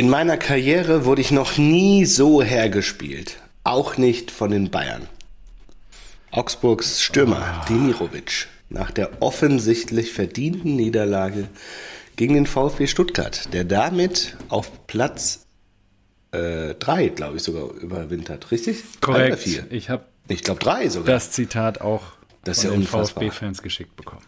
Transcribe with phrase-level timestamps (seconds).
[0.00, 3.36] In meiner Karriere wurde ich noch nie so hergespielt.
[3.64, 5.06] Auch nicht von den Bayern.
[6.30, 7.68] Augsburgs Stürmer oh.
[7.68, 11.48] Demirovic nach der offensichtlich verdienten Niederlage
[12.16, 15.44] gegen den VfB Stuttgart, der damit auf Platz
[16.30, 16.72] 3,
[17.04, 18.50] äh, glaube ich, sogar überwintert.
[18.52, 18.78] Richtig?
[19.02, 19.46] Korrekt.
[19.68, 21.12] Ich habe ich glaube drei sogar.
[21.12, 22.04] Das Zitat auch
[22.42, 24.24] das von ja den VfB-Fans geschickt bekommen.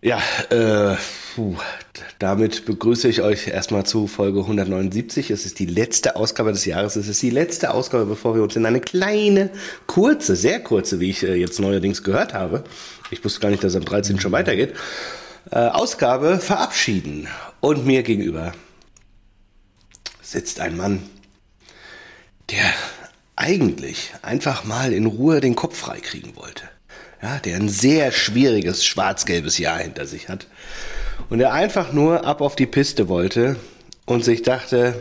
[0.00, 0.22] Ja.
[0.50, 0.96] Äh,
[1.34, 1.56] puh,
[2.20, 5.30] damit begrüße ich euch erstmal zu Folge 179.
[5.32, 6.94] Es ist die letzte Ausgabe des Jahres.
[6.94, 9.50] Es ist die letzte Ausgabe, bevor wir uns in eine kleine,
[9.88, 12.62] kurze, sehr kurze, wie ich äh, jetzt neuerdings gehört habe.
[13.10, 14.20] Ich wusste gar nicht, dass es am 13.
[14.20, 14.74] schon weitergeht.
[15.50, 17.26] Äh, Ausgabe verabschieden.
[17.60, 18.52] Und mir gegenüber
[20.22, 21.02] sitzt ein Mann,
[22.50, 22.62] der
[23.34, 26.68] eigentlich einfach mal in Ruhe den Kopf freikriegen wollte
[27.22, 30.46] ja, der ein sehr schwieriges schwarz-gelbes Jahr hinter sich hat
[31.28, 33.56] und der einfach nur ab auf die Piste wollte
[34.06, 35.00] und sich dachte,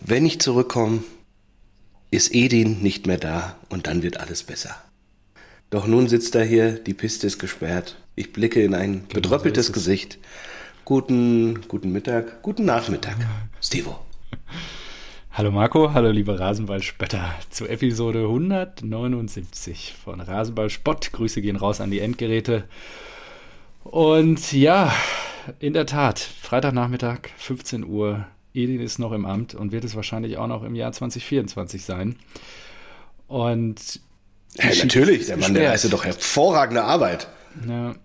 [0.00, 1.02] wenn ich zurückkomme,
[2.10, 4.76] ist Edin nicht mehr da und dann wird alles besser.
[5.70, 7.96] Doch nun sitzt er hier, die Piste ist gesperrt.
[8.14, 10.18] Ich blicke in ein genau bedröppeltes so Gesicht.
[10.84, 13.16] Guten, guten Mittag, guten Nachmittag,
[13.60, 13.98] Stevo.
[15.36, 21.10] Hallo Marco, hallo liebe Rasenballspötter zu Episode 179 von Rasenballspott.
[21.10, 22.62] Grüße gehen raus an die Endgeräte.
[23.82, 24.94] Und ja,
[25.58, 28.28] in der Tat, Freitagnachmittag, 15 Uhr.
[28.52, 32.14] Edin ist noch im Amt und wird es wahrscheinlich auch noch im Jahr 2024 sein.
[33.26, 33.98] Und
[34.52, 37.26] ja, natürlich, der Mann, der leistet doch hervorragende Arbeit.
[37.68, 37.96] Ja,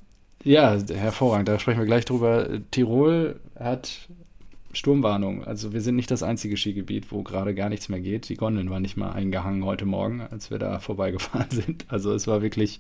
[0.44, 2.50] ja, hervorragend, da sprechen wir gleich drüber.
[2.72, 4.10] Tirol hat
[4.74, 5.44] Sturmwarnung.
[5.44, 8.30] Also wir sind nicht das einzige Skigebiet, wo gerade gar nichts mehr geht.
[8.30, 11.86] Die Gondeln waren nicht mal eingehangen heute Morgen, als wir da vorbeigefahren sind.
[11.90, 12.78] Also es war wirklich,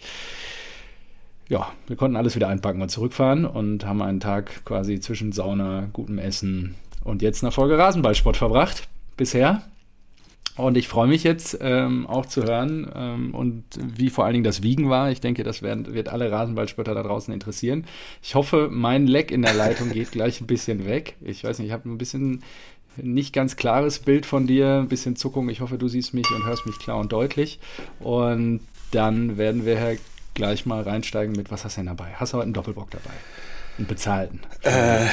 [1.48, 5.90] ja, wir konnten alles wieder einpacken und zurückfahren und haben einen Tag quasi zwischen Sauna,
[5.94, 8.88] gutem Essen und jetzt einer Folge Rasenballsport verbracht.
[9.18, 9.64] Bisher.
[10.60, 14.44] Und ich freue mich jetzt ähm, auch zu hören ähm, und wie vor allen Dingen
[14.44, 15.10] das Wiegen war.
[15.10, 17.86] Ich denke, das werden, wird alle Rasenballspötter da draußen interessieren.
[18.22, 21.16] Ich hoffe, mein Leck in der Leitung geht gleich ein bisschen weg.
[21.22, 22.44] Ich weiß nicht, ich habe ein bisschen
[22.98, 25.48] nicht ganz klares Bild von dir, ein bisschen Zuckung.
[25.48, 27.60] Ich hoffe, du siehst mich und hörst mich klar und deutlich.
[28.02, 28.60] Und
[28.92, 29.96] dann werden wir
[30.34, 32.12] gleich mal reinsteigen mit, was hast du denn dabei?
[32.16, 33.14] Hast du heute einen Doppelbock dabei?
[33.78, 34.42] Einen bezahlten?
[34.64, 35.06] Äh,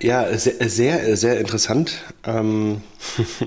[0.00, 2.02] ja, sehr, sehr, sehr interessant.
[2.24, 2.82] Ähm
[3.16, 3.44] Äh,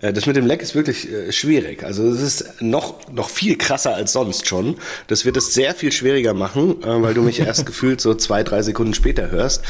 [0.00, 1.84] das mit dem Leck ist wirklich äh, schwierig.
[1.84, 4.76] Also es ist noch, noch viel krasser als sonst schon.
[5.08, 8.42] Das wird es sehr viel schwieriger machen, äh, weil du mich erst gefühlt so zwei,
[8.42, 9.62] drei Sekunden später hörst.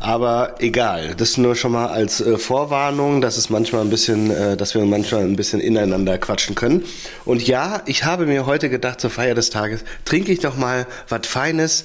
[0.00, 1.14] Aber egal.
[1.16, 5.36] Das nur schon mal als Vorwarnung, dass es manchmal ein bisschen, dass wir manchmal ein
[5.36, 6.84] bisschen ineinander quatschen können.
[7.24, 10.86] Und ja, ich habe mir heute gedacht, zur Feier des Tages trinke ich doch mal
[11.08, 11.84] was Feines,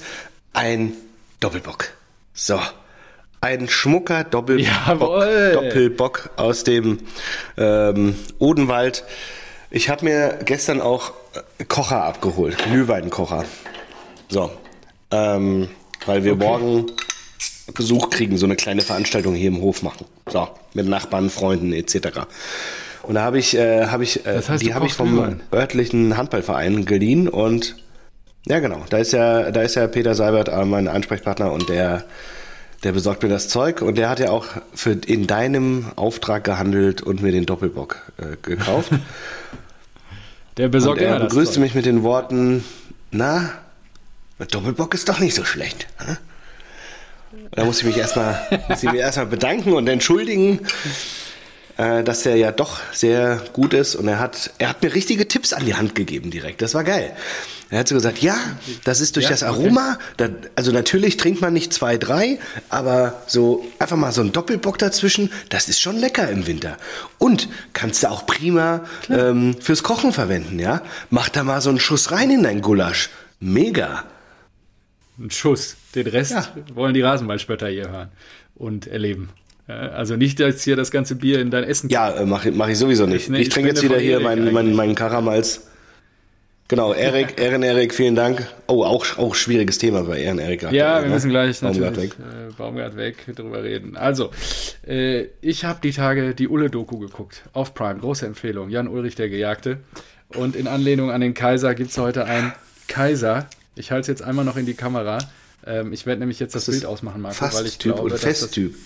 [0.52, 0.92] ein
[1.40, 1.88] Doppelbock.
[2.34, 2.60] So
[3.40, 6.98] ein schmucker Doppelbock, Doppelbock aus dem
[7.56, 9.04] ähm, Odenwald.
[9.70, 11.12] Ich habe mir gestern auch
[11.68, 13.44] Kocher abgeholt, Glühweinkocher.
[14.28, 14.50] So,
[15.10, 15.68] ähm,
[16.06, 16.44] weil wir okay.
[16.44, 16.86] morgen
[17.74, 20.06] Besuch kriegen, so eine kleine Veranstaltung hier im Hof machen.
[20.28, 22.20] So, mit Nachbarn, Freunden etc.
[23.02, 25.40] Und da habe ich, äh, habe ich, äh, das heißt, die habe ich vom Glühwein.
[25.52, 27.76] örtlichen Handballverein geliehen und
[28.46, 32.04] ja genau, da ist ja, da ist ja Peter Seibert äh, mein Ansprechpartner und der
[32.82, 37.02] der besorgt mir das Zeug und der hat ja auch für in deinem Auftrag gehandelt
[37.02, 38.90] und mir den Doppelbock äh, gekauft.
[40.56, 42.64] der besorgt und er begrüßte mich mit den Worten:
[43.10, 43.52] Na,
[44.38, 45.86] Doppelbock ist doch nicht so schlecht.
[45.98, 46.16] Hm?
[47.52, 48.40] Da muss ich mich erstmal,
[48.94, 50.60] erstmal bedanken und entschuldigen,
[51.76, 55.28] äh, dass der ja doch sehr gut ist und er hat, er hat mir richtige
[55.28, 56.62] Tipps an die Hand gegeben direkt.
[56.62, 57.12] Das war geil.
[57.70, 58.36] Er hat so gesagt, ja,
[58.84, 59.94] das ist durch ja, das Aroma.
[59.94, 60.04] Okay.
[60.16, 62.38] Da, also natürlich trinkt man nicht zwei, drei,
[62.68, 66.76] aber so einfach mal so ein Doppelbock dazwischen, das ist schon lecker im Winter.
[67.18, 70.82] Und kannst du auch prima ähm, fürs Kochen verwenden, ja?
[71.10, 73.10] Mach da mal so einen Schuss rein in dein Gulasch.
[73.38, 74.04] Mega.
[75.18, 75.76] Ein Schuss.
[75.94, 76.48] Den Rest ja.
[76.74, 78.08] wollen die Rasenballspötter hier hören
[78.54, 79.30] und erleben.
[79.66, 81.90] Also nicht jetzt hier das ganze Bier in dein Essen.
[81.90, 83.30] Ja, mache mach ich sowieso nicht.
[83.30, 85.69] Ich trinke jetzt wieder hier meinen mein, mein Karamals.
[86.70, 88.46] Genau, Erik, Ehren Erik, vielen Dank.
[88.68, 90.62] Oh, auch, auch schwieriges Thema bei Ehren Erik.
[90.70, 91.14] Ja, wir ne?
[91.14, 92.18] müssen gleich Baumgart natürlich weg.
[92.20, 93.96] Äh, Baumgart weg drüber reden.
[93.96, 94.30] Also,
[94.86, 97.42] äh, ich habe die Tage die Ulle-Doku geguckt.
[97.54, 98.70] Auf Prime, große Empfehlung.
[98.70, 99.78] Jan Ulrich, der Gejagte.
[100.36, 102.52] Und in Anlehnung an den Kaiser gibt es heute ein
[102.86, 103.48] Kaiser.
[103.74, 105.18] Ich halte es jetzt einmal noch in die Kamera.
[105.66, 108.76] Ähm, ich werde nämlich jetzt das, das Bild ausmachen, Marco, weil ich glaube, oder Festtyp.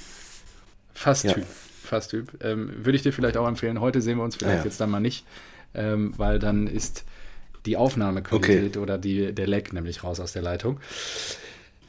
[0.94, 1.36] Fast-Typ.
[1.36, 1.44] Ja.
[1.82, 2.42] Fast-Typ.
[2.42, 3.78] Ähm, Würde ich dir vielleicht auch empfehlen.
[3.78, 4.64] Heute sehen wir uns vielleicht ja.
[4.64, 5.26] jetzt dann mal nicht,
[5.74, 7.04] ähm, weil dann ist
[7.66, 8.78] die Aufnahmequalität okay.
[8.78, 10.80] oder die, der Lag nämlich raus aus der Leitung.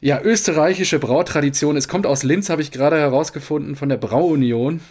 [0.02, 1.78] Ja, österreichische Brautradition.
[1.78, 4.82] Es kommt aus Linz, habe ich gerade herausgefunden, von der Brauunion.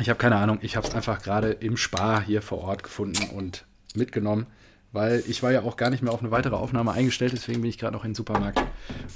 [0.00, 3.30] Ich habe keine Ahnung, ich habe es einfach gerade im Spar hier vor Ort gefunden
[3.34, 3.64] und
[3.94, 4.46] mitgenommen,
[4.92, 7.70] weil ich war ja auch gar nicht mehr auf eine weitere Aufnahme eingestellt, deswegen bin
[7.70, 8.62] ich gerade noch in den Supermarkt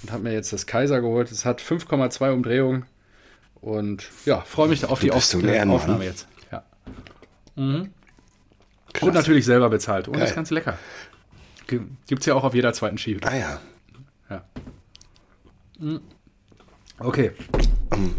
[0.02, 1.30] und habe mir jetzt das Kaiser geholt.
[1.30, 2.84] Es hat 5,2 Umdrehungen
[3.60, 6.26] und ja, freue mich auf die Aufnahme jetzt.
[6.50, 6.64] Ja.
[7.54, 7.90] Mhm.
[9.00, 10.26] Und natürlich selber bezahlt und Geil.
[10.26, 10.78] ist ganz lecker.
[11.66, 13.26] Gibt es ja auch auf jeder zweiten Schiebe.
[13.26, 13.60] Ah ja.
[14.28, 14.44] Ja.
[15.78, 16.00] Mhm.
[16.98, 17.32] Okay.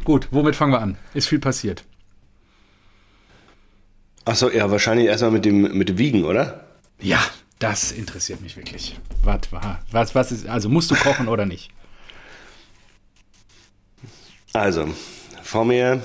[0.03, 0.97] Gut, womit fangen wir an?
[1.13, 1.83] Ist viel passiert.
[4.25, 6.65] Achso, ja, wahrscheinlich erstmal mit dem, mit dem Wiegen, oder?
[6.99, 7.19] Ja,
[7.59, 8.99] das interessiert mich wirklich.
[9.23, 9.39] Was,
[9.91, 11.71] was, was ist, also musst du kochen oder nicht?
[14.53, 14.87] Also,
[15.41, 16.03] vor mir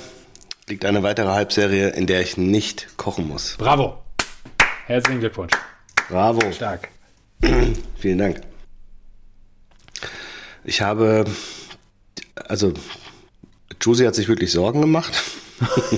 [0.69, 3.56] liegt eine weitere Halbserie, in der ich nicht kochen muss.
[3.59, 4.03] Bravo!
[4.88, 5.52] Herzlichen Glückwunsch.
[6.08, 6.50] Bravo.
[6.50, 6.88] Stark.
[7.99, 8.40] Vielen Dank.
[10.64, 11.26] Ich habe,
[12.49, 12.73] also,
[13.82, 15.12] Josie hat sich wirklich Sorgen gemacht.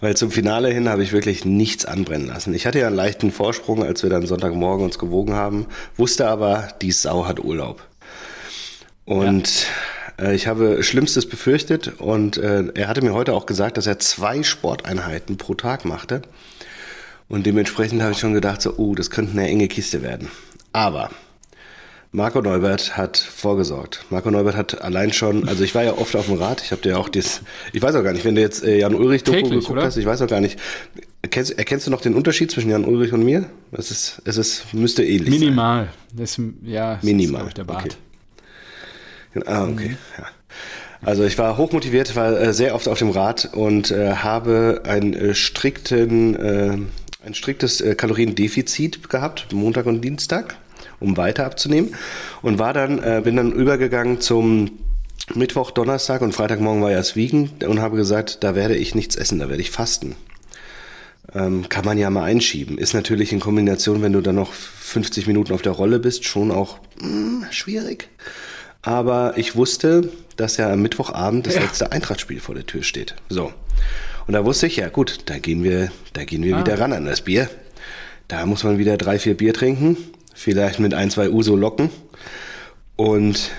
[0.00, 2.52] Weil zum Finale hin habe ich wirklich nichts anbrennen lassen.
[2.54, 6.66] Ich hatte ja einen leichten Vorsprung, als wir dann Sonntagmorgen uns gewogen haben, wusste aber,
[6.82, 7.86] die Sau hat Urlaub.
[9.04, 9.68] Und ja.
[10.18, 13.98] Äh, ich habe Schlimmstes befürchtet und äh, er hatte mir heute auch gesagt, dass er
[13.98, 16.22] zwei Sporteinheiten pro Tag machte.
[17.28, 20.28] Und dementsprechend habe ich schon gedacht, so, oh, das könnte eine enge Kiste werden.
[20.72, 21.10] Aber
[22.10, 24.06] Marco Neubert hat vorgesorgt.
[24.08, 26.80] Marco Neubert hat allein schon, also ich war ja oft auf dem Rad, ich habe
[26.80, 27.42] dir auch das,
[27.74, 29.82] ich weiß auch gar nicht, wenn du jetzt äh, Jan Ulrich Doku Täglich, geguckt oder?
[29.82, 30.58] hast, ich weiß auch gar nicht,
[31.20, 33.44] erkennst, erkennst du noch den Unterschied zwischen Jan Ulrich und mir?
[33.72, 35.90] Es ist, es ist, müsste ähnlich Minimal.
[36.14, 36.16] sein.
[36.16, 37.42] Das, ja, Minimal.
[37.42, 37.84] Ist, ich, der Bart.
[37.84, 37.94] Okay.
[39.46, 39.96] Ah, okay, mhm.
[40.18, 40.26] ja.
[41.00, 45.14] Also ich war hochmotiviert, war äh, sehr oft auf dem Rad und äh, habe einen
[45.14, 46.76] äh, strikten, äh,
[47.24, 50.56] ein striktes äh, Kaloriendefizit gehabt, Montag und Dienstag
[51.00, 51.94] um weiter abzunehmen.
[52.42, 54.70] Und war dann, äh, bin dann übergegangen zum
[55.34, 59.16] Mittwoch, Donnerstag und Freitagmorgen war ja das Wiegen und habe gesagt, da werde ich nichts
[59.16, 60.16] essen, da werde ich fasten.
[61.34, 62.78] Ähm, kann man ja mal einschieben.
[62.78, 66.50] Ist natürlich in Kombination, wenn du dann noch 50 Minuten auf der Rolle bist, schon
[66.50, 68.08] auch mh, hm, schwierig.
[68.82, 71.62] Aber ich wusste, dass ja am Mittwochabend das ja.
[71.62, 73.16] letzte Eintrachtspiel vor der Tür steht.
[73.28, 73.52] So.
[74.26, 76.60] Und da wusste ich, ja gut, da gehen wir, da gehen wir ah.
[76.60, 77.48] wieder ran an das Bier.
[78.28, 79.96] Da muss man wieder drei, vier Bier trinken
[80.38, 81.90] vielleicht mit ein, zwei Uso locken.
[82.96, 83.50] Und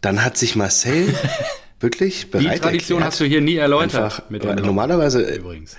[0.00, 1.12] dann hat sich Marcel
[1.80, 4.02] wirklich bereit Die Tradition erklärt, hast du hier nie erläutert.
[4.02, 5.76] Einfach, mit normalerweise übrigens.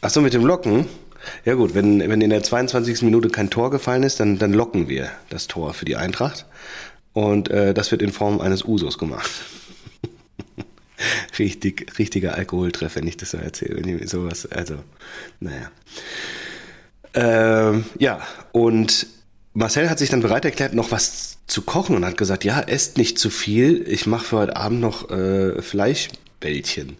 [0.00, 0.86] Achso, mit dem Locken?
[1.44, 3.02] Ja gut, wenn, wenn in der 22.
[3.02, 6.46] Minute kein Tor gefallen ist, dann, dann locken wir das Tor für die Eintracht.
[7.12, 9.30] Und äh, das wird in Form eines Usos gemacht.
[11.38, 14.06] Richtig, richtiger Alkoholtreffer, wenn ich das so erzähle.
[14.06, 14.76] Sowas, also,
[15.40, 15.70] naja.
[17.14, 18.20] Ähm, ja,
[18.52, 19.06] und
[19.52, 22.96] Marcel hat sich dann bereit erklärt, noch was zu kochen und hat gesagt, ja, esst
[22.96, 26.96] nicht zu viel, ich mache für heute Abend noch äh, Fleischbällchen.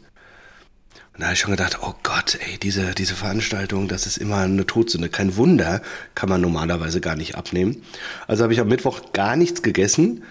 [1.14, 4.38] Und da habe ich schon gedacht, oh Gott, ey, diese, diese Veranstaltung, das ist immer
[4.38, 5.08] eine Todsünde.
[5.08, 5.81] Kein Wunder,
[6.16, 7.82] kann man normalerweise gar nicht abnehmen.
[8.26, 10.25] Also habe ich am Mittwoch gar nichts gegessen,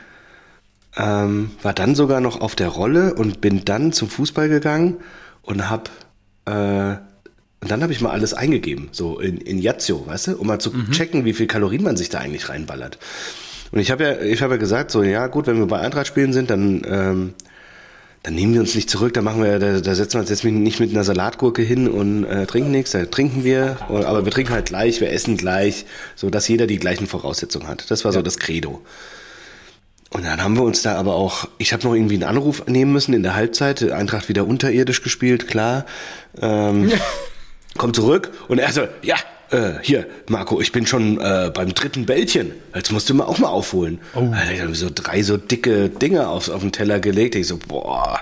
[0.97, 4.97] ähm, war dann sogar noch auf der Rolle und bin dann zum Fußball gegangen
[5.41, 5.89] und habe
[6.45, 6.97] äh,
[7.63, 10.59] und dann habe ich mal alles eingegeben, so in, in Yazio, weißt du, um mal
[10.59, 10.91] zu mhm.
[10.91, 12.99] checken, wie viel Kalorien man sich da eigentlich reinballert.
[13.71, 16.07] Und ich habe ja, ich habe ja gesagt, so ja gut, wenn wir bei Eintracht
[16.07, 17.33] spielen sind, dann ähm,
[18.23, 20.45] dann nehmen wir uns nicht zurück, da machen wir, da, da setzen wir uns jetzt
[20.45, 24.53] nicht mit einer Salatgurke hin und äh, trinken nichts, da trinken wir, aber wir trinken
[24.53, 27.91] halt gleich, wir essen gleich, so dass jeder die gleichen Voraussetzungen hat.
[27.91, 28.19] Das war ja.
[28.19, 28.81] so das Credo.
[30.09, 32.93] Und dann haben wir uns da aber auch, ich habe noch irgendwie einen Anruf nehmen
[32.93, 35.85] müssen in der Halbzeit, Eintracht wieder unterirdisch gespielt, klar.
[36.41, 36.91] Ähm,
[37.77, 39.15] Komm zurück und er so, ja,
[39.53, 42.51] äh, hier, Marco, ich bin schon äh, beim dritten Bällchen.
[42.73, 43.99] Jetzt musst du mal auch mal aufholen.
[44.15, 44.31] Oh.
[44.31, 47.35] Alter, ich so drei so dicke Dinge auf, auf den Teller gelegt.
[47.35, 48.19] Ich so, boah,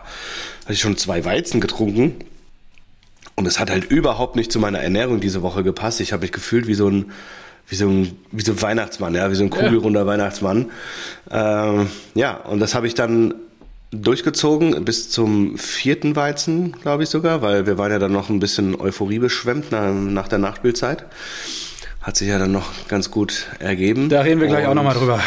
[0.63, 2.15] hatte ich schon zwei Weizen getrunken.
[3.35, 6.01] Und es hat halt überhaupt nicht zu meiner Ernährung diese Woche gepasst.
[6.01, 7.11] Ich habe mich gefühlt wie so ein,
[7.67, 10.05] wie so ein, wie so ein Weihnachtsmann, ja, wie so ein kugelrunder ja.
[10.05, 10.69] Weihnachtsmann.
[11.31, 13.35] Ähm, ja, und das habe ich dann
[13.91, 18.39] durchgezogen bis zum vierten Weizen, glaube ich sogar, weil wir waren ja dann noch ein
[18.39, 21.05] bisschen Euphorie beschwemmt nach, nach der Nachspielzeit.
[22.01, 24.09] Hat sich ja dann noch ganz gut ergeben.
[24.09, 25.19] Da reden wir gleich Und auch nochmal drüber.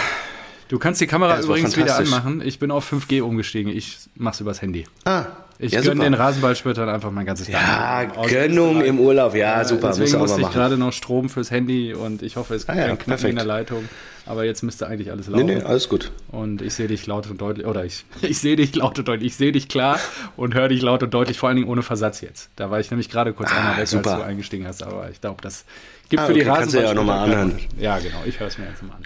[0.68, 2.42] Du kannst die Kamera ja, übrigens wieder anmachen.
[2.44, 3.71] Ich bin auf 5G umgestiegen.
[3.71, 4.87] Ich mach's übers Handy.
[5.04, 5.26] Ah,
[5.59, 6.04] Ich ja, gönne super.
[6.04, 8.28] den Rasenballspürtern einfach mein ganzes Ja, Dasein.
[8.28, 11.94] Gönnung im Urlaub, ja, Äh, super, muss Deswegen musste ich gerade noch Strom fürs Handy
[11.94, 13.88] und ich hoffe, es gibt Ah ja, keinen Knacken in der Leitung.
[14.26, 15.47] Aber jetzt müsste eigentlich alles Nee, laufen.
[15.47, 16.11] nee, alles gut.
[16.28, 19.28] Und ich sehe dich laut und deutlich, oder ich, ich sehe dich laut und deutlich,
[19.33, 19.99] ich sehe dich klar
[20.37, 22.49] und höre dich laut und deutlich, vor allen Dingen ohne Versatz jetzt.
[22.57, 24.12] Da war ich nämlich gerade kurz Ah, einmal weg, super.
[24.12, 25.64] als du eingestiegen hast, aber ich glaube, das
[26.09, 27.69] gibt Ah, für die okay, kannst du ja auch Rasenballspieler noch mal keinen anhören.
[27.78, 29.02] Ja, genau, ich höre es mir jetzt mal an.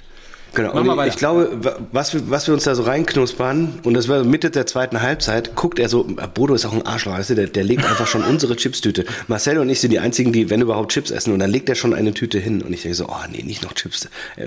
[0.54, 4.08] Genau, und ich glaube, wa- was wir, was wir uns da so reinknuspern, und das
[4.08, 7.34] war Mitte der zweiten Halbzeit, guckt er so, Bodo ist auch ein Arschloch, weißt du,
[7.34, 9.04] der, der legt einfach schon unsere Chipstüte.
[9.28, 11.74] Marcel und ich sind die einzigen, die, wenn überhaupt, Chips essen, und dann legt er
[11.74, 14.46] schon eine Tüte hin, und ich denke so, oh nee, nicht noch Chips, äh,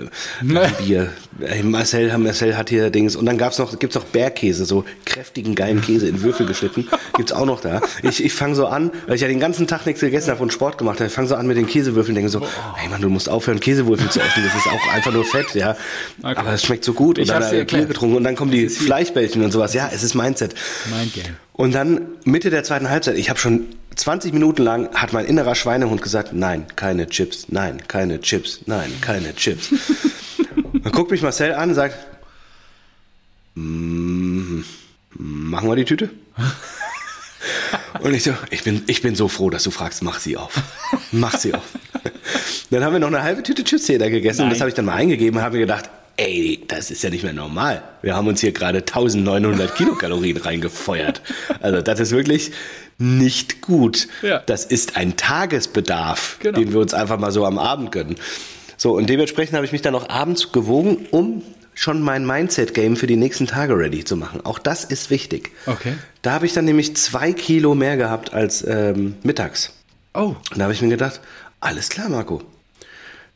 [0.78, 4.84] Bier, äh, Marcel, Marcel hat hier Dings, und dann gab's noch, gibt's noch Bergkäse, so
[5.04, 7.80] kräftigen, geilen Käse in Würfel geschnitten, gibt's auch noch da.
[8.02, 10.52] Ich, ich fange so an, weil ich ja den ganzen Tag nichts gegessen habe und
[10.52, 12.40] Sport gemacht habe, ich fange so an mit den Käsewürfeln, denke so,
[12.74, 15.76] hey Mann, du musst aufhören, Käsewürfel zu essen, das ist auch einfach nur Fett, ja.
[16.22, 16.34] Okay.
[16.36, 17.18] Aber es schmeckt so gut.
[17.18, 18.68] Ich und dann hat er Bier getrunken und dann kommen die.
[18.68, 19.74] Fleischbällchen und sowas.
[19.74, 20.54] Ja, es ist Mindset.
[20.90, 21.36] Mein Game.
[21.52, 25.54] Und dann Mitte der zweiten Halbzeit, ich habe schon 20 Minuten lang, hat mein innerer
[25.54, 29.68] Schweinehund gesagt, nein, keine Chips, nein, keine Chips, nein, keine Chips.
[30.82, 31.96] dann guckt mich Marcel an und sagt,
[33.54, 34.60] "Mm,
[35.14, 36.10] machen wir die Tüte?
[38.00, 40.54] Und ich so, ich bin, ich bin so froh, dass du fragst, mach sie auf.
[41.12, 41.62] Mach sie auf.
[42.70, 44.60] Dann haben wir noch eine halbe Tüte Chips-Zähler gegessen und das Nein.
[44.62, 47.32] habe ich dann mal eingegeben und habe mir gedacht, ey, das ist ja nicht mehr
[47.32, 47.82] normal.
[48.02, 51.22] Wir haben uns hier gerade 1900 Kilokalorien reingefeuert.
[51.60, 52.52] Also das ist wirklich
[52.98, 54.08] nicht gut.
[54.22, 54.38] Ja.
[54.40, 56.58] Das ist ein Tagesbedarf, Genau.
[56.58, 58.16] den wir uns einfach mal so am Abend gönnen.
[58.76, 61.42] So, und dementsprechend habe ich mich dann auch abends gewogen, um
[61.74, 64.44] schon mein Mindset-Game für die nächsten Tage ready zu machen.
[64.44, 65.52] Auch das ist wichtig.
[65.66, 65.94] Okay.
[66.22, 69.72] Da habe ich dann nämlich zwei Kilo mehr gehabt als ähm, mittags.
[70.14, 71.20] Oh, Und da habe ich mir gedacht,
[71.60, 72.42] alles klar, Marco.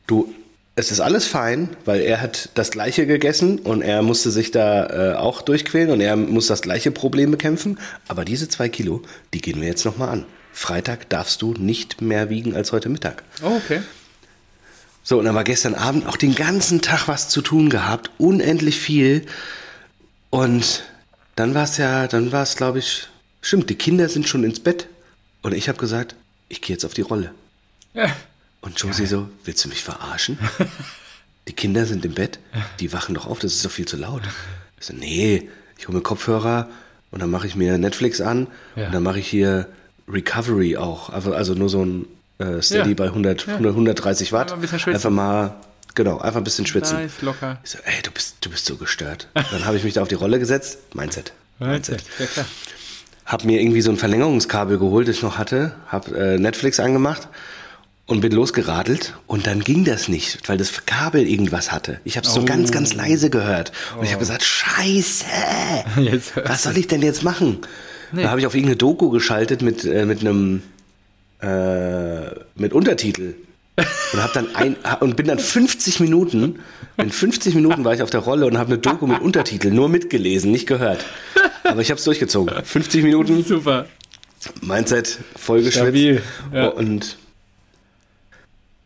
[0.05, 0.33] Du,
[0.75, 5.13] es ist alles fein, weil er hat das Gleiche gegessen und er musste sich da
[5.13, 7.79] äh, auch durchquälen und er muss das gleiche Problem bekämpfen.
[8.07, 9.01] Aber diese zwei Kilo,
[9.33, 10.25] die gehen wir jetzt nochmal an.
[10.53, 13.23] Freitag darfst du nicht mehr wiegen als heute Mittag.
[13.43, 13.81] oh okay.
[15.07, 18.77] So, und dann war gestern Abend auch den ganzen Tag was zu tun gehabt, unendlich
[18.77, 19.25] viel.
[20.31, 20.83] Und
[21.37, 23.07] dann war es ja, dann war es, glaube ich,
[23.39, 24.89] stimmt, die Kinder sind schon ins Bett.
[25.43, 26.15] Und ich habe gesagt,
[26.49, 27.31] ich gehe jetzt auf die Rolle.
[27.93, 28.13] Ja.
[28.59, 30.37] Und Josie so, willst du mich verarschen?
[31.47, 32.39] Die Kinder sind im Bett,
[32.81, 34.23] die wachen doch auf, das ist doch viel zu laut.
[34.81, 35.47] Ich so, nee,
[35.77, 36.69] ich hole mir Kopfhörer
[37.11, 38.87] und dann mache ich mir Netflix an Ja.
[38.87, 39.69] und dann mache ich hier
[40.09, 41.09] Recovery auch.
[41.09, 42.05] Also, also nur so ein
[42.39, 42.95] äh, Steady Ja.
[42.95, 44.51] bei 100, 100, 130 Watt.
[44.53, 44.93] Einfach ein.
[44.93, 45.55] Einfach mal,
[45.95, 46.97] genau, einfach ein bisschen schwitzen.
[46.97, 47.59] Nice, locker.
[47.63, 49.27] Ich so, ey, du bist, du bist so gestört.
[49.33, 50.79] Dann habe ich mich da auf die Rolle gesetzt.
[50.93, 51.33] Mindset.
[51.59, 52.03] Mindset.
[52.19, 52.45] Ja, klar.
[53.25, 57.27] Hab mir irgendwie so ein Verlängerungskabel geholt, das ich noch hatte, hab äh, Netflix angemacht
[58.05, 61.99] und bin losgeradelt und dann ging das nicht, weil das Kabel irgendwas hatte.
[62.05, 62.45] Ich habe es so Oh.
[62.45, 65.25] ganz, ganz leise gehört und ich habe gesagt, Scheiße,
[66.45, 67.57] was soll ich denn jetzt machen?
[68.13, 68.23] Nee.
[68.23, 70.63] Da habe ich auf irgendeine Doku geschaltet mit äh, mit einem
[71.41, 73.35] äh, mit Untertitel
[74.13, 76.59] und hab dann ein und bin dann 50 Minuten
[76.97, 79.87] in 50 Minuten war ich auf der Rolle und habe eine Doku mit Untertitel nur
[79.87, 81.05] mitgelesen, nicht gehört.
[81.63, 82.63] Aber ich habe es durchgezogen.
[82.63, 83.85] 50 Minuten Super.
[84.61, 85.77] Mindset voll geschwitzt.
[85.77, 86.21] Stabil,
[86.53, 86.69] ja.
[86.69, 87.17] Und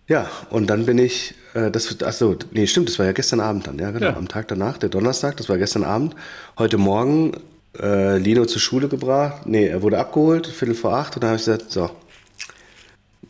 [0.08, 3.68] ja, und dann bin ich, äh, das, achso, nee, stimmt, das war ja gestern Abend
[3.68, 4.18] dann, ja, genau, Ja.
[4.18, 6.16] am Tag danach, der Donnerstag, das war gestern Abend.
[6.58, 7.34] Heute Morgen
[7.80, 11.40] äh, Lino zur Schule gebracht, nee, er wurde abgeholt, Viertel vor acht, und dann habe
[11.40, 11.90] ich gesagt, so,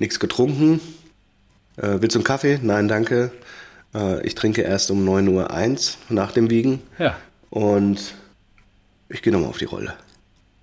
[0.01, 0.81] nichts getrunken,
[1.77, 2.59] äh, willst du einen Kaffee?
[2.61, 3.31] Nein, danke.
[3.95, 7.15] Äh, ich trinke erst um 9.01 Uhr eins nach dem Wiegen Ja.
[7.49, 8.13] und
[9.09, 9.93] ich gehe nochmal auf die Rolle.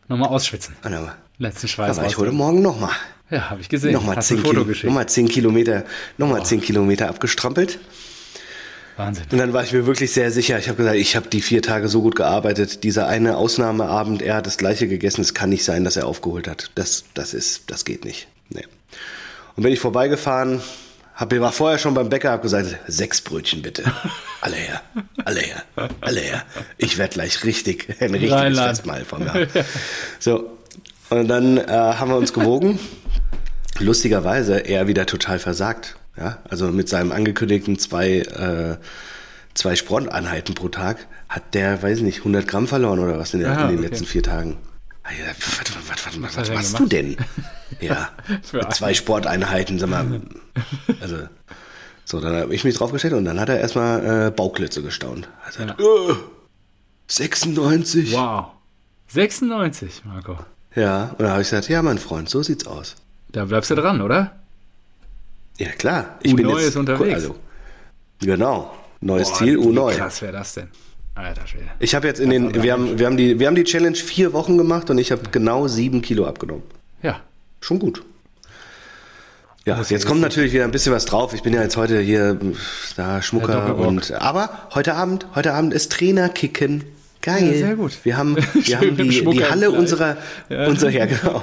[0.09, 0.75] Nochmal ausschwitzen.
[0.85, 1.97] Und dann, Letzten Schweiß.
[1.97, 2.93] da war ich heute Morgen nochmal.
[3.31, 3.93] Ja, habe ich gesehen.
[3.93, 5.85] Nochmal Hast ein 10, Foto Kilo, nochmal 10 Kilometer,
[6.17, 7.79] nochmal 10 Kilometer abgestrampelt.
[8.97, 9.27] Wahnsinn.
[9.31, 10.59] Und dann war ich mir wirklich sehr sicher.
[10.59, 12.83] Ich habe gesagt, ich habe die vier Tage so gut gearbeitet.
[12.85, 15.21] Dieser eine Ausnahmeabend, er hat das gleiche gegessen.
[15.21, 16.71] Es kann nicht sein, dass er aufgeholt hat.
[16.75, 18.27] Das, das ist, das geht nicht.
[18.49, 18.65] Nee.
[19.59, 20.61] Und bin ich vorbeigefahren,
[21.17, 23.83] hab, war vorher schon beim Bäcker, hab gesagt, sechs Brötchen bitte.
[24.41, 24.83] Alle her,
[25.25, 25.65] alle her,
[26.01, 26.45] alle her.
[26.77, 28.69] Ich werde gleich richtig, ein richtiges Rheinland.
[28.77, 29.35] Festmahl von mir.
[29.35, 29.49] haben.
[30.21, 30.57] So.
[31.11, 32.79] Und dann äh, haben wir uns gewogen.
[33.81, 35.97] Lustigerweise er wieder total versagt.
[36.17, 38.77] Ja, also mit seinem angekündigten zwei, äh,
[39.55, 43.41] zwei Sporteinheiten pro Tag hat der, weiß ich nicht, 100 Gramm verloren oder was in,
[43.41, 43.89] der, Ah, in den okay.
[43.89, 44.57] letzten vier Tagen.
[45.09, 45.35] Ah
[46.21, 47.17] Was, was, was, machst du denn?
[47.81, 48.09] Ja,
[48.53, 50.21] mit zwei Sporteinheiten, sag mal.
[51.01, 51.29] Also,
[52.05, 55.29] so, dann habe ich mich draufgestellt und dann hat er erstmal äh, Bauklötze gestaunt.
[55.45, 55.77] Also, Ja.
[55.79, 56.15] äh,
[57.07, 58.13] 96.
[58.13, 58.47] Wow.
[59.09, 60.39] 96, Marco.
[60.75, 62.97] Ja, und dann habe ich gesagt, ja, mein Freund, so sieht's aus.
[63.31, 64.37] Da bleibst du dran, oder?
[65.59, 66.19] Ja, klar.
[66.23, 67.15] Ich bin U9 jetzt ist unterwegs.
[67.15, 67.37] Also,
[68.21, 68.75] genau.
[69.01, 69.97] Neues Boah, Ziel, wie U9.
[69.97, 70.69] krass wäre das denn?
[71.19, 71.65] Alter Schwede.
[71.81, 74.33] Ich habe jetzt in den, wir haben, wir, haben die, wir haben die Challenge vier
[74.33, 76.63] Wochen gemacht und ich habe genau sieben Kilo abgenommen.
[77.03, 77.21] Ja.
[77.61, 78.03] Schon gut.
[79.65, 81.35] Ja, jetzt kommt natürlich wieder ein bisschen was drauf.
[81.35, 82.39] Ich bin ja jetzt heute hier
[82.97, 86.85] da Schmucker und aber heute Abend, heute Abend ist Trainerkicken.
[87.21, 87.53] Geil.
[87.53, 87.99] Ja, sehr gut.
[88.05, 90.17] Wir haben, wir haben die, die Halle unserer,
[90.49, 90.69] Ja.
[90.69, 91.43] unser, ja genau,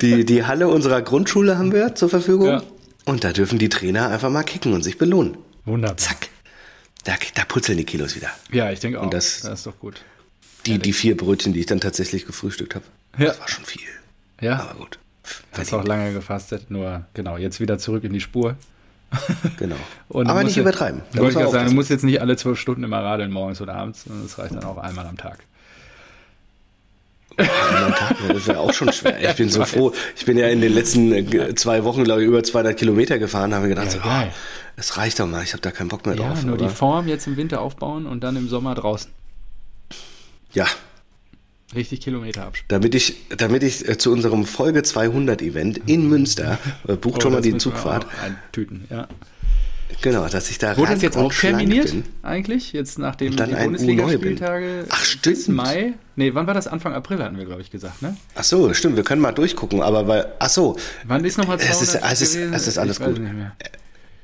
[0.00, 2.46] die, die Halle unserer Grundschule haben wir zur Verfügung.
[2.46, 2.62] Ja.
[3.06, 5.36] Und da dürfen die Trainer einfach mal kicken und sich belohnen.
[5.66, 5.96] Wunderbar.
[5.96, 6.28] Zack.
[7.04, 8.28] Da, da putzeln die Kilos wieder.
[8.52, 9.08] Ja, ich denke auch.
[9.10, 10.02] das- das ist doch gut.
[10.66, 12.84] Die, die vier Brötchen, die ich dann tatsächlich gefrühstückt habe.
[13.18, 13.26] Ja.
[13.26, 13.80] Das war schon viel.
[14.40, 14.98] Ja, Aber gut.
[15.52, 18.56] hast auch lange gefastet, nur genau, jetzt wieder zurück in die Spur.
[19.58, 19.76] Genau.
[20.08, 21.00] Und Aber nicht ja- übertreiben.
[21.12, 23.30] Da Wollte muss ich gerade sagen, du musst jetzt nicht alle zwölf Stunden immer radeln,
[23.32, 25.40] morgens oder abends, sondern es reicht dann auch einmal am Tag.
[28.28, 29.30] Das wäre auch schon schwer.
[29.30, 29.92] Ich bin so froh.
[30.16, 33.54] Ich bin ja in den letzten äh, zwei Wochen, glaube ich, über 200 Kilometer gefahren,
[33.54, 34.32] habe gedacht, Ja, so, oh,
[34.76, 35.42] das reicht doch mal.
[35.42, 36.42] Ich habe da keinen Bock mehr Ja, drauf.
[36.44, 39.10] nur die aber- Form jetzt im Winter aufbauen und dann im Sommer draußen.
[40.52, 40.66] ja,
[41.74, 42.66] Richtig Kilometer abspielen.
[42.68, 47.32] damit ich, damit ich äh, zu unserem Folge 200 Event in Münster äh, bucht schon
[47.32, 48.06] mal die Zugfahrt.
[48.50, 49.06] Tüten, ja.
[50.02, 52.04] Genau, dass ich da Wurde das jetzt auch terminiert bin.
[52.22, 52.72] eigentlich?
[52.72, 53.56] Jetzt nachdem neu bin.
[53.64, 55.08] Bundesligaspieltage Ach, bis
[55.42, 55.48] stimmt.
[55.48, 55.92] Mai?
[56.16, 56.66] Nee, wann war das?
[56.66, 58.16] Anfang April hatten wir, glaube ich, gesagt, ne?
[58.34, 58.96] Ach so, stimmt.
[58.96, 62.34] Wir können mal durchgucken, aber weil, ach so, Wann ist nochmal Es ist- es ist-
[62.36, 63.20] es ist alles ich gut.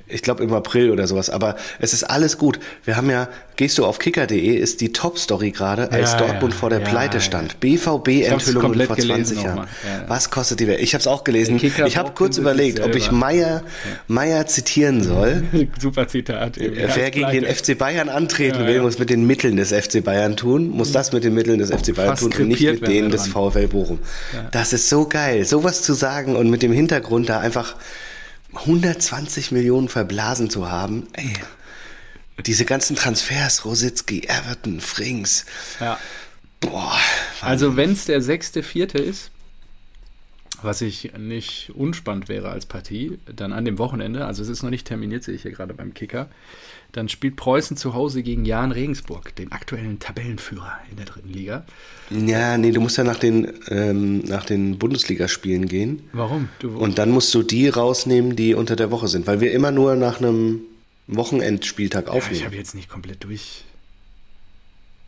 [0.09, 2.61] Ich glaube im April oder sowas, aber es ist alles gut.
[2.85, 6.59] Wir haben ja, gehst du auf kicker.de, ist die Top-Story gerade, als Ja, Dortmund ja,
[6.61, 7.59] vor der ja, Pleite stand.
[7.59, 9.67] BVB-Enthüllungen komplett vor gelesen 20 Jahren.
[10.07, 10.81] Was kostet die Welt?
[10.81, 11.59] Ich habe es auch gelesen.
[11.63, 13.11] Ich habe kurz überlegt, ob ich.
[13.11, 13.63] Meier,
[14.07, 15.43] Meier zitieren soll.
[15.81, 16.59] Super Zitat.
[16.59, 16.77] eben.
[16.77, 17.45] Wer Ja, gegen den.
[17.45, 21.25] FC Bayern antreten will, muss mit den Mitteln des FC Bayern tun, muss das mit
[21.25, 23.27] den Mitteln des FC Bayern Fast tun und nicht mit denen des.
[23.27, 23.99] VfL Bochum.
[24.53, 27.75] Das ist so geil, sowas zu sagen und mit dem Hintergrund da einfach
[28.57, 31.07] 120 Millionen verblasen zu haben.
[31.13, 31.33] Ey.
[32.45, 35.47] Diese ganzen Transfers, Rositzky, Everton, Frings.
[35.81, 35.99] Ja.
[36.61, 36.99] Boah.
[37.41, 39.31] Also wenn es der sechste, vierte ist,
[40.63, 44.71] was ich nicht unspannend wäre als Partie, dann an dem Wochenende, also es ist noch
[44.71, 46.29] nicht terminiert, sehe ich hier gerade beim Kicker,
[46.97, 51.65] dann spielt Preußen zu Hause gegen Jan Regensburg, den aktuellen Tabellenführer in der dritten Liga.
[52.11, 56.09] Ja, nee, du musst ja nach den, ähm, nach den Bundesligaspielen gehen.
[56.13, 56.49] Warum?
[56.59, 59.73] Du, Und dann musst du die rausnehmen, die unter der Woche sind, weil wir immer
[59.73, 60.61] nur nach einem
[61.07, 62.39] Wochenendspieltag ja, aufnehmen.
[62.41, 63.65] ich habe jetzt nicht komplett durch.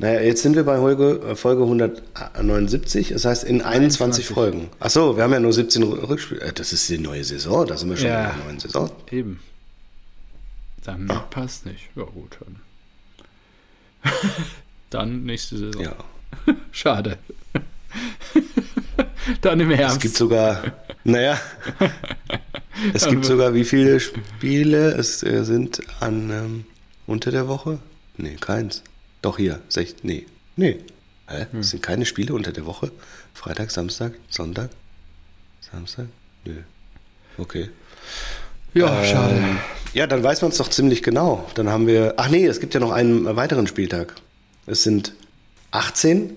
[0.01, 4.27] Naja, jetzt sind wir bei Folge, äh, Folge 179, das heißt in 21 21.
[4.27, 4.69] Folgen.
[4.79, 6.41] Ach so, wir haben ja nur 17 Rückspiele.
[6.43, 8.31] Äh, Das ist die neue Saison, da sind wir schon Ja.
[8.31, 8.91] in der neuen Saison.
[9.11, 9.41] Eben.
[10.89, 11.91] Dann passt nicht.
[11.97, 12.39] Ja, gut.
[12.41, 14.13] Dann,
[14.91, 15.83] dann nächste Saison.
[15.83, 15.97] Ja.
[16.73, 17.19] Schade.
[19.43, 20.01] dann im Es Herbst.
[20.01, 20.63] gibt sogar,
[21.05, 21.39] naja,
[22.95, 26.65] es gibt sogar wie viele Spiele es äh, sind an ähm,
[27.07, 27.81] unter der Woche?
[28.17, 28.83] Nee, keins.
[29.21, 30.25] Doch hier, sech, nee,
[30.57, 30.79] nee.
[31.27, 31.49] Hä?
[31.51, 31.61] Hm.
[31.61, 32.91] Es sind keine Spiele unter der Woche?
[33.35, 34.71] Freitag, Samstag, Sonntag,
[35.71, 36.07] Samstag?
[36.47, 36.63] Nö.
[37.37, 37.69] Okay.
[38.73, 39.59] ja, schade.
[39.95, 41.47] Ja, dann weiß man es doch ziemlich genau.
[41.55, 42.15] Dann haben wir.
[42.17, 44.15] Ach nee, es gibt ja noch einen weiteren Spieltag.
[44.67, 45.15] Es sind
[45.71, 46.31] 18.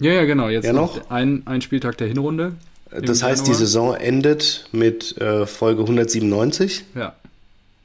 [0.00, 0.48] Ja, ja, genau.
[0.48, 1.10] Jetzt Ja, noch noch?
[1.10, 2.54] ein, ein Spieltag der Hinrunde.
[2.90, 3.58] Das heißt, die Januar.
[3.58, 6.84] Saison endet mit äh, Folge 197.
[6.94, 7.14] Ja.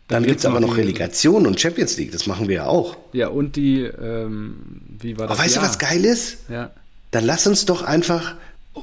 [0.07, 2.11] Dann, gibt es aber noch die- Relegation und Champions League.
[2.11, 2.97] Das machen wir ja auch.
[3.13, 4.57] Ja, und die, ähm,
[4.99, 5.37] wie war das?
[5.37, 5.69] Aber weißt du, Jahr?
[5.69, 6.37] was geil ist?
[6.49, 6.71] Ja.
[7.11, 8.35] Dann lass uns doch einfach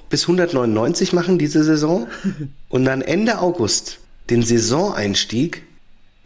[0.09, 2.09] bis 199 machen, diese Saison.
[2.69, 3.99] und dann Ende August
[4.31, 5.63] den Saisoneinstieg.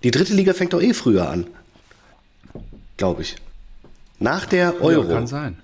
[0.03, 1.47] Die dritte Liga fängt doch eh früher an.
[2.97, 3.37] Glaube ich.
[4.19, 5.09] Nach der Euro.
[5.09, 5.59] Ja, kann sein.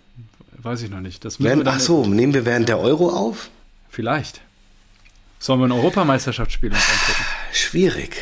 [0.63, 1.25] Weiß ich noch nicht.
[1.25, 3.51] Das dann ach so, nehmen wir während der Euro auf?
[3.89, 4.41] Vielleicht.
[5.39, 7.25] Sollen wir ein Europameisterschaftsspiel uns angucken?
[7.53, 8.17] Schwierig.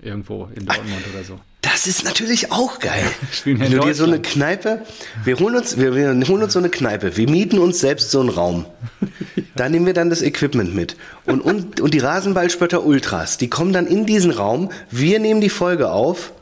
[0.00, 1.40] Irgendwo in Dortmund oder so.
[1.60, 3.04] Das ist natürlich auch geil.
[3.32, 4.20] Spielen Wenn du dir so eine.
[4.22, 4.82] Kneipe,
[5.24, 8.20] wir holen uns, wir, wir holen uns so eine Kneipe, wir mieten uns selbst so
[8.20, 8.66] einen Raum.
[9.54, 10.96] Da nehmen wir dann das Equipment mit.
[11.26, 15.48] Und, und, und die Rasenballspötter Ultras, die kommen dann in diesen Raum, wir nehmen die
[15.48, 16.32] Folge auf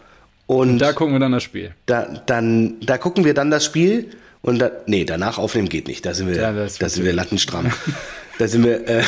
[0.47, 1.73] und Da gucken wir dann das Spiel.
[1.87, 4.11] da, dann, da gucken wir dann das Spiel
[4.43, 6.05] und da, nee, danach aufnehmen geht nicht.
[6.05, 7.73] Da sind wir, Ja, da sind wir lattenstramm.
[8.39, 9.03] da sind wir, äh,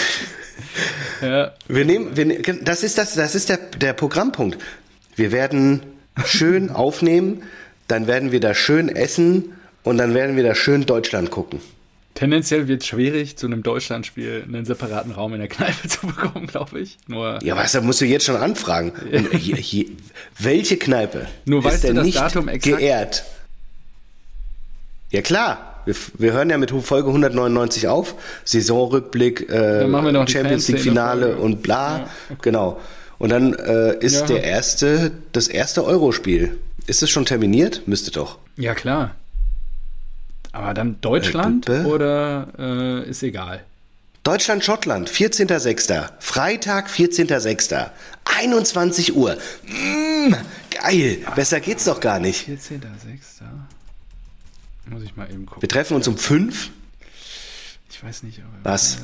[1.21, 4.57] Ja, wir nehmen, wir, das ist das, das ist der, der Programmpunkt.
[5.16, 5.83] Wir werden
[6.26, 7.42] schön aufnehmen,
[7.87, 9.52] dann werden wir da schön essen
[9.83, 11.61] und dann werden wir da schön Deutschland gucken.
[12.14, 16.46] tendenziell wird es schwierig, zu einem Deutschlandspiel einen separaten Raum in der Kneipe zu bekommen,
[16.46, 16.98] glaube ich.
[17.07, 18.92] Nur, Ja, was, da musst du jetzt schon anfragen.
[19.38, 19.87] Hier, hier,
[20.38, 22.78] welche Kneipe Nur ist denn nicht Datum exakt?
[22.78, 23.24] geehrt?
[25.11, 29.81] Ja klar, wir, wir hören ja mit Folge 199 auf, Saisonrückblick, äh,
[30.26, 31.37] Champions League Finale Fanszene-Folge.
[31.42, 32.81] und bla, Ja, genau.
[33.18, 34.26] Und dann äh, ist Ja.
[34.26, 36.59] der erste, das erste Eurospiel.
[36.87, 37.83] Ist es schon terminiert?
[37.87, 38.38] Müsste doch.
[38.57, 39.14] ja, klar.
[40.52, 43.62] Aber dann Deutschland Äh, oder äh, ist egal?
[44.24, 46.09] Deutschland, Schottland, 14.06.
[46.20, 47.90] Freitag, 14.06.
[48.24, 49.37] 21 Uhr.
[49.66, 50.35] Mm,
[50.70, 51.18] geil.
[51.37, 52.48] Besser geht's doch gar nicht.
[52.48, 53.42] 14.06.
[54.87, 55.62] Muss ich mal eben gucken.
[55.62, 56.70] Wir treffen uns um 5.
[57.90, 58.48] Ich weiß nicht, aber.
[58.72, 58.96] Was?
[58.96, 58.98] Äh,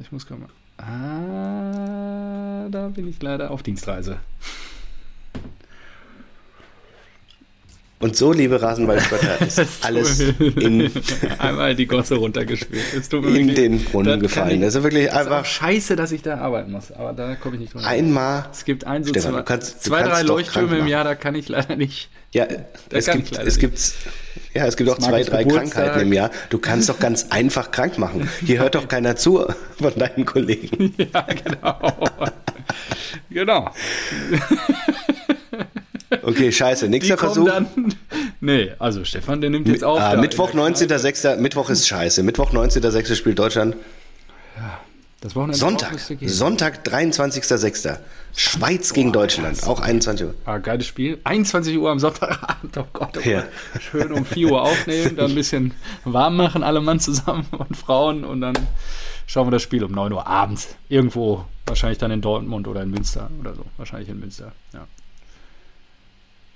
[0.00, 0.48] ich muss gerade mal.
[0.82, 4.18] Ah, da bin ich leider auf Dienstreise.
[8.00, 10.90] Und so, liebe Rasenballspötter, ist alles in,
[11.38, 12.82] Einmal die Gosse runtergespielt.
[13.12, 14.56] In den Brunnen gefallen.
[14.56, 17.36] ich- Das ist wirklich ist auch einfach scheiße, dass ich da arbeiten muss, aber da
[17.36, 17.84] komme ich nicht dran.
[17.84, 18.46] einmal.
[18.50, 20.88] Es gibt ein, so Stefan, zwei, du kannst- du zwei drei Leuchttürme im.
[20.88, 22.10] Jahr, da kann ich leider nicht.
[22.32, 22.46] Ja,
[22.90, 23.78] es gibt, es gibt,
[24.54, 25.84] ja, es gibt auch zwei, drei Geburtstag.
[25.84, 26.30] Krankheiten im Jahr.
[26.50, 28.28] Du kannst doch ganz einfach krank machen.
[28.44, 29.46] Hier hört doch keiner zu
[29.78, 30.94] von deinen Kollegen.
[31.12, 32.04] Ja, genau.
[33.30, 33.70] genau.
[36.22, 36.88] Okay, scheiße.
[36.88, 37.46] Nächster Versuch.
[37.46, 37.66] dann.
[38.40, 39.98] Nee, also Stefan, der nimmt jetzt auf.
[40.00, 40.94] Ah, Mittwoch, in der Kneipe.
[40.94, 41.36] 19.06.
[41.36, 42.22] Mittwoch ist scheiße.
[42.22, 43.14] Mittwoch, 19.06.
[43.14, 43.76] spielt Deutschland.
[45.20, 45.98] Das Wochenende Sonntag.
[46.26, 47.98] Sonntag, 23.06.
[48.34, 49.62] Schweiz gegen Deutschland.
[49.66, 50.34] Auch 21 Uhr.
[50.46, 51.20] Ah, geiles Spiel.
[51.24, 52.76] 21 Uhr am Sonntagabend.
[52.78, 53.44] Oh Gott, oh Ja.
[53.80, 58.24] Schön um 4 Uhr aufnehmen, dann ein bisschen warm machen, alle Mann zusammen und Frauen
[58.24, 58.54] und dann
[59.26, 60.74] schauen wir das Spiel um 9 Uhr abends.
[60.88, 63.64] Irgendwo, wahrscheinlich dann in Dortmund oder in Münster oder so.
[63.76, 64.52] Wahrscheinlich in Münster.
[64.72, 64.86] Ja,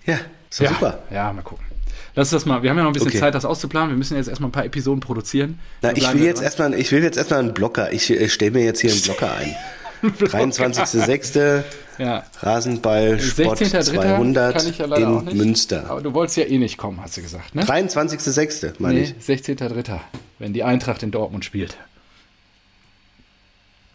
[0.07, 0.19] Ja,
[0.51, 0.69] ist ja.
[0.71, 1.01] super.
[1.11, 1.65] Ja, mal gucken.
[2.15, 2.63] Lass das mal.
[2.63, 3.19] Wir haben ja noch ein bisschen Okay.
[3.19, 3.91] Zeit, das auszuplanen.
[3.91, 5.59] Wir müssen jetzt erstmal ein paar Episoden produzieren.
[5.83, 7.93] Na, ich will jetzt erstmal, ich will jetzt erstmal einen Blocker.
[7.93, 9.55] Ich äh, stelle mir jetzt hier einen Blocker ein.
[10.03, 11.63] 23.06.
[11.99, 12.25] Ja.
[12.41, 13.83] Rasenball Sport 16.3.
[13.95, 15.37] 200 kann ich ja in.
[15.37, 15.89] Münster.
[15.89, 17.63] Aber du wolltest ja eh nicht kommen, hast du gesagt, ne?
[17.65, 18.75] 23.06.
[18.79, 19.27] meine Nee, ich.
[19.27, 20.01] 16.3.,
[20.39, 21.77] wenn die Eintracht in Dortmund spielt.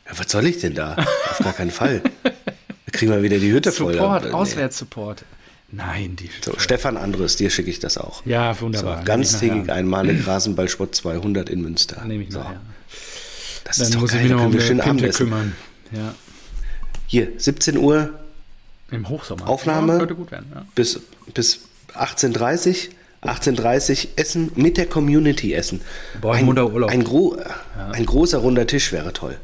[0.08, 0.96] Ja, was soll ich denn da?
[1.30, 2.02] Auf gar keinen Fall.
[2.88, 3.94] Da kriegen wir wieder die Hütte voll.
[3.94, 4.32] Support, Nee.
[4.32, 5.24] Auswärtssupport.
[5.72, 6.30] Nein, die.
[6.44, 8.26] So, Stefan Andres, dir schicke ich das auch.
[8.26, 9.00] Ja, So, wunderbar.
[9.00, 12.04] Ich ganztägig einmalig Rasenballsport 200 in Münster.
[12.04, 12.60] Nehme ich so, nachher.
[13.64, 15.56] Das ist Dann doch muss geil, ich mich noch um schön Pinte kümmern.
[15.92, 16.16] Ja.
[17.08, 18.10] Hier, 17 Uhr
[18.92, 19.48] Im Hochsommer.
[19.48, 19.94] Aufnahme.
[19.94, 20.66] Ja, könnte gut werden, ja.
[20.76, 21.00] bis,
[21.34, 21.62] bis
[21.94, 22.90] 18.30
[23.24, 25.82] 18.30 Essen mit der Community essen.
[26.22, 26.90] Boah, ein, Urlaub.
[26.90, 27.38] ein, gro
[27.92, 29.38] ein großer runder Tisch wäre toll.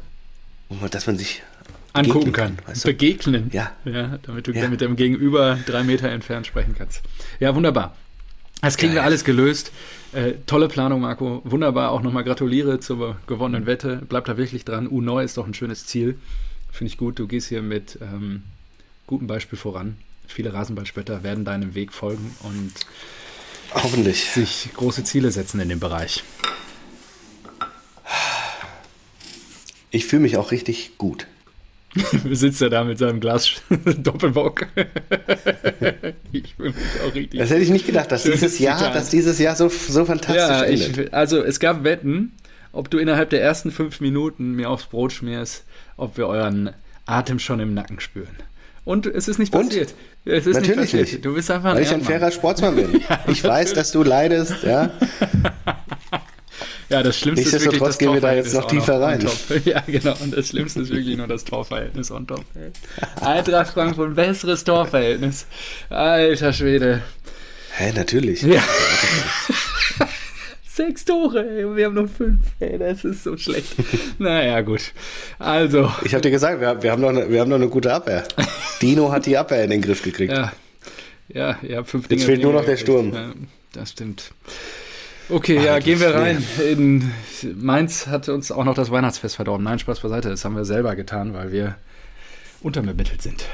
[0.90, 1.42] Dass man sich
[1.92, 2.66] Angucken begegnen kann.
[2.66, 2.88] weißt du?
[2.88, 3.50] Begegnen.
[3.52, 3.70] Ja.
[3.84, 4.18] ja.
[4.22, 4.68] Damit du Ja.
[4.68, 7.02] mit dem Gegenüber drei Meter entfernt sprechen kannst.
[7.38, 7.96] Ja, wunderbar.
[8.60, 9.06] Das kriegen wir Geil.
[9.06, 9.70] alles gelöst.
[10.12, 11.42] Äh, tolle Planung, Marco.
[11.44, 11.92] Wunderbar.
[11.92, 14.02] Auch nochmal gratuliere zur gewonnenen Wette.
[14.08, 14.88] Bleib da wirklich dran.
[14.88, 16.18] U9 ist doch ein schönes Ziel.
[16.72, 17.18] Finde ich gut.
[17.18, 18.42] Du gehst hier mit ähm,
[19.06, 19.96] gutem Beispiel voran.
[20.26, 22.72] Viele Rasenballspötter werden deinem Weg folgen und
[23.72, 24.30] Hoffentlich.
[24.30, 26.24] sich große Ziele setzen in dem Bereich.
[29.90, 31.26] Ich fühle mich auch richtig gut.
[32.32, 33.62] Sitzt er da mit seinem Glas
[33.98, 34.66] Doppelbock.
[36.32, 36.74] ich mich
[37.06, 37.40] auch richtig.
[37.40, 38.94] Das hätte ich nicht gedacht, dass dieses Jahr, Zitat.
[38.94, 40.98] dass dieses Jahr so, so fantastisch Ja, endet.
[41.08, 42.32] ich, also es gab Wetten,
[42.72, 45.64] ob du innerhalb der ersten fünf Minuten mir aufs Brot schmierst,
[45.96, 46.70] ob wir euren
[47.06, 48.36] Atem schon im Nacken spüren.
[48.84, 49.68] Und es ist nicht Und?
[49.68, 49.94] passiert.
[50.24, 51.12] Es ist Natürlich nicht passiert.
[51.12, 51.24] nicht.
[51.24, 53.02] Du bist einfach ein Weil ich ein fairer Sportsmann bin.
[53.26, 54.90] ich weiß, dass du leidest, ja.
[56.88, 59.26] Ja, das Schlimmste ist wirklich Nichtsdestotrotz das gehen wir da jetzt noch tiefer rein.
[59.64, 60.14] Ja, genau.
[60.20, 62.44] Und das Schlimmste ist wirklich nur das Torverhältnis on top.
[63.20, 65.46] Eintracht Frankfurt, besseres Torverhältnis.
[65.90, 67.02] Alter Schwede.
[67.76, 68.42] Hä, natürlich.
[68.42, 68.62] Ja.
[70.68, 71.76] Sechs Tore, ey.
[71.76, 72.40] Wir haben noch fünf.
[72.60, 73.74] Ey, das ist so schlecht.
[74.18, 74.92] naja, gut.
[75.38, 77.92] Also, Ich habe dir gesagt, wir, wir, haben noch eine, wir haben noch eine gute
[77.92, 78.24] Abwehr.
[78.80, 80.32] Dino hat die Abwehr in den Griff gekriegt.
[80.32, 80.52] ja.
[81.30, 83.12] Ja, ihr habt fünf Jetzt Dinge fehlt nur noch der Sturm.
[83.12, 83.32] Ja,
[83.74, 84.32] das stimmt.
[85.30, 86.42] Okay, ja, gehen wir rein.
[86.66, 87.12] In
[87.56, 89.64] Mainz hat uns auch noch das Weihnachtsfest verdorben.
[89.64, 90.30] Nein, Spaß beiseite.
[90.30, 91.76] Das haben wir selber getan, weil wir
[92.62, 93.44] unterbemittelt sind.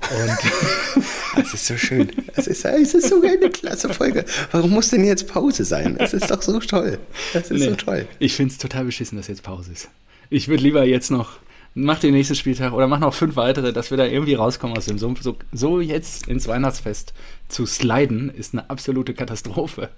[0.00, 1.04] Und
[1.36, 2.12] Das ist so schön.
[2.36, 4.24] Es ist, es ist so eine klasse Folge.
[4.52, 5.96] Warum muss denn jetzt Pause sein?
[5.98, 6.98] Es ist doch so toll.
[7.32, 8.06] Das ist so Nee, toll.
[8.18, 9.88] Ich finde es total beschissen, dass jetzt Pause ist.
[10.30, 11.38] Ich würde lieber jetzt noch,
[11.74, 14.86] mach den nächsten Spieltag oder mach noch fünf weitere, dass wir da irgendwie rauskommen aus
[14.86, 15.22] dem Sumpf.
[15.22, 17.14] So, so jetzt ins Weihnachtsfest
[17.48, 19.88] zu sliden, ist eine absolute Katastrophe.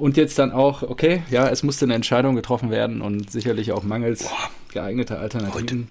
[0.00, 3.82] Und jetzt dann auch, okay, ja, es musste eine Entscheidung getroffen werden und sicherlich auch
[3.82, 4.30] mangels
[4.72, 5.88] geeigneter Alternativen.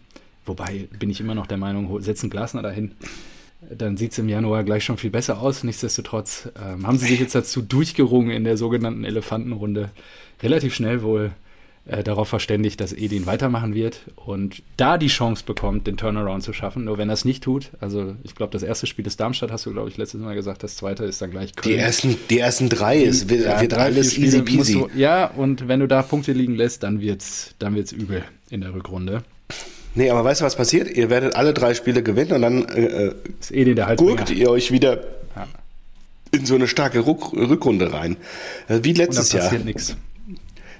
[0.47, 2.93] Wobei bin ich immer noch der Meinung, setzen Glasner dahin.
[3.69, 5.63] Dann sieht es im Januar gleich schon viel besser aus.
[5.63, 9.91] Nichtsdestotrotz ähm, haben sie sich jetzt dazu durchgerungen in der sogenannten Elefantenrunde.
[10.41, 11.29] Relativ schnell wohl
[11.91, 16.53] äh, darauf verständigt, dass Edin weitermachen wird und da die Chance bekommt, den Turnaround zu
[16.53, 16.85] schaffen.
[16.85, 19.65] Nur wenn er es nicht tut, also ich glaube, das erste Spiel ist Darmstadt, hast
[19.65, 21.79] du, glaube ich, letztes Mal gesagt, das zweite ist dann gleich Die Köln.
[21.79, 24.73] ersten, die ersten drei ist, wird, Ja, wird drei, alles easy peasy.
[24.73, 28.61] Du, ja, und wenn du da Punkte liegen lässt, dann wird's, dann wird's übel in
[28.61, 29.23] der Rückrunde.
[29.95, 30.95] Nee, aber weißt du, was passiert?
[30.95, 34.49] Ihr werdet alle drei Spiele gewinnen und dann äh, äh, Ist Edin der gurkt ihr
[34.51, 35.01] euch wieder
[35.35, 35.47] Ja.
[36.31, 38.15] in so eine starke Ruck Rückrunde rein.
[38.67, 39.51] Äh, wie letztes Jahr.
[39.65, 39.97] Nix.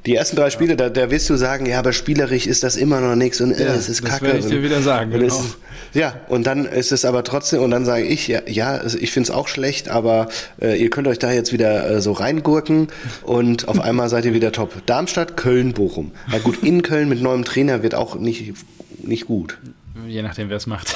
[0.09, 2.99] Die ersten drei Spiele, da, da wirst du sagen, ja, aber spielerisch ist das immer
[2.99, 4.25] noch nichts und äh, Ja, es ist das kacke.
[4.25, 5.35] werde ich dir wieder sagen, und genau.
[5.39, 5.57] es,
[5.93, 9.29] ja, und dann ist es aber trotzdem, und dann sage ich, ja, ja ich finde
[9.29, 10.27] es auch schlecht, aber
[10.59, 12.87] äh, ihr könnt euch da jetzt wieder äh, so reingurken
[13.21, 14.83] und auf einmal seid ihr wieder top.
[14.87, 16.11] Darmstadt, Köln, Bochum.
[16.31, 18.55] Ja gut, in Köln mit neuem Trainer wird auch nicht,
[19.03, 19.59] nicht gut.
[20.07, 20.95] Je nachdem, wer es macht.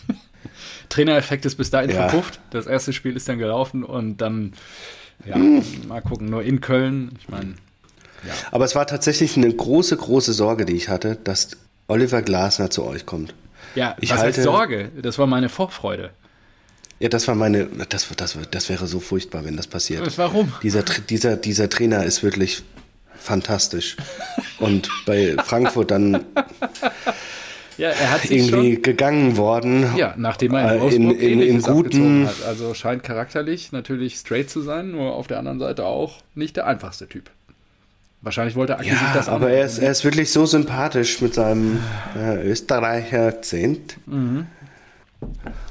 [0.88, 2.08] Trainereffekt ist bis dahin Ja.
[2.08, 2.40] verpufft.
[2.48, 4.54] Das erste Spiel ist dann gelaufen und dann,
[5.26, 5.62] ja, Hm.
[5.88, 6.30] mal gucken.
[6.30, 7.54] Nur in Köln, ich meine,
[8.50, 11.50] Aber es war tatsächlich eine große, große Sorge, die ich hatte, dass
[11.88, 13.34] Oliver Glasner zu euch kommt.
[13.74, 14.90] ja, Ich was heißt halte- Sorge?
[15.02, 16.10] Das war meine Vorfreude.
[17.00, 20.16] Ja, das war meine, das, das, das wäre so furchtbar, wenn das passiert.
[20.16, 20.52] Warum?
[20.62, 22.62] Dieser, dieser, dieser Trainer ist wirklich
[23.18, 23.96] fantastisch.
[24.60, 26.24] Und bei Frankfurt dann
[27.76, 29.96] Ja, er hat irgendwie schon, gegangen worden.
[29.96, 32.44] ja, nachdem er in Äh, Wolfsburg in, in, in guten, hat.
[32.46, 36.66] Also scheint charakterlich natürlich straight zu sein, nur auf der anderen Seite auch nicht der
[36.68, 37.30] einfachste Typ.
[38.24, 41.34] Wahrscheinlich wollte Aki sich ja, das aber er ist, er ist wirklich so sympathisch mit
[41.34, 41.78] seinem
[42.18, 43.98] äh, Österreicher Akzent.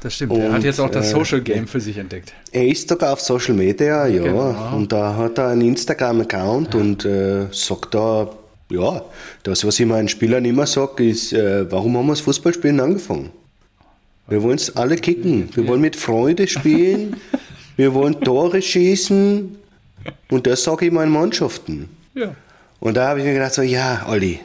[0.02, 0.34] Das stimmt.
[0.34, 2.32] er hat Und, jetzt auch das äh, Social Game für sich entdeckt.
[2.52, 4.24] Er ist sogar auf Social Media, ja.
[4.24, 4.76] Genau.
[4.76, 8.30] Und da hat er einen Instagram-Account und äh, sagt da,
[8.70, 9.02] ja,
[9.42, 13.32] das, was ich meinen Spielern immer sage, ist, äh, warum haben wir das Fußballspielen angefangen?
[14.28, 15.50] Wir wollen es alle kicken.
[15.56, 17.18] Wir wollen mit Freude spielen.
[17.78, 19.58] Wir wollen Tore schießen.
[20.30, 21.90] Und das sage ich meinen Mannschaften.
[22.14, 22.36] Ja.
[22.80, 24.40] Und da habe ich mir gedacht, so, ja, Olli.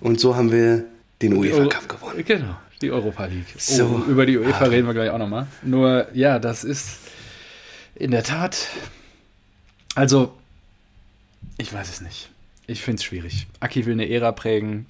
[0.00, 0.84] Und so haben wir
[1.20, 2.24] den UEFA Cup gewonnen.
[2.24, 3.46] Genau, die Europa League.
[3.56, 4.02] So.
[4.06, 5.46] Oh, über die UEFA reden wir gleich auch nochmal.
[5.62, 6.98] Nur, ja, das ist
[7.94, 8.68] in der Tat.
[9.94, 10.32] Also,
[11.58, 12.30] ich weiß es nicht.
[12.66, 13.46] Ich finde es schwierig.
[13.60, 14.86] Aki will eine Ära prägen.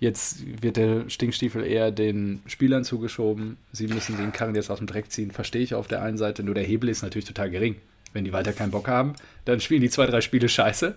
[0.00, 3.56] Jetzt wird der Stinkstiefel eher den Spielern zugeschoben.
[3.70, 5.30] Sie müssen den Karren jetzt aus dem Dreck ziehen.
[5.30, 6.42] Verstehe ich auf der einen Seite.
[6.42, 7.76] Nur der Hebel ist natürlich total gering.
[8.12, 10.96] Wenn die weiter keinen Bock haben, dann spielen die zwei, drei Spiele scheiße.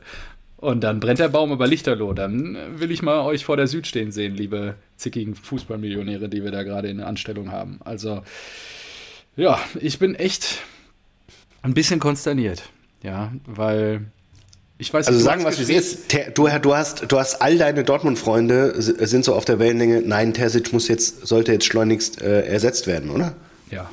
[0.57, 2.13] Und dann brennt der Baum über Lichterloh.
[2.13, 6.51] Dann will ich mal euch vor der Süd stehen sehen, liebe zickigen Fußballmillionäre, die wir
[6.51, 7.79] da gerade in der Anstellung haben.
[7.83, 8.21] Also,
[9.35, 10.59] ja, ich bin echt
[11.61, 12.63] ein bisschen konsterniert.
[13.03, 14.05] Ja, weil
[14.77, 16.07] ich weiß Also du sagen, was es.
[16.07, 20.01] Ter- Du, du, hast, du hast all deine Dortmund-Freunde sind so auf der Wellenlänge.
[20.05, 23.35] Nein, Terzic muss jetzt, sollte jetzt schleunigst äh, ersetzt werden, oder?
[23.71, 23.89] Ja.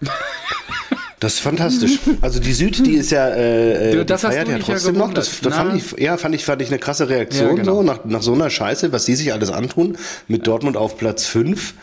[1.20, 1.98] Das ist fantastisch.
[2.20, 4.74] Also die Süd, die ist ja, äh, Du, die das feiert du ja dich ja
[4.74, 5.12] trotzdem noch.
[5.12, 5.76] Das, das fand Na.
[5.76, 7.74] ich, ja, fand ich, fand ich eine krasse Reaktion Ja, genau.
[7.76, 9.96] so nach, nach so einer Scheiße, was die sich alles antun
[10.28, 11.74] mit Dortmund auf Platz 5.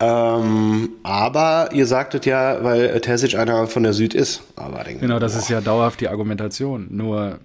[0.00, 4.42] Ähm, aber ihr sagtet ja, weil äh, Terzic einer von der Süd ist.
[4.56, 6.88] Aber denke, Genau, das ist ja dauerhaft die Argumentation.
[6.90, 7.38] Nur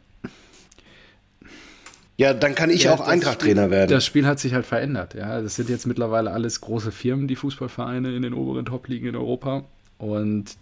[2.18, 3.92] ja, dann kann ich Ja, auch Eintracht-Trainer werden.
[3.92, 5.14] Das Spiel hat sich halt verändert.
[5.14, 9.16] Ja, das sind jetzt mittlerweile alles große Firmen, die Fußballvereine in den oberen Top-Ligen in
[9.16, 9.64] Europa.
[10.00, 10.58] Und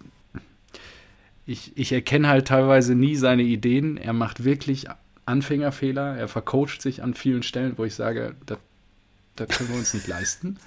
[1.47, 3.95] ich, ich erkenne halt teilweise nie seine Ideen.
[3.97, 4.88] Er macht wirklich
[5.25, 6.17] Anfängerfehler.
[6.17, 8.57] Er vercoacht sich an vielen Stellen, wo ich sage, das,
[9.38, 10.57] das können wir uns nicht leisten.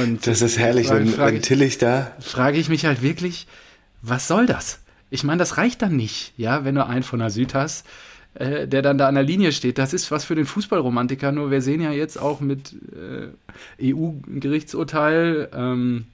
[0.00, 2.16] Und das ist herrlich, frage, wenn, frage, wenn ich, Tillich da.
[2.18, 3.46] frage ich mich halt wirklich,
[4.00, 4.80] was soll das?
[5.10, 7.86] Ich meine, das reicht dann nicht, ja, wenn du einen von der Süd hast,
[8.34, 9.76] äh, der dann da an der Linie steht.
[9.76, 12.74] Das ist was für den Fußballromantiker, nur wir sehen ja jetzt auch mit
[13.80, 16.06] äh, EU-Gerichtsurteil ähm,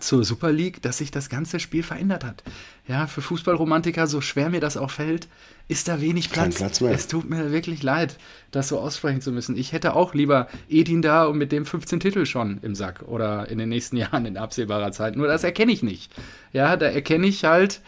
[0.00, 2.42] zur Super League, dass sich das ganze Spiel verändert hat.
[2.88, 5.28] Ja, für Fußballromantiker, so schwer mir das auch fällt,
[5.68, 6.58] ist da wenig Kein Platz.
[6.58, 6.92] Platz mehr.
[6.92, 8.16] Es tut mir wirklich leid,
[8.50, 9.56] das so aussprechen zu müssen.
[9.56, 13.48] Ich hätte auch lieber Edin da und mit dem 15 Titel schon im Sack oder
[13.48, 15.16] in den nächsten Jahren in absehbarer Zeit.
[15.16, 16.12] Nur das erkenne ich nicht.
[16.52, 17.80] Ja, da erkenne ich halt,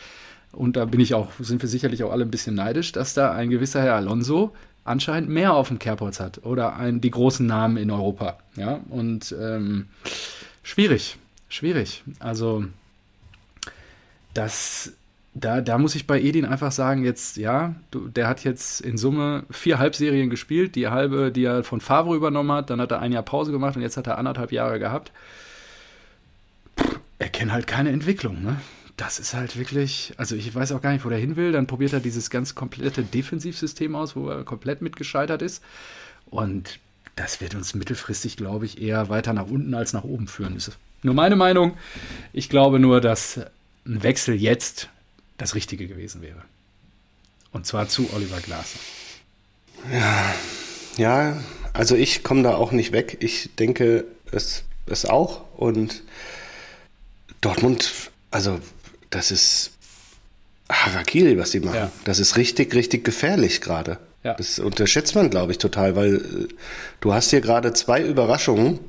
[0.53, 3.33] und da bin ich auch, sind wir sicherlich auch alle ein bisschen neidisch, dass da
[3.33, 4.53] ein gewisser Herr Alonso
[4.85, 8.39] anscheinend mehr auf dem Kerbholz hat oder ein, die großen Namen in Europa.
[8.57, 9.89] Ja, und ähm,
[10.63, 11.17] schwierig,
[11.49, 12.03] schwierig.
[12.19, 12.65] Also
[14.35, 14.93] das,
[15.35, 18.99] da, da muss ich bei Edin einfach sagen, jetzt, ja, du, der hat jetzt in
[18.99, 23.01] Summe vier Halbserien gespielt, die halbe, die er von Favre übernommen hat, dann hat er
[23.01, 25.13] ein Jahr Pause gemacht und jetzt hat er anderthalb Jahre gehabt.
[27.19, 28.61] Er kennt halt keine Entwicklung, ne?
[28.97, 31.51] Das ist halt wirklich, also ich weiß auch gar nicht, wo der hin will.
[31.51, 35.65] Dann probiert er dieses ganz komplette Defensivsystem aus, wo er komplett mit gescheitert ist.
[36.27, 36.79] Und
[37.17, 40.57] das wird uns mittelfristig, glaube ich, eher weiter nach unten als nach oben führen.
[41.05, 41.77] Nur meine Meinung.
[42.33, 43.39] Ich glaube nur, dass
[43.87, 44.89] ein Wechsel jetzt
[45.37, 46.43] das Richtige gewesen wäre.
[47.53, 48.81] Und zwar zu Oliver Glasner.
[50.97, 51.37] Ja,
[51.75, 53.19] also ich komme da auch nicht weg.
[53.21, 55.43] Ich denke es, es auch.
[55.59, 56.03] Und
[57.43, 58.59] Dortmund, also
[59.11, 59.73] das ist
[60.71, 61.77] Harakiri, was die machen.
[61.77, 61.93] Ja.
[62.05, 63.99] Das ist richtig, richtig gefährlich gerade.
[64.23, 64.33] Ja.
[64.33, 66.49] Das unterschätzt man, glaube ich, total, weil äh,
[67.01, 68.81] du hast hier gerade zwei Überraschungen,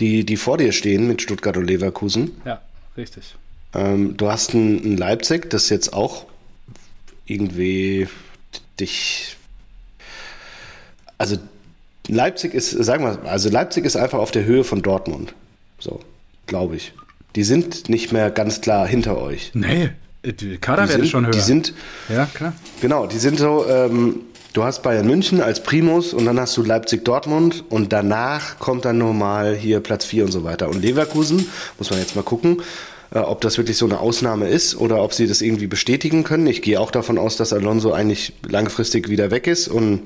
[0.00, 2.40] die, die vor dir stehen mit Stuttgart und Leverkusen.
[2.44, 2.60] Ja.
[2.96, 3.34] richtig.
[3.74, 6.26] Ähm, du hast ein, ein Leipzig, das jetzt auch
[7.26, 8.08] irgendwie
[8.78, 9.36] dich.
[11.18, 11.38] Also
[12.08, 15.34] Leipzig ist, sagen wir, also Leipzig ist einfach auf der Höhe von Dortmund.
[15.78, 16.00] So,
[16.46, 16.92] glaube ich.
[17.36, 19.52] Die sind nicht mehr ganz klar hinter euch.
[19.54, 19.90] Nee,
[20.24, 21.32] die Kaderwerte schon höher.
[21.32, 21.74] Die sind,
[22.08, 22.52] ja, klar.
[22.80, 24.20] Genau, die sind so, ähm,
[24.52, 28.98] du hast Bayern München als Primus und dann hast du Leipzig-Dortmund und danach kommt dann
[28.98, 30.68] nochmal hier Platz 4 und so weiter.
[30.68, 32.62] Und Leverkusen, muss man jetzt mal gucken,
[33.14, 36.46] äh, ob das wirklich so eine Ausnahme ist oder ob sie das irgendwie bestätigen können.
[36.46, 40.02] Ich gehe auch davon aus, dass Alonso eigentlich langfristig wieder weg ist und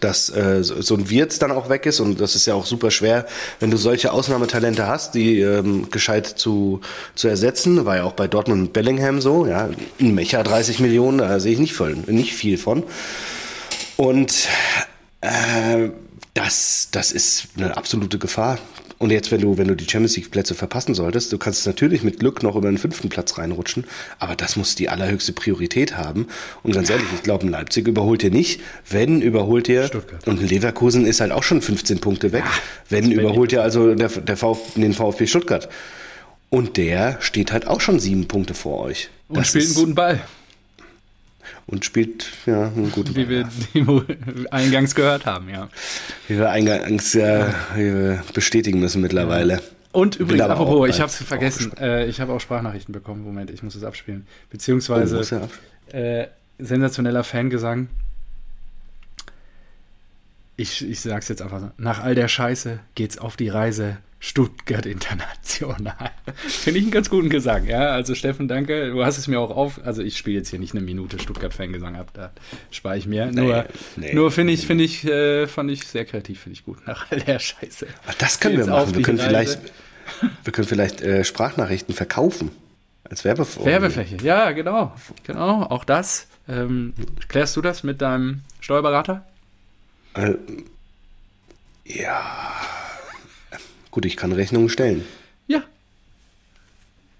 [0.00, 2.90] dass äh, so ein Wirtz dann auch weg ist und das ist ja auch super
[2.90, 3.26] schwer,
[3.60, 6.80] wenn du solche Ausnahmetalente hast, die ähm, gescheit zu,
[7.14, 7.84] zu ersetzen.
[7.84, 9.68] War ja auch bei Dortmund und Bellingham so, ja,
[10.00, 12.84] ein Mecha 30 Millionen, da sehe ich nicht, voll, nicht viel von.
[13.96, 14.48] Und
[15.20, 15.90] äh,
[16.34, 18.58] das, das ist eine absolute Gefahr.
[18.98, 22.02] Und jetzt, wenn du, wenn du die Champions League Plätze verpassen solltest, du kannst natürlich
[22.02, 23.84] mit Glück noch über den fünften Platz reinrutschen,
[24.18, 26.28] aber das muss die allerhöchste Priorität haben.
[26.62, 28.60] Und ganz ehrlich, ich glaube, Leipzig überholt ihr nicht.
[28.88, 29.88] Wenn, überholt ihr.
[29.88, 30.26] Stuttgart.
[30.26, 32.44] Und Leverkusen ist halt auch schon 15 Punkte weg.
[32.44, 32.52] Ja,
[32.88, 35.68] wenn, überholt ihr also der, der VfB, den VfB Stuttgart.
[36.50, 39.10] Und der steht halt auch schon sieben Punkte vor euch.
[39.28, 40.20] Und das spielt einen guten Ball
[41.66, 45.68] und spielt ja einen guten Wie wir die eingangs gehört haben, ja.
[46.28, 49.62] Wie wir eingangs ja, wie wir bestätigen müssen mittlerweile.
[49.92, 53.22] Und übrigens, apropos, ich habe es vergessen, äh, ich habe auch Sprachnachrichten bekommen.
[53.22, 54.26] Moment, ich muss es abspielen.
[54.50, 55.48] Beziehungsweise
[55.92, 56.26] oh, äh,
[56.58, 57.88] sensationeller Fangesang.
[60.56, 61.70] Ich, ich sag's jetzt einfach so.
[61.78, 66.10] Nach all der Scheiße geht's auf die Reise Stuttgart International.
[66.48, 67.90] Finde ich einen ganz guten Gesang, ja.
[67.90, 68.90] Also Steffen, danke.
[68.90, 69.84] Du hast es mir auch auf.
[69.84, 72.32] Also ich spiele jetzt hier nicht eine Minute Stuttgart-Fangesang ab, da
[72.70, 73.26] spare ich mir.
[73.26, 76.78] Nur, nee, nur finde ich, finde ich, äh, fand ich sehr kreativ, finde ich gut.
[76.86, 77.86] Nach all der Scheiße.
[78.06, 78.94] Ach, das können wir machen.
[78.94, 79.58] Wir können, vielleicht,
[80.42, 82.50] wir können vielleicht äh, Sprachnachrichten verkaufen.
[83.04, 83.66] Als Werbefläche.
[83.66, 84.94] Werbefläche, ja, genau.
[85.24, 86.28] Genau, auch das.
[86.48, 86.94] Ähm,
[87.28, 89.26] klärst du das mit deinem Steuerberater?
[90.14, 90.32] Äh,
[91.84, 92.54] ja.
[93.94, 95.04] Gut, ich kann Rechnungen stellen.
[95.46, 95.62] Ja.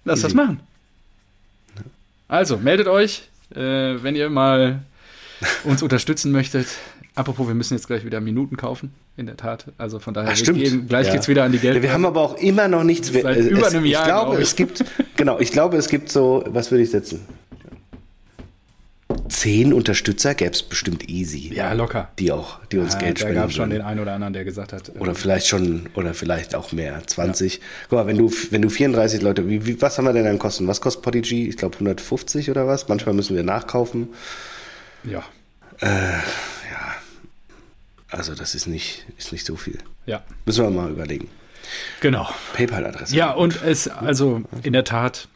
[0.03, 0.23] Lass Easy.
[0.23, 0.59] das machen.
[2.27, 3.61] Also, meldet euch, äh,
[4.03, 4.83] wenn ihr mal
[5.63, 6.67] uns unterstützen möchtet.
[7.15, 9.67] Apropos, wir müssen jetzt gleich wieder Minuten kaufen, in der Tat.
[9.77, 10.59] Also von daher, Ach, stimmt.
[10.59, 11.13] Gehen, gleich ja.
[11.13, 11.77] es wieder an die Geld.
[11.77, 13.07] Ja, wir haben aber auch immer noch nichts.
[13.07, 14.01] Seit es, über einem Jahr.
[14.01, 14.49] Ich glaube, glaube ich.
[14.49, 14.83] es gibt,
[15.15, 17.25] genau, ich glaube, es gibt so, was würde ich setzen?
[19.29, 21.53] Zehn Unterstützer gäbe es bestimmt easy.
[21.53, 22.09] Ja, locker.
[22.19, 23.35] Die auch, die uns ja, Geld spenden.
[23.35, 24.91] Da gab es schon den einen oder anderen, der gesagt hat.
[24.99, 27.55] Oder äh, vielleicht schon, oder vielleicht auch mehr, 20.
[27.55, 27.59] Ja.
[27.89, 30.39] Guck mal, wenn du, wenn du 34 Leute, wie, wie, was haben wir denn an
[30.39, 30.67] Kosten?
[30.67, 31.47] Was kostet Podigy?
[31.47, 32.87] Ich glaube 150 oder was?
[32.87, 34.09] Manchmal müssen wir nachkaufen.
[35.03, 35.23] Ja.
[35.81, 36.95] Äh, ja.
[38.09, 39.79] Also das ist nicht, ist nicht so viel.
[40.05, 40.23] Ja.
[40.45, 41.29] Müssen wir mal überlegen.
[42.01, 42.29] Genau.
[42.53, 43.15] PayPal-Adresse.
[43.15, 45.27] Ja, und es, also in der Tat,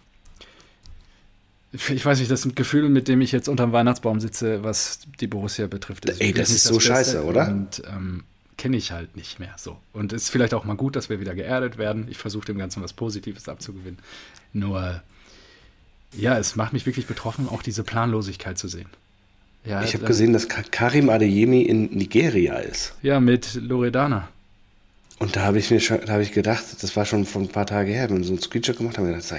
[1.72, 5.68] ich weiß nicht, das Gefühl, mit dem ich jetzt unterm Weihnachtsbaum sitze, was die Borussia
[5.68, 6.06] betrifft.
[6.06, 7.48] Ist Ey, das ist so das scheiße, oder?
[7.48, 8.24] Und ähm,
[8.58, 9.78] kenne ich halt nicht mehr so.
[9.94, 12.08] Und es ist vielleicht auch mal gut, dass wir wieder geerdet werden.
[12.10, 14.00] Ich versuche dem Ganzen was Positives abzugewinnen.
[14.52, 15.02] Nur,
[16.18, 18.90] ja, es macht mich wirklich betroffen, auch diese Planlosigkeit zu sehen.
[19.64, 22.96] Ja, ich habe gesehen, dass Karim Adeyemi in Nigeria ist.
[23.02, 24.30] Ja, mit Loredana.
[25.20, 27.50] Und da habe ich mir schon, da habe ich gedacht, das war schon vor ein
[27.50, 29.34] paar Tagen her, wenn wir so einen Screenshot gemacht haben, wir gedacht,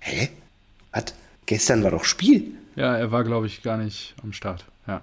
[0.00, 0.28] hä?
[0.92, 1.04] Was?
[1.50, 2.52] Gestern war doch Spiel.
[2.76, 4.66] Ja, er war, glaube ich, gar nicht am Start.
[4.86, 5.00] Ja.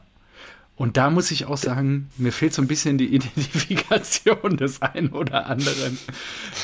[0.77, 5.09] Und da muss ich auch sagen, mir fehlt so ein bisschen die Identifikation des einen
[5.09, 5.97] oder anderen.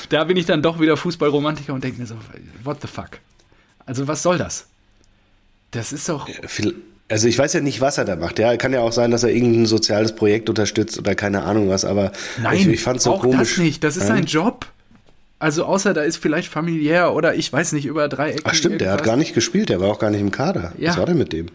[0.07, 2.15] Da bin ich dann doch wieder Fußballromantiker und denke mir so,
[2.63, 3.19] what the fuck?
[3.85, 4.67] Also was soll das?
[5.71, 6.29] Das ist doch.
[7.09, 8.39] Also ich weiß ja nicht, was er da macht.
[8.39, 11.83] Ja, kann ja auch sein, dass er irgendein soziales Projekt unterstützt oder keine Ahnung was,
[11.83, 13.55] aber Nein, ich, ich fand es so auch komisch.
[13.55, 14.65] Das nicht, das ist sein Job.
[15.43, 18.43] Also außer da ist vielleicht familiär oder ich weiß nicht, über drei Ecken.
[18.45, 20.71] Ach stimmt, der hat gar nicht gespielt, der war auch gar nicht im Kader.
[20.77, 20.91] Ja.
[20.91, 21.47] Was war denn mit dem?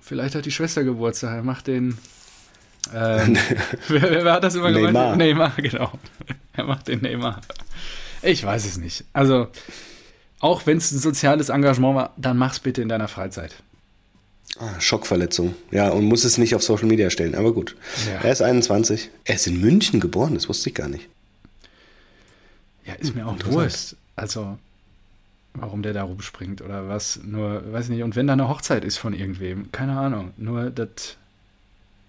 [0.00, 1.96] Vielleicht hat die Schwester Geburtstag, er macht den.
[2.92, 3.38] Ähm,
[3.86, 5.14] wer, wer, hat das immer Neymar.
[5.14, 5.92] Neymar, genau.
[6.52, 7.40] Er macht den Neymar.
[8.22, 9.04] Ich weiß es nicht.
[9.12, 9.46] Also,
[10.40, 13.54] auch wenn es ein soziales Engagement war, dann mach's bitte in deiner Freizeit.
[14.58, 15.54] Ah, Schockverletzung.
[15.70, 17.76] Ja, und muss es nicht auf Social Media stellen, aber gut.
[18.12, 18.24] Ja.
[18.24, 19.10] Er ist 21.
[19.24, 21.08] Er ist in München geboren, das wusste ich gar nicht.
[22.84, 23.96] Ja, ist mir auch wurscht.
[24.16, 24.58] Also,
[25.54, 27.20] warum der da rumspringt oder was.
[27.22, 28.02] Nur, weiß nicht.
[28.02, 30.32] Und wenn da eine Hochzeit ist von irgendwem, keine Ahnung.
[30.36, 31.16] Nur, das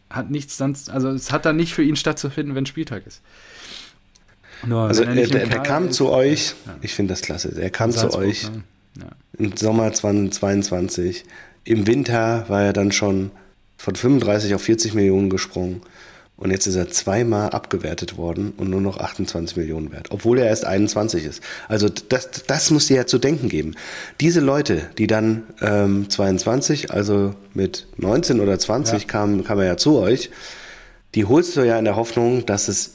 [0.09, 0.89] hat nichts sonst.
[0.89, 3.21] Also, es hat dann nicht für ihn stattzufinden, wenn Spieltag ist.
[4.65, 6.55] Nur, also, er, der, der kam ist, zu euch.
[6.65, 6.75] Ja.
[6.81, 7.53] Ich finde das klasse.
[7.59, 8.63] Er kam Salzburg, zu euch ne?
[9.01, 9.09] ja.
[9.37, 11.25] im Sommer 2022.
[11.65, 13.31] Im Winter war er dann schon
[13.77, 15.81] von 35 auf 40 Millionen gesprungen.
[16.35, 20.47] Und jetzt ist er zweimal abgewertet worden und nur noch 28 Millionen wert, obwohl er
[20.47, 21.41] erst 21 ist.
[21.67, 23.75] Also das, das muss dir ja zu denken geben.
[24.19, 29.07] Diese Leute, die dann ähm, 22, also mit 19 oder 20 ja.
[29.07, 30.31] kam, kam er ja zu euch,
[31.13, 32.93] die holst du ja in der Hoffnung, dass es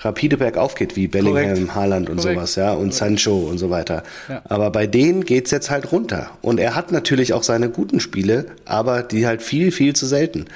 [0.00, 1.74] rapide bergauf geht, wie Bellingham, Korrekt.
[1.74, 2.36] Haaland und Korrekt.
[2.36, 2.94] sowas, ja, und Korrekt.
[2.94, 4.02] Sancho und so weiter.
[4.28, 4.42] Ja.
[4.44, 6.30] Aber bei denen geht's jetzt halt runter.
[6.42, 10.46] Und er hat natürlich auch seine guten Spiele, aber die halt viel, viel zu selten.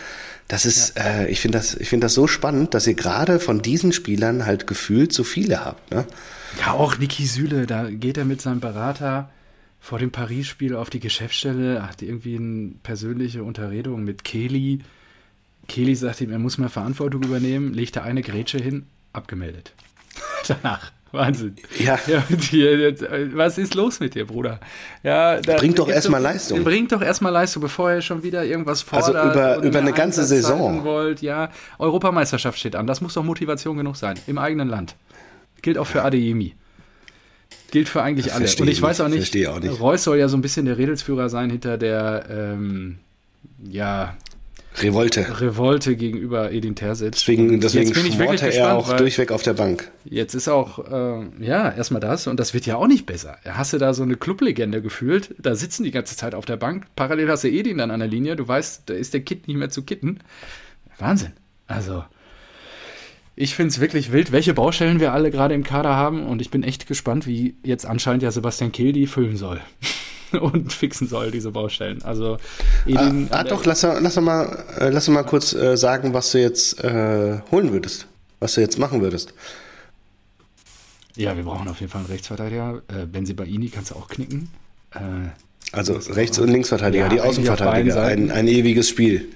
[0.51, 1.05] Das ist, ja.
[1.05, 4.47] äh, ich finde das, ich finde das so spannend, dass ihr gerade von diesen Spielern
[4.47, 5.93] halt gefühlt so viele habt.
[5.93, 6.05] Ne?
[6.59, 9.31] Ja, auch Niki Süle, da geht er mit seinem Berater
[9.79, 14.81] vor dem Paris-Spiel auf die Geschäftsstelle, hat irgendwie eine persönliche Unterredung mit Kelly.
[15.69, 19.73] Kelly sagt ihm, er muss mal Verantwortung übernehmen, legt da eine Grätsche hin, abgemeldet.
[20.49, 20.91] Danach.
[21.13, 21.57] Wahnsinn.
[21.79, 21.99] Ja.
[22.07, 22.23] ja
[23.35, 24.61] was ist los mit dir, Bruder?
[25.03, 26.63] Ja, da, bringt doch erstmal Leistung.
[26.63, 29.17] Bringt doch erstmal Leistung, bevor ihr schon wieder irgendwas fordert.
[29.17, 30.85] Also über, über eine ganze Saison.
[30.85, 31.23] Wollt.
[31.23, 32.87] Ja, Europameisterschaft steht an.
[32.87, 34.19] Das muss doch Motivation genug sein.
[34.27, 34.95] Im eigenen Land.
[35.63, 36.55] Gilt auch für Adeyemi.
[37.71, 38.47] Gilt für eigentlich das alle.
[38.61, 41.29] Und ich weiß auch nicht, auch nicht, Reus soll ja so ein bisschen der Redelsführer
[41.29, 42.99] sein hinter der, ähm,
[43.69, 44.17] ja,
[44.77, 45.41] Revolte.
[45.41, 47.13] Revolte gegenüber Edin Terzic.
[47.13, 49.91] Deswegen, deswegen schmorte er auch durchweg auf der Bank.
[50.05, 53.39] Jetzt ist auch, äh, ja, erstmal das und das wird ja auch nicht besser.
[53.45, 56.87] Hast du da so eine Clublegende gefühlt, da sitzen die ganze Zeit auf der Bank,
[56.95, 59.57] parallel hast du Edin dann an der Linie, du weißt, da ist der Kit nicht
[59.57, 60.21] mehr zu kitten.
[60.99, 61.33] Wahnsinn.
[61.67, 62.05] Also,
[63.35, 66.51] ich finde es wirklich wild, welche Baustellen wir alle gerade im Kader haben und ich
[66.51, 69.61] bin echt gespannt, wie jetzt anscheinend ja Sebastian Kehl die füllen soll.
[70.41, 72.03] und fixen soll, diese Baustellen.
[72.03, 72.39] Also
[72.87, 76.41] Edin, ah, ah doch, lass, lass mal, äh, lass mal kurz äh, sagen, was du
[76.41, 78.07] jetzt äh, holen würdest,
[78.39, 79.35] was du jetzt machen würdest.
[81.17, 82.83] Ja, wir brauchen auf jeden Fall einen Rechtsverteidiger.
[82.89, 84.51] Äh, Benzi Baini kannst du auch knicken.
[84.95, 84.99] Äh,
[85.73, 89.29] also Rechts- und Linksverteidiger, ja, die Außenverteidiger, ein, ein ewiges Spiel.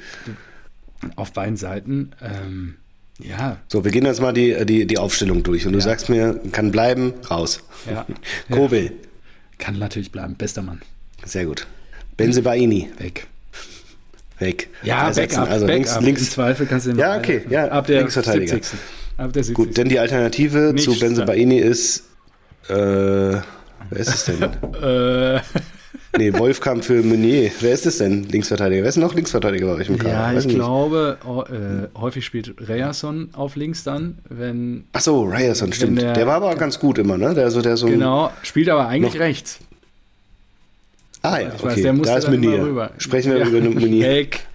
[1.16, 2.12] Auf beiden Seiten.
[2.22, 2.76] Ähm,
[3.18, 3.58] ja.
[3.68, 6.72] So, wir gehen jetzt mal die, die, die Aufstellung durch und du sagst mir, kann
[6.72, 7.60] bleiben, raus.
[7.88, 8.06] Ja.
[8.50, 8.92] Kobel.
[9.64, 10.34] Kann natürlich bleiben.
[10.34, 10.82] Bester Mann.
[11.24, 11.66] Sehr gut.
[12.18, 12.90] Benzebaini.
[12.98, 13.26] Weg.
[14.38, 14.68] Weg.
[14.82, 15.36] Ja, Ersetzen.
[15.36, 16.20] Backup, also links, links.
[16.20, 17.46] Im Zweifel kannst du ihn Ja, okay.
[17.48, 18.56] Ja, ab der Linksverteidiger.
[18.56, 18.78] 70.
[19.16, 19.54] Ab der 70.
[19.54, 22.00] Gut, denn die Alternative Nicht zu Benzebaini ist.
[22.68, 23.42] Äh, wer
[23.90, 24.50] ist es denn?
[26.16, 27.50] Nee, Wolfkamp für Meunier.
[27.60, 28.24] Wer ist es denn?
[28.24, 28.82] Linksverteidiger.
[28.82, 30.32] Wer ist noch Linksverteidiger bei euch im Kader?
[30.32, 34.84] Ja, ich glaube, oh, äh, häufig spielt Reyerson auf links dann, wenn.
[34.92, 36.00] Ach so, Reyerson, stimmt.
[36.00, 37.34] Der, der, war aber ganz gut immer, ne?
[37.34, 39.58] Der, so, der so genau, spielt aber eigentlich rechts.
[41.22, 41.84] Ah ja, okay.
[41.84, 42.90] Weiß, da ist Meunier.
[42.98, 43.46] Sprechen wir ja.
[43.46, 44.08] über Meunier.
[44.08, 44.46] Weg.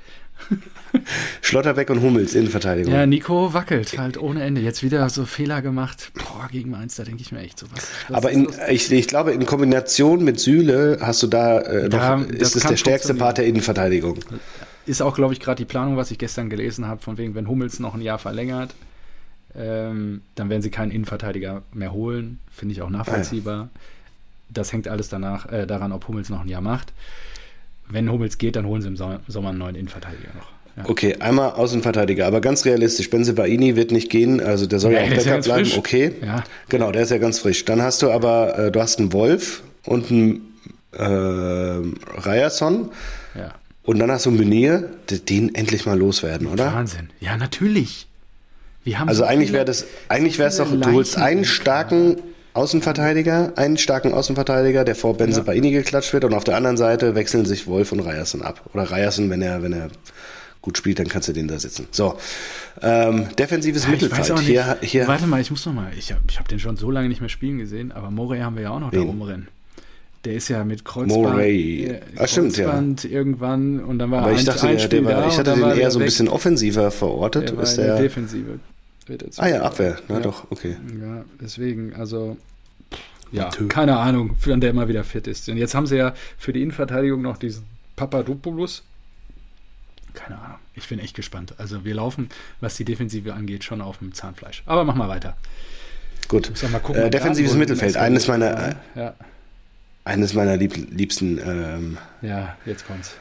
[1.41, 2.93] Schlotterbeck und Hummels, Innenverteidigung.
[2.93, 4.61] Ja, Nico wackelt halt ohne Ende.
[4.61, 6.11] Jetzt wieder so Fehler gemacht.
[6.15, 7.87] Boah, gegen Mainz, da denke ich mir echt so was.
[8.15, 12.27] Aber in, ich, ich, glaube, in Kombination mit Sühle hast du da, äh, ja, noch,
[12.27, 14.19] ist es der stärkste Part der Innenverteidigung.
[14.85, 17.47] Ist auch, glaube ich, gerade die Planung, was ich gestern gelesen habe, von wegen, wenn
[17.47, 18.73] Hummels noch ein Jahr verlängert,
[19.55, 22.39] ähm, dann werden sie keinen Innenverteidiger mehr holen.
[22.51, 23.57] Finde ich auch nachvollziehbar.
[23.57, 23.69] Ja.
[24.51, 26.93] Das hängt alles danach, äh, daran, ob Hummels noch ein Jahr macht.
[27.87, 30.58] Wenn Hummels geht, dann holen sie im Sommer einen neuen Innenverteidiger noch.
[30.83, 33.09] Okay, einmal Außenverteidiger, aber ganz realistisch.
[33.09, 35.65] Benzebaini wird nicht gehen, also der soll ja, auch Backup bleiben.
[35.65, 35.77] Frisch.
[35.77, 36.43] Okay, ja.
[36.69, 37.65] genau, der ist ja ganz frisch.
[37.65, 40.49] Dann hast du aber, äh, du hast einen Wolf und einen
[40.93, 42.91] äh, Ryerson.
[43.35, 43.53] Ja.
[43.83, 46.73] Und dann hast du einen Meunier, den endlich mal loswerden, oder?
[46.73, 47.09] Wahnsinn.
[47.19, 48.07] Ja, natürlich.
[48.83, 52.17] Wir haben also so eigentlich wäre das, eigentlich wäre es doch, du holst einen starken
[52.53, 55.79] Außenverteidiger, einen starken Außenverteidiger, der vor Benzebaini ja.
[55.79, 58.61] geklatscht wird und auf der anderen Seite wechseln sich Wolf und Ryerson ab.
[58.73, 59.89] Oder Ryerson, wenn er, wenn er
[60.61, 61.87] gut spielt, dann kannst du den da sitzen.
[61.91, 62.17] So,
[62.81, 64.39] ähm, defensives ja, Mittelfeld.
[64.39, 65.07] Hier, hier.
[65.07, 67.21] Warte mal, ich muss noch mal, ich habe ich hab den schon so lange nicht
[67.21, 69.01] mehr spielen gesehen, aber Moray haben wir ja auch noch Wen?
[69.01, 69.47] da rumrennen.
[70.25, 71.85] Der ist ja mit Kreuzband, Moray.
[71.85, 72.83] Äh, Ach, stimmt, ja.
[73.03, 75.91] irgendwann und dann war aber ich dachte, ein, der, der war, ich hatte den eher
[75.91, 77.49] so ein bisschen offensiver verortet.
[77.49, 78.59] Der war ist der Defensive.
[79.37, 80.21] Ah ja, Abwehr, na ja.
[80.21, 80.75] doch, okay.
[81.01, 82.37] Ja, deswegen, also
[83.31, 85.49] ja, keine Ahnung, wann der immer wieder fit ist.
[85.49, 87.63] Und jetzt haben sie ja für die Innenverteidigung noch diesen
[87.95, 88.83] Papadopoulos,
[90.13, 90.59] keine Ahnung.
[90.75, 91.53] Ich bin echt gespannt.
[91.57, 92.29] Also wir laufen,
[92.61, 94.63] was die Defensive angeht, schon auf dem Zahnfleisch.
[94.65, 95.37] Aber mach mal weiter.
[96.27, 96.51] Gut.
[96.71, 97.97] Mal gucken, äh, defensives Mittelfeld.
[97.97, 99.15] Eines meiner, ja.
[100.05, 103.15] eines meiner lieb, liebsten ähm, ja, jetzt kommt's.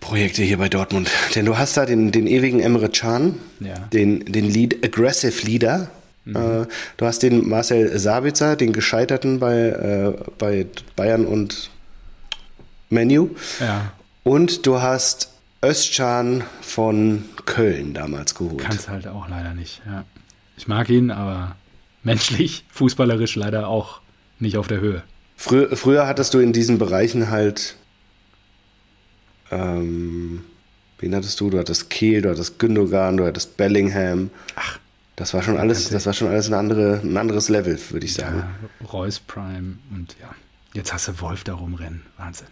[0.00, 1.10] Projekte hier bei Dortmund.
[1.34, 3.74] Denn du hast da den, den ewigen Emre Can, ja.
[3.92, 5.90] den, den Lead, Aggressive Leader.
[6.24, 6.36] Mhm.
[6.36, 11.70] Äh, du hast den Marcel Sabitzer, den Gescheiterten bei, äh, bei Bayern und
[12.90, 13.30] Menu.
[13.58, 13.92] Ja.
[14.22, 15.30] Und du hast
[15.64, 18.58] Özcan von Köln damals geholt.
[18.58, 20.04] Kannst halt auch leider nicht, ja.
[20.56, 21.56] Ich mag ihn, aber
[22.02, 24.00] menschlich, fußballerisch leider auch
[24.38, 25.02] nicht auf der Höhe.
[25.36, 27.76] Früher, früher hattest du in diesen Bereichen halt
[29.50, 30.44] ähm,
[31.02, 31.50] Wen hattest du?
[31.50, 34.30] Du hattest Kehl, du hattest Gündogan, du hattest Bellingham.
[34.54, 34.78] Ach.
[35.16, 38.14] Das war schon alles, das war schon alles eine andere, ein anderes Level, würde ich
[38.14, 38.44] sagen.
[38.80, 40.30] Ja, Reus Prime und ja.
[40.74, 42.02] Jetzt hast du Wolf da rumrennen.
[42.16, 42.46] Wahnsinn.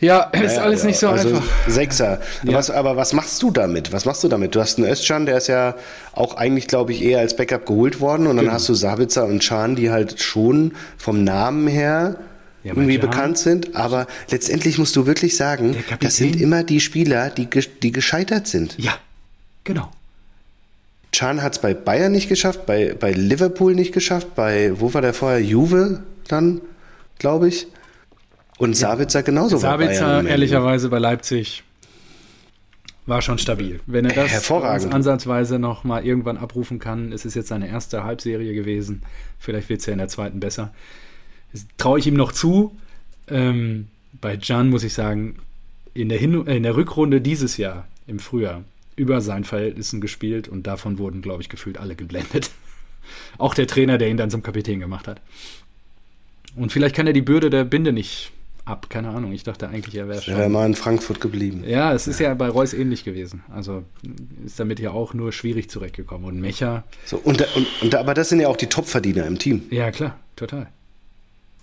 [0.00, 0.86] Ja, ist ja, alles ja.
[0.86, 1.46] nicht so also einfach.
[1.68, 2.20] Sechser.
[2.42, 2.54] Ja.
[2.54, 3.92] Was, aber was machst du damit?
[3.92, 4.54] Was machst du damit?
[4.54, 5.74] Du hast einen Özcan, der ist ja
[6.12, 8.26] auch eigentlich, glaube ich, eher als Backup geholt worden.
[8.26, 8.54] Und dann genau.
[8.54, 12.16] hast du Sabitzer und Chan, die halt schon vom Namen her
[12.64, 13.76] irgendwie bekannt sind.
[13.76, 17.48] Aber letztendlich musst du wirklich sagen, das sind immer die Spieler, die,
[17.82, 18.76] die gescheitert sind.
[18.78, 18.94] Ja,
[19.64, 19.90] genau.
[21.12, 25.00] Chan hat es bei Bayern nicht geschafft, bei, bei Liverpool nicht geschafft, bei, wo war
[25.00, 25.42] der vorher?
[25.42, 26.60] Juve dann,
[27.18, 27.66] glaube ich.
[28.60, 30.26] Und Sabitzer genauso Sabitzer, bei Bayern.
[30.26, 31.62] ehrlicherweise bei Leipzig
[33.06, 33.80] war schon stabil.
[33.86, 38.52] Wenn er das ansatzweise noch mal irgendwann abrufen kann, ist es jetzt seine erste Halbserie
[38.52, 39.00] gewesen.
[39.38, 40.74] Vielleicht wird es ja in der zweiten besser.
[41.78, 42.76] Traue ich ihm noch zu.
[43.28, 43.88] Ähm,
[44.20, 45.36] bei Jan muss ich sagen,
[45.94, 48.62] in der, Hin äh, in der Rückrunde dieses Jahr, im Frühjahr,
[48.94, 52.50] über seinen Verhältnissen gespielt und davon wurden, glaube ich, gefühlt alle geblendet.
[53.38, 55.22] Auch der Trainer, der ihn dann zum Kapitän gemacht hat.
[56.56, 58.32] Und vielleicht kann er die Bürde der Binde nicht
[58.64, 58.88] ab.
[58.90, 59.32] Keine Ahnung.
[59.32, 60.34] Ich dachte eigentlich, er wäre schon.
[60.34, 61.64] Er wäre mal in Frankfurt geblieben.
[61.66, 63.42] Ja, es ist ja bei Reus ähnlich gewesen.
[63.52, 63.84] Also
[64.44, 66.26] ist damit ja auch nur schwierig zurechtgekommen.
[66.26, 66.84] Und Mecha.
[67.04, 69.62] So, und, und, und, aber das sind ja auch die Topverdiener im Team.
[69.70, 70.68] Ja, klar, total.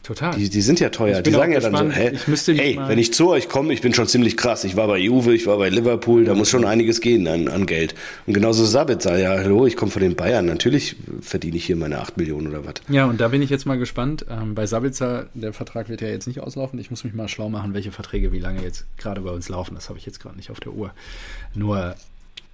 [0.08, 0.34] Total.
[0.34, 1.22] Die, die sind ja teuer.
[1.22, 3.93] Die sagen ja dann so, hä, ich ey, wenn ich zu euch komme, ich bin
[3.93, 4.64] schon ziemlich krass.
[4.64, 7.66] Ich war bei Juve, ich war bei Liverpool, da muss schon einiges gehen an, an
[7.66, 7.93] Geld.
[8.26, 10.45] Und genauso Sabitzer, ja, hallo, ich komme von den Bayern.
[10.45, 12.76] Natürlich verdiene ich hier meine 8 Millionen oder was.
[12.88, 14.26] Ja, und da bin ich jetzt mal gespannt.
[14.30, 16.80] Ähm, bei Sabitzer, der Vertrag wird ja jetzt nicht auslaufen.
[16.80, 19.76] Ich muss mich mal schlau machen, welche Verträge wie lange jetzt gerade bei uns laufen.
[19.76, 20.91] Das habe ich jetzt gerade nicht auf der Uhr.
[21.53, 21.95] Nur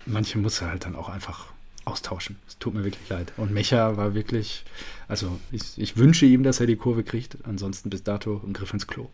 [0.08, 1.54] manche muss er halt dann auch einfach
[1.86, 2.38] austauschen.
[2.48, 3.32] Es tut mir wirklich leid.
[3.38, 4.64] Und Mecha war wirklich,
[5.08, 7.38] also ich, ich wünsche ihm, dass er die Kurve kriegt.
[7.44, 9.10] Ansonsten bis dato ein Griff ins Klo.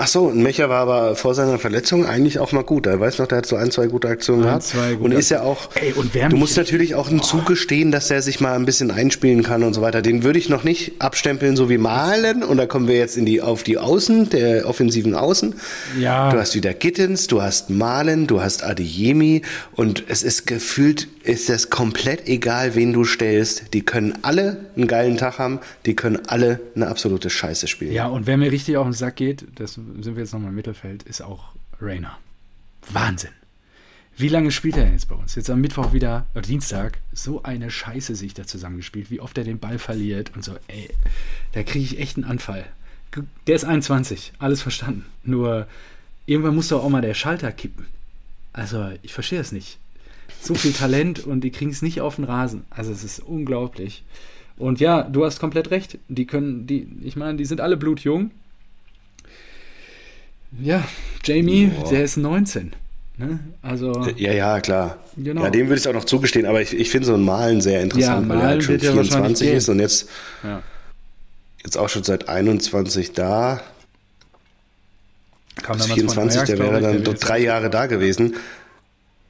[0.00, 2.86] Ach so, Mecher war aber vor seiner Verletzung eigentlich auch mal gut.
[2.86, 5.00] Er weiß noch, der hat so ein, zwei gute Aktionen ein, gehabt.
[5.00, 5.70] und ist ja auch.
[5.74, 7.18] Ey, und du musst natürlich auch oh.
[7.18, 10.00] zugestehen, dass er sich mal ein bisschen einspielen kann und so weiter.
[10.00, 12.44] Den würde ich noch nicht abstempeln, so wie Malen.
[12.44, 15.56] Und da kommen wir jetzt in die, auf die Außen, der offensiven Außen.
[15.98, 16.30] Ja.
[16.30, 19.42] Du hast wieder Gittens, du hast Malen, du hast Adeyemi.
[19.74, 23.74] Und es ist gefühlt, ist es komplett egal, wen du stellst.
[23.74, 25.58] Die können alle einen geilen Tag haben.
[25.86, 27.92] Die können alle eine absolute Scheiße spielen.
[27.92, 30.56] Ja, und wer mir richtig auf den Sack geht, das sind wir jetzt nochmal im
[30.56, 32.18] Mittelfeld, ist auch Rainer.
[32.90, 33.30] Wahnsinn.
[34.16, 35.36] Wie lange spielt er jetzt bei uns?
[35.36, 39.44] Jetzt am Mittwoch wieder, oder Dienstag, so eine Scheiße sich da zusammengespielt, wie oft er
[39.44, 40.90] den Ball verliert und so, ey,
[41.52, 42.66] da kriege ich echt einen Anfall.
[43.46, 45.04] Der ist 21, alles verstanden.
[45.22, 45.68] Nur
[46.26, 47.86] irgendwann muss doch auch mal der Schalter kippen.
[48.52, 49.78] Also, ich verstehe es nicht.
[50.42, 52.64] So viel Talent und die kriegen es nicht auf den Rasen.
[52.70, 54.04] Also, es ist unglaublich.
[54.56, 55.98] Und ja, du hast komplett recht.
[56.08, 58.32] Die können, die, ich meine, die sind alle blutjung.
[60.60, 60.84] Ja,
[61.24, 61.90] Jamie, Boah.
[61.90, 62.74] der ist 19.
[63.16, 63.40] Ne?
[63.62, 64.98] Also, ja, ja, klar.
[65.16, 65.42] Genau.
[65.42, 67.60] Ja, dem würde ich es auch noch zugestehen, aber ich, ich finde so ein Malen
[67.60, 70.08] sehr interessant, ja, weil er halt schon 24 ist und jetzt,
[70.44, 70.62] ja.
[71.64, 73.60] jetzt auch schon seit 21 da.
[75.62, 78.36] Kam Bis 24, Ajax, der wäre dann der drei Jahre da gewesen.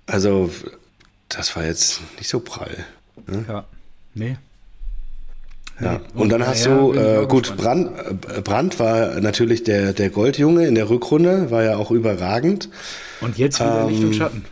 [0.07, 0.51] Also,
[1.31, 2.85] das war jetzt nicht so prall.
[3.27, 3.45] Ne?
[3.49, 3.65] Ja,
[4.15, 4.37] nee.
[5.81, 6.01] Ja.
[6.15, 7.91] Und dann hast du, äh, gut, Brand,
[8.35, 12.69] äh, Brand war natürlich der, der Goldjunge in der Rückrunde, war ja auch überragend.
[13.21, 14.45] Und jetzt wieder ähm, Licht und Schatten.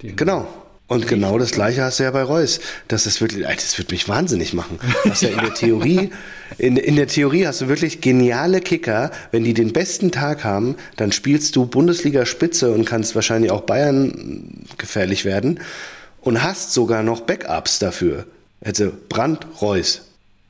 [0.00, 0.46] Die genau.
[0.88, 2.60] Und genau das gleiche hast du ja bei Reus.
[2.88, 4.78] Das ist wirklich, das wird mich wahnsinnig machen.
[5.04, 6.10] Was ja in der Theorie,
[6.58, 9.10] in, in der Theorie hast du wirklich geniale Kicker.
[9.30, 13.62] Wenn die den besten Tag haben, dann spielst du Bundesliga Spitze und kannst wahrscheinlich auch
[13.62, 15.60] Bayern gefährlich werden
[16.20, 18.26] und hast sogar noch Backups dafür.
[18.62, 20.02] Also Brand, Reus,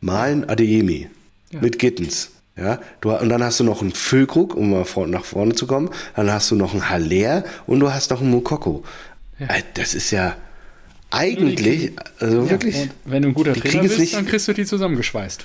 [0.02, 1.08] Malen Adeyemi
[1.50, 1.60] ja.
[1.60, 2.30] mit Gittens.
[2.54, 5.66] Ja, du, und dann hast du noch einen Füllkrug, um mal vor, nach vorne zu
[5.66, 5.88] kommen.
[6.14, 8.84] Dann hast du noch einen Haller und du hast noch einen Mukoko.
[9.38, 9.46] Ja.
[9.46, 10.36] Äh, das ist ja
[11.10, 12.90] eigentlich, also ja, wirklich.
[13.06, 15.44] wenn du ein guter Trainer bist, nicht, dann kriegst du die zusammengeschweißt.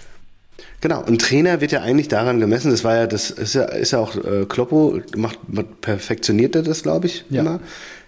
[0.82, 3.91] Genau, ein Trainer wird ja eigentlich daran gemessen, das war ja, das ist ja, ist
[3.91, 5.39] ja auch äh, Kloppo, macht,
[5.82, 7.41] perfektioniert er das, glaube ich, ja.
[7.41, 7.60] immer,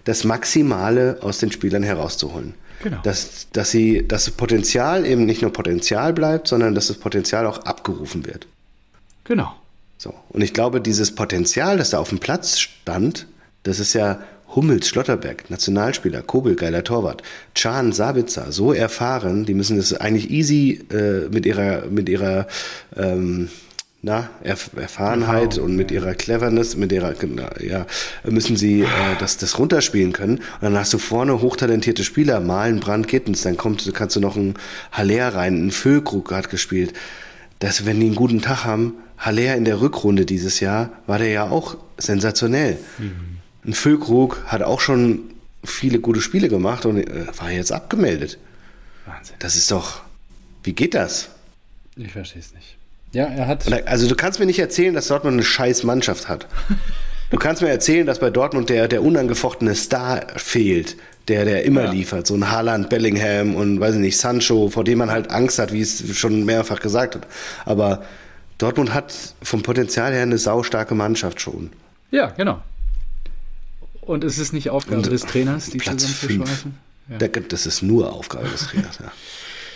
[0.04, 2.54] das Maximale aus den Spielern herauszuholen.
[2.82, 2.98] Genau.
[3.02, 7.46] Dass, dass, sie, dass das Potenzial eben nicht nur Potenzial bleibt, sondern dass das Potenzial
[7.46, 8.46] auch abgerufen wird.
[9.24, 9.54] Genau.
[9.98, 10.14] So.
[10.30, 13.26] Und ich glaube, dieses Potenzial, das da auf dem Platz stand,
[13.64, 14.20] das ist ja
[14.54, 17.22] Hummels, Schlotterberg, Nationalspieler, Kobel, geiler Torwart,
[17.54, 22.48] Can, Sabitzer, so erfahren, die müssen das eigentlich easy äh, mit ihrer, mit ihrer
[22.96, 23.48] ähm,
[24.02, 25.64] na, Erf Erfahrenheit genau.
[25.64, 27.14] und mit ihrer Cleverness, mit ihrer,
[27.62, 27.86] ja,
[28.24, 28.86] müssen sie äh,
[29.18, 30.38] das, das runterspielen können.
[30.38, 34.36] Und dann hast du vorne hochtalentierte Spieler, Malen, Brand, Gittens, dann kommt, kannst du noch
[34.36, 34.54] einen
[34.92, 36.94] Haller rein, ein Füllkrug hat gespielt.
[37.58, 41.28] Dass, wenn die einen guten Tag haben, Haller in der Rückrunde dieses Jahr, war der
[41.28, 42.78] ja auch sensationell.
[42.96, 43.12] Mhm.
[43.66, 45.24] Ein Füllkrug hat auch schon
[45.62, 48.38] viele gute Spiele gemacht und äh, war jetzt abgemeldet.
[49.04, 49.36] Wahnsinn.
[49.40, 50.00] Das ist doch,
[50.62, 51.28] wie geht das?
[51.96, 52.79] Ich verstehe es nicht.
[53.12, 53.70] Ja, er hat.
[53.86, 56.46] Also du kannst mir nicht erzählen, dass Dortmund eine scheiß Mannschaft hat.
[57.30, 60.96] Du kannst mir erzählen, dass bei Dortmund der, der unangefochtene Star fehlt,
[61.28, 61.90] der, der immer ja.
[61.92, 62.26] liefert.
[62.26, 65.72] So ein Haaland, Bellingham und weiß ich nicht, Sancho, vor dem man halt Angst hat,
[65.72, 67.26] wie es schon mehrfach gesagt hat.
[67.64, 68.02] Aber
[68.58, 71.70] Dortmund hat vom Potenzial her eine saustarke Mannschaft schon.
[72.10, 72.60] Ja, genau.
[74.00, 76.74] Und es ist nicht Aufgabe und des Trainers, die Platz zusammenzuschweißen?
[77.10, 77.28] Ja.
[77.28, 79.12] Das ist nur Aufgabe des Trainers, ja.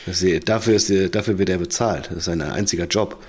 [0.06, 2.06] Das, dafür, ist, dafür wird er bezahlt.
[2.10, 3.22] Das ist sein einziger Job.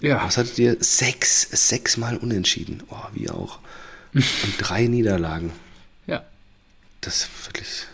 [0.00, 0.24] Ja.
[0.24, 0.76] Was hattet ihr?
[0.80, 2.82] Sechs, sechsmal unentschieden.
[2.90, 3.58] Oh, wie auch.
[4.14, 4.24] Und
[4.58, 5.52] drei Niederlagen.
[6.06, 6.24] Ja.
[7.00, 7.86] Das ist wirklich.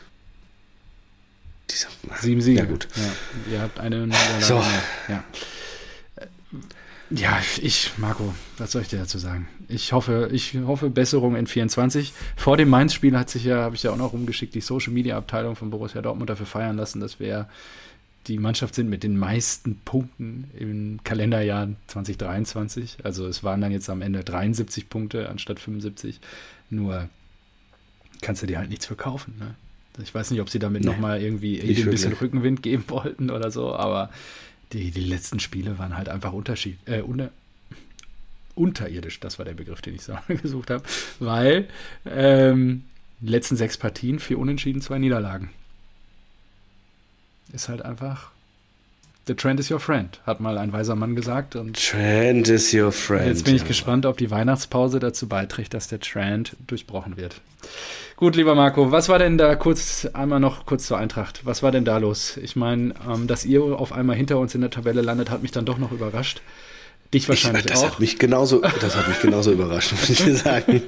[1.70, 1.88] Dieser,
[2.20, 2.60] Sieben Siege.
[2.60, 2.88] Ja, gut.
[2.96, 3.52] Ja.
[3.54, 4.44] Ihr habt eine Niederlage.
[4.44, 4.62] So.
[5.08, 5.24] Ja.
[7.10, 9.46] Ja, ich, Marco, was soll ich dir dazu sagen?
[9.68, 12.12] Ich hoffe, ich hoffe Besserung in 24.
[12.34, 15.70] Vor dem Mainz-Spiel hat sich ja, habe ich ja auch noch rumgeschickt, die Social-Media-Abteilung von
[15.70, 17.48] Borussia Dortmund dafür feiern lassen, dass wir
[18.26, 22.98] die Mannschaft sind mit den meisten Punkten im Kalenderjahr 2023.
[23.02, 26.20] Also es waren dann jetzt am Ende 73 Punkte anstatt 75.
[26.70, 27.08] Nur
[28.22, 29.34] kannst du dir halt nichts verkaufen.
[29.38, 29.54] Ne?
[30.02, 33.50] Ich weiß nicht, ob sie damit nee, nochmal irgendwie ein bisschen Rückenwind geben wollten oder
[33.50, 34.10] so, aber
[34.72, 37.30] die, die letzten Spiele waren halt einfach Unterschied, äh, unter,
[38.54, 40.82] unterirdisch, das war der Begriff, den ich so gesucht habe,
[41.20, 41.68] weil
[42.06, 42.84] ähm,
[43.20, 45.50] letzten sechs Partien, vier Unentschieden, zwei Niederlagen
[47.52, 48.30] ist halt einfach
[49.26, 51.56] The trend is your friend, hat mal ein weiser Mann gesagt.
[51.56, 53.26] Und trend is your friend.
[53.26, 53.68] Jetzt bin ich ja.
[53.68, 57.40] gespannt, ob die Weihnachtspause dazu beiträgt, dass der Trend durchbrochen wird.
[58.16, 61.72] Gut, lieber Marco, was war denn da kurz, einmal noch kurz zur Eintracht, was war
[61.72, 62.36] denn da los?
[62.36, 65.52] Ich meine, ähm, dass ihr auf einmal hinter uns in der Tabelle landet, hat mich
[65.52, 66.42] dann doch noch überrascht.
[67.14, 67.92] Dich wahrscheinlich ich, das auch.
[67.92, 70.82] Hat mich genauso, das hat mich genauso überrascht, muss ich dir sagen.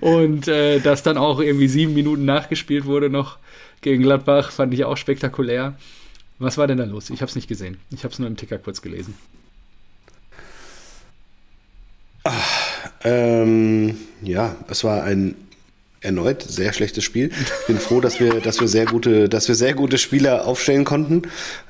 [0.00, 3.38] Und äh, dass dann auch irgendwie sieben Minuten nachgespielt wurde noch
[3.84, 5.74] gegen Gladbach, fand ich auch spektakulär.
[6.38, 7.10] Was war denn da los?
[7.10, 7.78] Ich habe es nicht gesehen.
[7.90, 9.14] Ich habe es nur im Ticker kurz gelesen.
[12.24, 15.36] Ach, ähm, ja, es war ein
[16.00, 17.30] erneut sehr schlechtes Spiel.
[17.60, 20.84] Ich bin froh, dass wir, dass wir sehr gute, dass wir sehr gute Spieler aufstellen
[20.84, 21.22] konnten.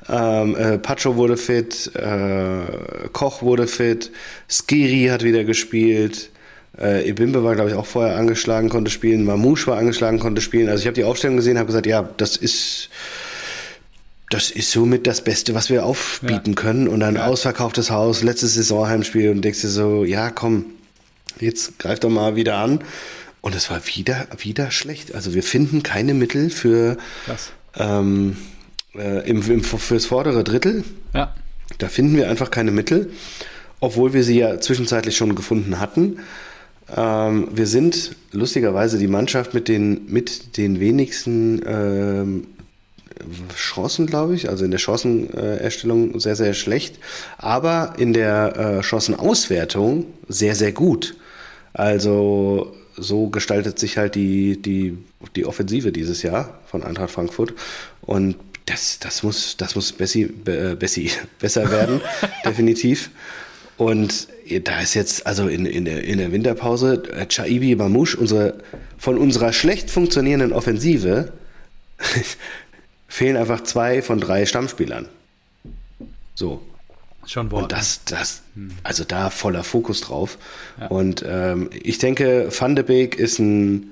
[0.09, 4.11] Ähm, äh, Pacho wurde fit, äh, Koch wurde fit,
[4.49, 6.31] Skiri hat wieder gespielt.
[6.79, 9.23] Äh, Ebimbe war, glaube ich, auch vorher angeschlagen, konnte spielen.
[9.23, 10.69] Mamouche war angeschlagen, konnte spielen.
[10.69, 12.89] Also ich habe die Aufstellung gesehen, habe gesagt, ja, das ist
[14.29, 16.55] das ist somit das Beste, was wir aufbieten ja.
[16.55, 16.87] können.
[16.87, 17.27] Und ein ja.
[17.27, 20.65] ausverkauftes Haus, letztes Saisonheimspiel und denkst dir so, ja, komm,
[21.39, 22.79] jetzt greif doch mal wieder an.
[23.41, 25.13] Und es war wieder, wieder schlecht.
[25.13, 26.97] Also wir finden keine Mittel für
[27.77, 28.37] ähm,
[28.95, 30.83] äh, im, im, fürs vordere Drittel.
[31.13, 31.35] Ja.
[31.77, 33.11] Da finden wir einfach keine Mittel,
[33.79, 36.17] obwohl wir sie ja zwischenzeitlich schon gefunden hatten.
[36.95, 42.47] Ähm, wir sind lustigerweise die Mannschaft mit den, mit den wenigsten ähm,
[43.55, 46.99] Chancen, glaube ich, also in der Chancenerstellung sehr, sehr schlecht,
[47.37, 51.15] aber in der äh, Chancenauswertung sehr, sehr gut.
[51.73, 54.97] Also so gestaltet sich halt die, die,
[55.35, 57.53] die Offensive dieses Jahr von Eintracht Frankfurt
[58.01, 62.01] und das, das muss, das muss Bessi, äh, Bessi besser werden,
[62.45, 63.11] definitiv.
[63.77, 64.27] Und
[64.63, 68.55] da ist jetzt, also in, in, der, in der Winterpause, äh, Chaibi Mamouche, unsere,
[68.97, 71.33] von unserer schlecht funktionierenden Offensive,
[73.07, 75.07] fehlen einfach zwei von drei Stammspielern.
[76.35, 76.61] So.
[77.25, 77.63] Schon Wort.
[77.63, 78.43] Und das, das,
[78.83, 80.37] also da voller Fokus drauf.
[80.79, 80.87] Ja.
[80.87, 83.91] Und ähm, ich denke, Van de Beek ist ein,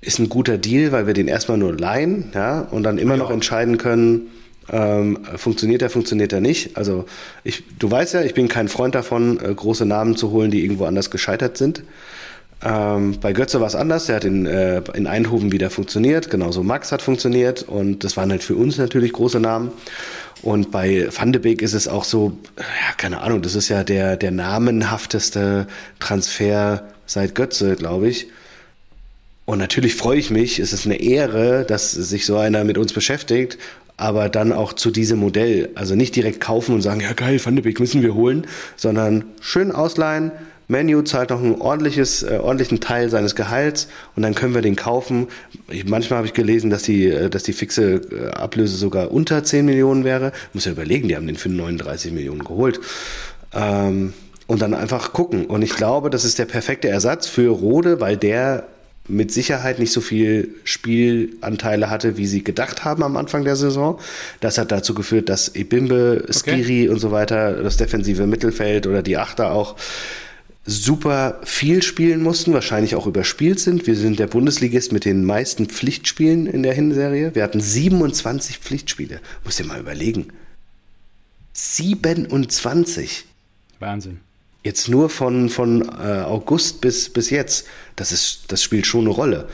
[0.00, 3.18] ist ein guter Deal, weil wir den erstmal nur leihen, ja, und dann immer ja.
[3.18, 4.28] noch entscheiden können,
[4.70, 6.76] ähm, funktioniert er, funktioniert er nicht.
[6.76, 7.06] Also
[7.44, 10.62] ich, du weißt ja, ich bin kein Freund davon, äh, große Namen zu holen, die
[10.62, 11.82] irgendwo anders gescheitert sind.
[12.60, 16.64] Ähm, bei Götze war es anders, der hat in, äh, in Eindhoven wieder funktioniert, genauso
[16.64, 19.70] Max hat funktioniert und das waren halt für uns natürlich große Namen.
[20.42, 23.84] Und bei Van de Beek ist es auch so, ja, keine Ahnung, das ist ja
[23.84, 25.66] der, der namenhafteste
[26.00, 28.28] Transfer seit Götze, glaube ich.
[29.44, 32.92] Und natürlich freue ich mich, es ist eine Ehre, dass sich so einer mit uns
[32.92, 33.56] beschäftigt,
[33.98, 35.68] aber dann auch zu diesem Modell.
[35.74, 38.46] Also nicht direkt kaufen und sagen, ja geil, Van de Beek müssen wir holen,
[38.76, 40.32] sondern schön ausleihen,
[40.68, 44.76] Menu zahlt noch ein ordentliches, äh, ordentlichen Teil seines Gehalts und dann können wir den
[44.76, 45.28] kaufen.
[45.68, 49.42] Ich, manchmal habe ich gelesen, dass die, äh, dass die fixe äh, Ablöse sogar unter
[49.42, 50.32] 10 Millionen wäre.
[50.52, 52.80] Muss ja überlegen, die haben den für 39 Millionen geholt.
[53.54, 54.12] Ähm,
[54.46, 55.46] und dann einfach gucken.
[55.46, 58.66] Und ich glaube, das ist der perfekte Ersatz für Rode, weil der
[59.08, 63.98] mit Sicherheit nicht so viel Spielanteile hatte, wie sie gedacht haben am Anfang der Saison.
[64.40, 66.88] Das hat dazu geführt, dass Ebimbe, Skiri okay.
[66.88, 69.76] und so weiter, das defensive Mittelfeld oder die Achter auch
[70.68, 73.86] super viel spielen mussten, wahrscheinlich auch überspielt sind.
[73.86, 77.34] Wir sind der Bundesligist mit den meisten Pflichtspielen in der Hinserie.
[77.34, 79.20] Wir hatten 27 Pflichtspiele.
[79.44, 80.28] Muss dir mal überlegen.
[81.54, 83.24] 27.
[83.78, 84.20] Wahnsinn.
[84.68, 87.66] Jetzt nur von, von äh, August bis, bis jetzt.
[87.96, 89.48] Das, ist, das spielt schon eine Rolle.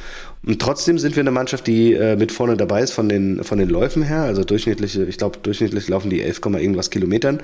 [0.45, 3.59] Und trotzdem sind wir eine Mannschaft, die äh, mit vorne dabei ist von den, von
[3.59, 4.23] den Läufen her.
[4.23, 7.41] Also durchschnittliche, ich glaube, durchschnittlich laufen die 11, irgendwas Kilometern.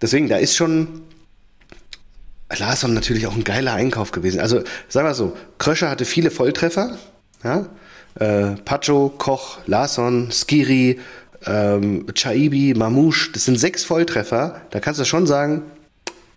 [0.00, 1.02] Deswegen, da ist schon
[2.56, 4.40] Larsson natürlich auch ein geiler Einkauf gewesen.
[4.40, 6.96] Also sagen wir so, Kröscher hatte viele Volltreffer.
[7.44, 7.68] Ja?
[8.14, 11.00] Äh, Pacho, Koch, Larsson, Skiri,
[11.44, 14.62] ähm, Chaibi, Mamouche, das sind sechs Volltreffer.
[14.70, 15.64] Da kannst du schon sagen,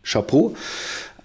[0.07, 0.55] Chapeau.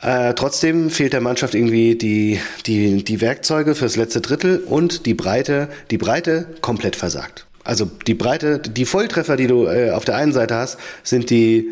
[0.01, 5.15] Äh, trotzdem fehlt der Mannschaft irgendwie die, die, die Werkzeuge fürs letzte Drittel und die
[5.15, 7.47] Breite, die Breite komplett versagt.
[7.65, 11.69] Also die Breite, die Volltreffer, die du äh, auf der einen Seite hast, sind die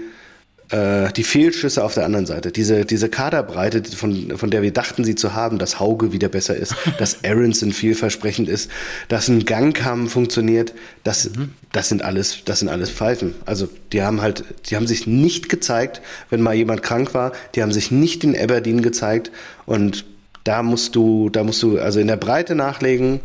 [0.70, 5.04] äh, die Fehlschüsse auf der anderen Seite, diese, diese Kaderbreite, von, von der wir dachten,
[5.04, 8.70] sie zu haben, dass Hauge wieder besser ist, dass Aronson vielversprechend ist,
[9.08, 11.54] dass ein Gangkampf funktioniert, das, mhm.
[11.72, 13.34] das sind alles, das sind alles Pfeifen.
[13.46, 16.00] Also die haben halt, die haben sich nicht gezeigt,
[16.30, 19.32] wenn mal jemand krank war, die haben sich nicht in Aberdeen gezeigt
[19.66, 20.04] und
[20.44, 23.20] da musst du, da musst du also in der Breite nachlegen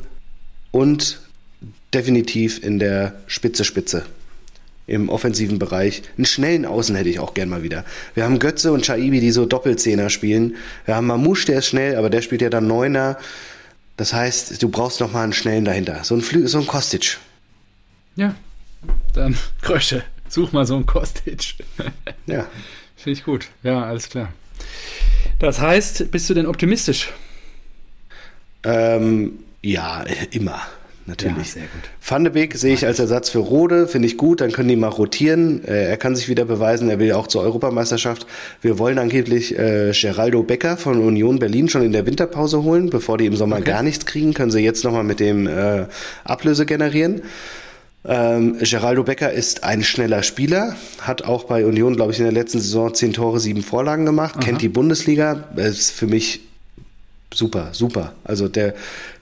[0.71, 1.21] und
[1.93, 4.05] definitiv in der Spitze Spitze
[4.88, 6.03] im offensiven Bereich.
[6.17, 7.86] Einen schnellen Außen hätte ich auch gern mal wieder.
[8.13, 10.55] Wir haben Götze und Chaibi, die so Doppelzehner spielen.
[10.86, 13.17] Wir haben Mamouche, der ist schnell, aber der spielt ja dann Neuner.
[13.97, 16.03] Das heißt, du brauchst noch mal einen schnellen dahinter.
[16.03, 17.17] So ein, Flü so ein Kostic.
[18.15, 18.36] Ja,
[19.13, 20.03] dann Krösche.
[20.29, 21.55] Such mal so einen Kostic.
[22.25, 22.47] ja.
[22.95, 23.47] Finde ich gut.
[23.63, 24.33] Ja, alles klar.
[25.39, 27.11] Das heißt, bist du denn optimistisch?
[28.63, 30.61] Ähm, ja, immer
[31.05, 31.47] natürlich.
[31.47, 31.89] Ja, sehr gut.
[32.07, 34.75] Van de Beek sehe ich als Ersatz für Rode, finde ich gut, dann können die
[34.75, 35.63] mal rotieren.
[35.65, 38.25] Äh, er kann sich wieder beweisen, er will ja auch zur Europameisterschaft.
[38.61, 43.17] Wir wollen angeblich äh, Geraldo Becker von Union Berlin schon in der Winterpause holen, bevor
[43.17, 43.71] die im Sommer okay.
[43.71, 45.85] gar nichts kriegen, können sie jetzt nochmal mit dem äh,
[46.23, 47.21] Ablöse generieren.
[48.07, 52.33] Ähm, Geraldo Becker ist ein schneller Spieler, hat auch bei Union, glaube ich, in der
[52.33, 54.43] letzten Saison zehn Tore, sieben Vorlagen gemacht, Aha.
[54.43, 56.41] kennt die Bundesliga, ist für mich
[57.33, 58.13] super, super.
[58.23, 58.75] Also der,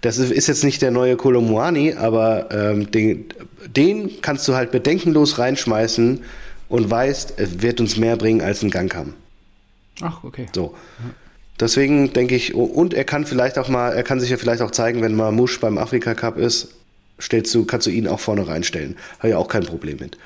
[0.03, 3.25] das ist jetzt nicht der neue Kolomuani, aber ähm, den,
[3.73, 6.19] den kannst du halt bedenkenlos reinschmeißen
[6.67, 9.13] und weißt, es wird uns mehr bringen als ein Gangkamm.
[10.01, 10.47] Ach, okay.
[10.53, 10.75] So.
[11.57, 14.71] Deswegen denke ich, und er kann vielleicht auch mal, er kann sich ja vielleicht auch
[14.71, 16.75] zeigen, wenn mal Musch beim Afrika Cup ist,
[17.21, 18.97] stellst du, kannst du ihn auch vorne reinstellen.
[19.19, 20.17] Habe ja auch kein Problem mit.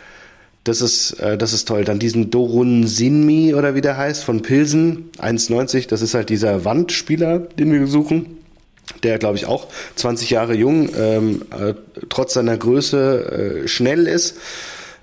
[0.63, 1.83] Das ist, äh, das ist toll.
[1.83, 5.87] Dann diesen Dorun Sinmi oder wie der heißt von Pilsen, 1,90.
[5.87, 8.37] Das ist halt dieser Wandspieler, den wir suchen.
[9.03, 11.73] Der, glaube ich, auch 20 Jahre jung, ähm, äh,
[12.09, 14.37] trotz seiner Größe äh, schnell ist.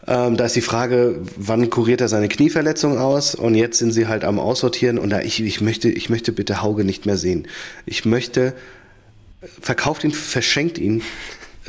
[0.06, 3.34] Ähm, da ist die Frage, wann kuriert er seine Knieverletzung aus?
[3.34, 4.98] Und jetzt sind sie halt am Aussortieren.
[4.98, 7.46] Und da ich, ich möchte, ich möchte bitte Hauge nicht mehr sehen.
[7.86, 8.54] Ich möchte,
[9.60, 11.02] verkauft ihn, verschenkt ihn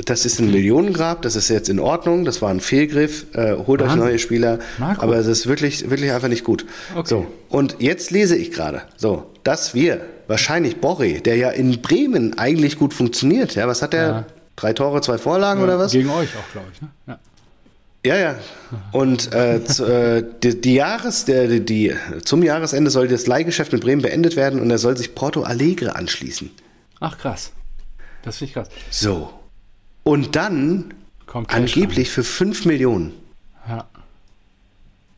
[0.04, 3.80] das ist ein Millionengrab, das ist jetzt in Ordnung, das war ein Fehlgriff, äh, holt
[3.80, 4.00] Wahnsinn.
[4.00, 5.02] euch neue Spieler, Marco.
[5.02, 6.66] aber es ist wirklich, wirklich einfach nicht gut.
[6.94, 7.08] Okay.
[7.08, 12.38] So, und jetzt lese ich gerade, so, dass wir wahrscheinlich Borre, der ja in Bremen
[12.38, 14.06] eigentlich gut funktioniert, ja, was hat der?
[14.06, 14.24] Ja.
[14.56, 15.92] Drei Tore, zwei Vorlagen ja, oder was?
[15.92, 16.88] Gegen euch auch, glaube ich, ne?
[17.06, 17.18] Ja.
[18.06, 18.36] Ja, ja.
[18.92, 21.94] Und äh, zu, äh, die, die, Jahres, der, die, die,
[22.24, 25.96] zum Jahresende soll das Leihgeschäft mit Bremen beendet werden und er soll sich Porto Alegre
[25.96, 26.50] anschließen.
[27.00, 27.52] Ach krass.
[28.22, 28.68] Das finde ich krass.
[28.90, 29.30] So.
[30.06, 30.94] Und dann
[31.26, 33.12] Kommt angeblich für 5 Millionen.
[33.68, 33.88] Ja.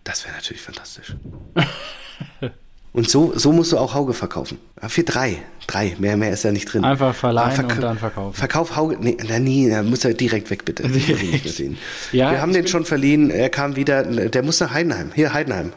[0.02, 1.14] Das wäre natürlich fantastisch.
[2.94, 4.56] und so, so musst du auch Hauge verkaufen.
[4.88, 5.42] Für drei.
[5.66, 5.94] Drei.
[5.98, 6.84] Mehr, mehr ist ja nicht drin.
[6.84, 8.34] Einfach verleihen und dann verkaufen.
[8.34, 8.96] Verkauf Hauge.
[8.98, 10.84] Nee, na, nie, er muss er direkt weg, bitte.
[12.12, 13.30] ja, Wir haben den schon verliehen.
[13.30, 14.04] Er kam wieder.
[14.04, 15.12] Der muss nach Heidenheim.
[15.14, 15.74] Hier, Heidenheim.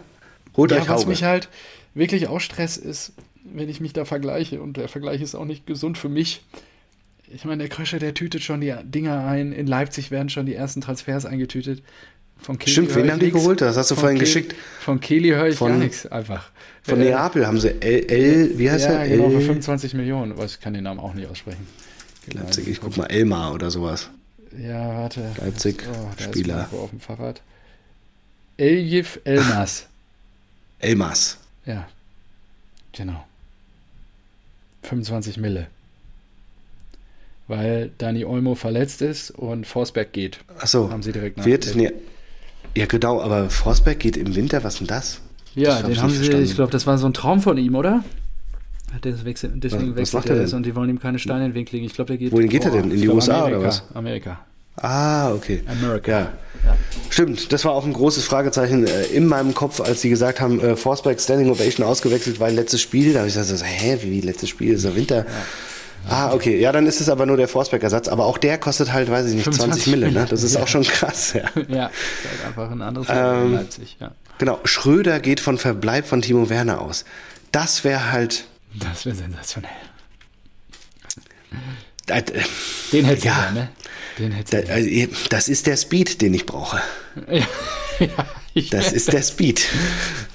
[0.56, 1.02] Holt ja, euch Hauge.
[1.02, 1.50] Was mich halt
[1.94, 3.12] wirklich auch Stress ist,
[3.44, 4.62] wenn ich mich da vergleiche.
[4.62, 6.44] Und der Vergleich ist auch nicht gesund für mich
[7.34, 9.52] ich meine, der Kröscher, der tütet schon die Dinger ein.
[9.52, 11.84] In Leipzig werden schon die ersten Transfers eingetütet.
[12.38, 13.62] Von Kelly Stimmt, wen haben die geholt?
[13.62, 14.56] Das hast du von vorhin Ke geschickt.
[14.80, 16.50] Von Kelly höre ich von, gar nichts, einfach.
[16.82, 19.08] Von äh, Neapel haben sie L, L wie heißt ja, er?
[19.08, 20.34] genau, für 25 Millionen.
[20.44, 21.68] Ich kann den Namen auch nicht aussprechen.
[22.28, 24.10] Genau, Leipzig, ich guck mal, Elmar oder sowas.
[24.58, 25.32] Ja, warte.
[25.38, 26.68] Leipzig, oh, Spieler.
[26.72, 27.42] auf dem Fahrrad.
[28.58, 29.88] Eljif Elmas.
[30.80, 31.38] Elmas.
[31.66, 31.88] Ja,
[32.92, 33.24] genau.
[34.82, 35.68] 25 Mille
[37.48, 40.40] weil Dani Olmo verletzt ist und Forsberg geht.
[40.60, 40.90] Achso.
[40.90, 41.92] Haben sie direkt wird, nee,
[42.76, 45.22] Ja, genau, aber Forsberg geht im Winter, was denn das?
[45.56, 46.46] Ja, das den haben sie, verstanden.
[46.46, 48.04] ich glaube, das war so ein Traum von ihm, oder?
[49.04, 51.56] Deswegen wechselt, deswegen was, wechselt er, er und die wollen ihm keine Steine in den
[51.56, 51.86] Weg legen.
[51.86, 52.32] Ich glaube, der geht.
[52.32, 52.92] Wohin geht er denn?
[52.92, 53.84] In die USA Amerika, oder was?
[53.94, 54.40] Amerika.
[54.76, 55.62] Ah, okay.
[55.68, 56.12] America.
[56.12, 56.34] Ja.
[56.66, 56.78] Ja.
[57.10, 60.60] Stimmt, das war auch ein großes Fragezeichen äh, in meinem Kopf, als die gesagt haben,
[60.60, 63.14] äh, Forsberg Standing Ovation ausgewechselt, weil letztes Spiel.
[63.14, 64.74] Da habe ich gesagt, hä, wie letztes Spiel?
[64.74, 65.26] Ist der Winter?
[66.10, 66.60] Ah, okay.
[66.60, 68.08] Ja, dann ist es aber nur der Forsberg-Ersatz.
[68.08, 70.12] Aber auch der kostet halt, weiß ich nicht, 20 25 Mille.
[70.12, 70.26] Ne?
[70.30, 70.64] Das ist Ja.
[70.64, 71.34] auch schon krass.
[71.34, 71.42] Ja.
[71.70, 74.12] Ja, ist halt einfach ein anderes Level in Leipzig, ja.
[74.40, 74.60] Genau.
[74.64, 77.06] Schröder geht von Verbleib von Timo Werner aus.
[77.52, 78.46] Das wäre halt.
[78.74, 79.70] Das wäre sensationell.
[82.08, 82.24] Äh, äh,
[82.92, 83.34] Den hättest Ja.
[83.36, 83.70] du gerne, ne?
[84.18, 86.82] Den hättest da- äh, das ist der Speed, den ich brauche.
[87.30, 87.46] Ja,
[88.00, 89.68] ja, ich, Das ist der Speed.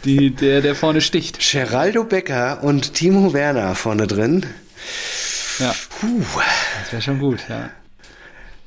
[0.04, 1.38] die, der, der vorne sticht.
[1.40, 4.46] Geraldo Becker und Timo Werner vorne drin.
[5.58, 6.20] Ja, Puh.
[6.82, 7.70] das wäre schon gut, ja.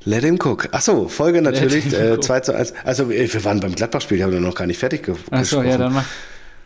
[0.04, 0.68] Let him cook.
[0.72, 1.92] Achso, Folge natürlich.
[1.92, 2.24] Äh, cook.
[2.24, 2.72] 2 zu 1.
[2.84, 5.76] Also wir waren beim Gladbach-Spiel, die haben wir noch gar nicht fertig ge Achso, ja,
[5.76, 6.04] dann mach.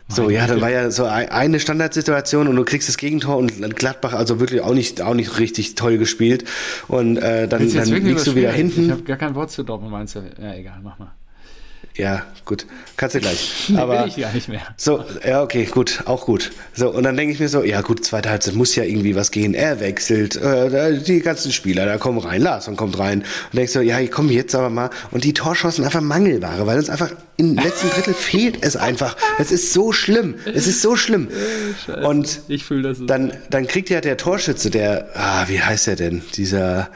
[0.07, 3.75] So, ja, dann war ja so ein- eine Standardsituation und du kriegst das Gegentor und
[3.75, 6.45] Gladbach also wirklich auch nicht, auch nicht richtig toll gespielt.
[6.87, 8.67] Und äh, dann, dann liegst du wieder überspielen?
[8.69, 8.91] Ich hinten.
[8.91, 10.19] habe gar kein Wort zu Dortmund, meinst du?
[10.39, 11.11] Ja, egal, mach mal.
[11.97, 12.65] Ja, gut.
[12.97, 13.51] Kannst du gleich.
[13.69, 14.61] Nee, Aber will ich gar nicht mehr.
[14.77, 16.51] So, ja, okay, gut, auch gut.
[16.73, 19.31] So, und dann denke ich mir so, ja gut, zweite Halbzeit muss ja irgendwie was
[19.31, 19.53] gehen.
[19.53, 23.19] Er wechselt, äh, die ganzen Spieler, da kommen rein, Larson kommt rein.
[23.51, 24.89] Und denkst so, ja, komm jetzt aber mal.
[25.11, 29.15] Und die Torchancen einfach Mangelware, weil uns einfach im letzten Drittel fehlt es einfach.
[29.39, 30.35] Es ist so schlimm.
[30.45, 31.29] Es ist so schlimm.
[32.03, 33.05] Und Ich fühle das so.
[33.05, 36.21] dann, dann kriegt ja der Torschütze, der, ah, wie heißt der denn?
[36.35, 36.89] Dieser,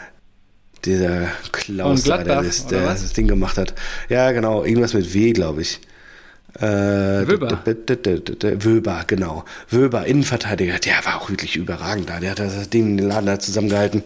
[0.86, 3.73] dieser Klaus, da, der, das, der das Ding gemacht hat.
[4.07, 5.80] Ja, genau, irgendwas mit W, glaube ich.
[6.55, 6.61] Äh,
[7.27, 7.61] Wöber.
[7.63, 9.45] Wöber, genau.
[9.69, 12.19] Wöber, Innenverteidiger, der war auch wirklich überragend da.
[12.19, 14.03] Der hat das Ding, den Laden da zusammengehalten.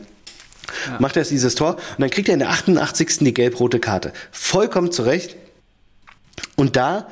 [0.99, 3.19] Macht er jetzt dieses Tor und dann kriegt er in der 88.
[3.19, 4.13] die gelb-rote Karte.
[4.31, 5.35] Vollkommen zurecht.
[6.55, 7.07] Und da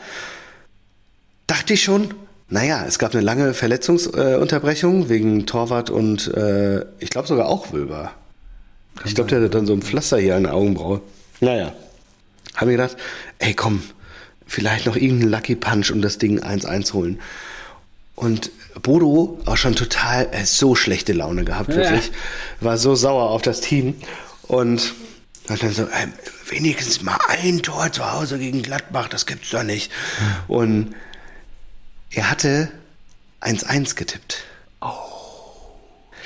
[1.48, 2.14] dachte ich schon,
[2.50, 7.72] naja, es gab eine lange Verletzungsunterbrechung äh, wegen Torwart und äh, ich glaube sogar auch
[7.72, 8.12] Wöber.
[9.06, 11.02] Ich glaube, der hatte dann so ein Pflaster hier an der Augenbraue.
[11.40, 11.74] Naja,
[12.56, 12.98] haben wir gedacht,
[13.40, 13.82] ey komm,
[14.46, 17.20] vielleicht noch irgendeinen Lucky Punch und das Ding 1-1 holen.
[18.16, 18.52] Und
[18.84, 21.78] Bodo auch schon total äh, so schlechte Laune gehabt, Ja.
[21.78, 22.12] wirklich.
[22.60, 23.96] War so sauer auf das Team.
[24.44, 24.94] Und
[25.50, 26.08] hat dann so, ey,
[26.50, 29.92] wenigstens mal ein Tor zu Hause gegen Gladbach, das gibt's doch nicht.
[30.48, 30.94] Und
[32.12, 32.70] er hatte
[33.42, 34.44] 1-1 getippt.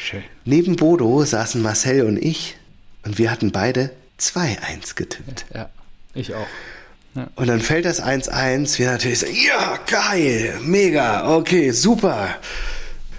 [0.06, 0.24] Schön.
[0.44, 2.58] Neben Bodo saßen Marcel und ich
[3.06, 3.90] und wir hatten beide
[4.20, 5.48] 2-1 getippt.
[5.52, 5.70] Ja,
[6.14, 6.46] ich auch.
[7.36, 12.36] Und dann fällt das 1-1, wir natürlich so, ja, geil, mega, okay, super.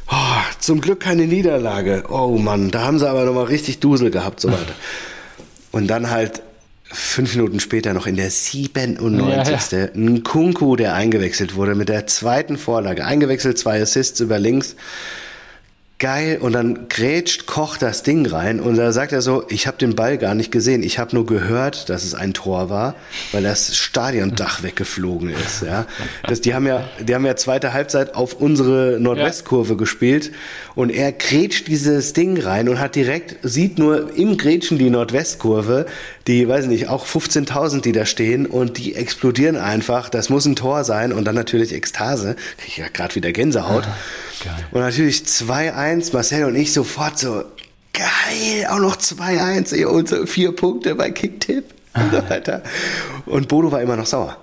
[0.09, 2.05] Oh, zum Glück keine Niederlage.
[2.09, 4.75] Oh Mann, da haben sie aber nochmal richtig Dusel gehabt, so weiter.
[5.73, 6.41] Und dann halt
[6.85, 9.73] fünf Minuten später noch in der 97.
[9.73, 13.05] Ja, ein Kunku, der eingewechselt wurde mit der zweiten Vorlage.
[13.05, 14.77] Eingewechselt, zwei Assists über links.
[15.99, 19.79] Geil, und dann grätscht Koch das Ding rein und da sagt er so, ich habe
[19.79, 22.97] den Ball gar nicht gesehen, ich habe nur gehört, dass es ein Tor war,
[23.33, 25.63] weil das Stadiondach weggeflogen ist.
[25.63, 25.87] Ja,
[26.29, 30.33] das, die haben ja, die haben ja zweite Halbzeit auf unsere Nordwestkurve gespielt
[30.75, 35.87] und er grätscht dieses Ding rein und hat direkt sieht nur im Grätschen die Nordwestkurve,
[36.27, 40.11] die, weiß ich nicht, auch 15.000, die da stehen und die explodieren einfach.
[40.11, 42.37] Das muss ein Tor sein und dann natürlich Ekstase.
[42.59, 43.85] Krieg ich ja gerade wieder Gänsehaut.
[44.45, 44.67] Geil.
[44.71, 45.25] Und natürlich
[45.87, 47.45] 2-1, Marcel und ich sofort so,
[47.93, 51.65] geil, auch noch 2-1, ey, und so vier Punkte bei Kicktipp
[51.95, 52.63] und so weiter.
[53.27, 54.37] Und Bodo war immer noch sauer.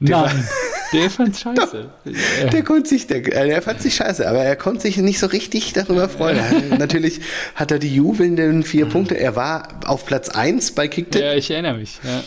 [0.00, 0.46] Nein,
[0.92, 1.90] der fand's scheiße.
[2.04, 2.48] Ja.
[2.48, 5.26] Der konnte sich, der, äh, der fand sich scheiße, aber er konnte sich nicht so
[5.26, 6.40] richtig darüber freuen.
[6.78, 7.20] Natürlich
[7.54, 9.14] hat er die jubelnden vier Punkte.
[9.16, 11.22] Er war auf Platz 1 bei Kicktipp.
[11.22, 12.00] ja, ich erinnere mich.
[12.02, 12.22] Ja.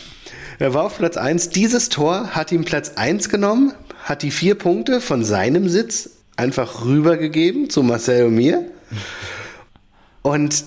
[0.58, 1.50] Er war auf Platz 1.
[1.50, 6.84] Dieses Tor hat ihm Platz 1 genommen, hat die vier Punkte von seinem Sitz einfach
[6.84, 8.64] rübergegeben zu Marcel und mir.
[10.22, 10.64] Und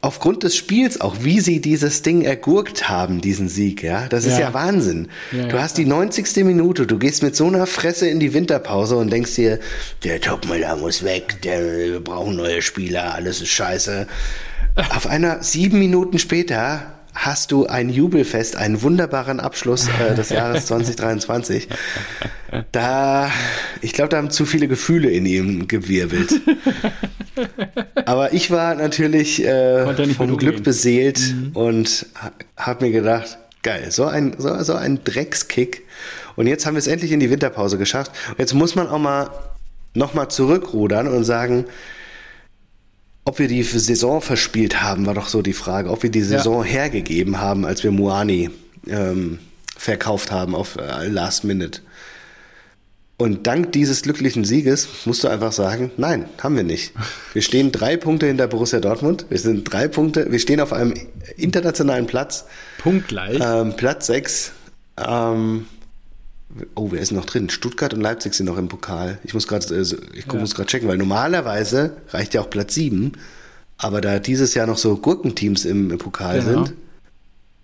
[0.00, 4.34] aufgrund des Spiels auch, wie sie dieses Ding ergurkt haben, diesen Sieg, ja, das ist
[4.34, 4.54] ja, Ja.
[4.54, 5.08] Wahnsinn.
[5.32, 6.44] Ja, du hast die 90.
[6.44, 9.60] Minute, du gehst mit so einer Fresse in die Winterpause und denkst dir,
[10.04, 14.06] der Topmüller muss weg, der, wir brauchen neue Spieler, alles ist scheiße.
[14.94, 20.66] Auf einer sieben Minuten später hast du ein Jubelfest, einen wunderbaren Abschluss äh, des Jahres
[20.66, 21.68] 2023.
[22.72, 23.30] Da,
[23.82, 26.32] ich glaube, da haben zu viele Gefühle in ihm gewirbelt.
[28.04, 30.62] Aber ich war natürlich äh, vom Glück umgehen.
[30.62, 35.82] beseelt und ha- hab mir gedacht, geil, so ein, so, so ein Dreckskick.
[36.36, 38.12] Und jetzt haben wir es endlich in die Winterpause geschafft.
[38.30, 39.28] Und jetzt muss man auch mal
[39.94, 41.64] nochmal zurückrudern und sagen,
[43.28, 45.90] ob wir die Saison verspielt haben, war doch so die Frage.
[45.90, 48.48] Ob wir die Saison hergegeben haben, als wir Muani
[48.86, 49.38] ähm,
[49.76, 51.82] verkauft haben auf äh, Last Minute.
[53.18, 56.94] Und dank dieses glücklichen Sieges musst du einfach sagen, nein, haben wir nicht.
[57.34, 59.26] Wir stehen drei Punkte hinter Borussia Dortmund.
[59.28, 60.94] Wir sind drei Punkte, wir stehen auf einem
[61.36, 62.46] internationalen Platz.
[62.78, 63.40] Punktgleich.
[63.42, 64.52] Ähm, Platz sechs.
[64.96, 65.66] Ähm,
[66.74, 67.50] oh, wer ist noch drin?
[67.50, 69.18] Stuttgart und Leipzig sind noch im Pokal.
[69.24, 69.80] Ich muss gerade äh,
[70.14, 70.34] ich Ja.
[70.34, 73.12] muss gerade checken, weil normalerweise reicht ja auch Platz sieben.
[73.76, 76.64] Aber da dieses Jahr noch so Gurkenteams im, im Pokal Genau.
[76.64, 76.74] sind,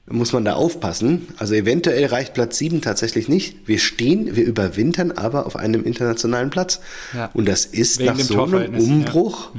[0.06, 1.26] muss man da aufpassen.
[1.38, 3.66] Also eventuell reicht Platz 7 tatsächlich nicht.
[3.66, 6.80] Wir stehen, wir überwintern aber auf einem internationalen Platz.
[7.14, 7.30] Ja.
[7.32, 8.92] Und das ist Wegen nach so einem Torverhältnis, ja.
[8.92, 9.50] Umbruch,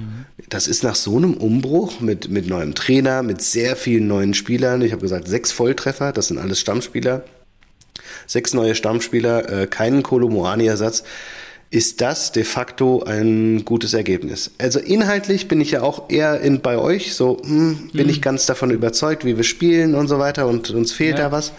[0.47, 4.83] das ist nach so einem Umbruch mit, mit neuem Trainer, mit sehr vielen neuen Spielern.
[4.83, 7.23] Ich habe gesagt, sechs Volltreffer, das sind alles Stammspieler.
[8.27, 11.03] Sechs neue Stammspieler, äh, keinen Kolomoani-Ersatz.
[11.71, 14.51] Ist das de facto ein gutes Ergebnis?
[14.59, 18.45] Also inhaltlich bin ich ja auch eher in, bei euch, so hm, bin ich ganz
[18.45, 21.25] davon überzeugt, wie wir spielen und so weiter und uns fehlt Ja.
[21.25, 21.51] da was.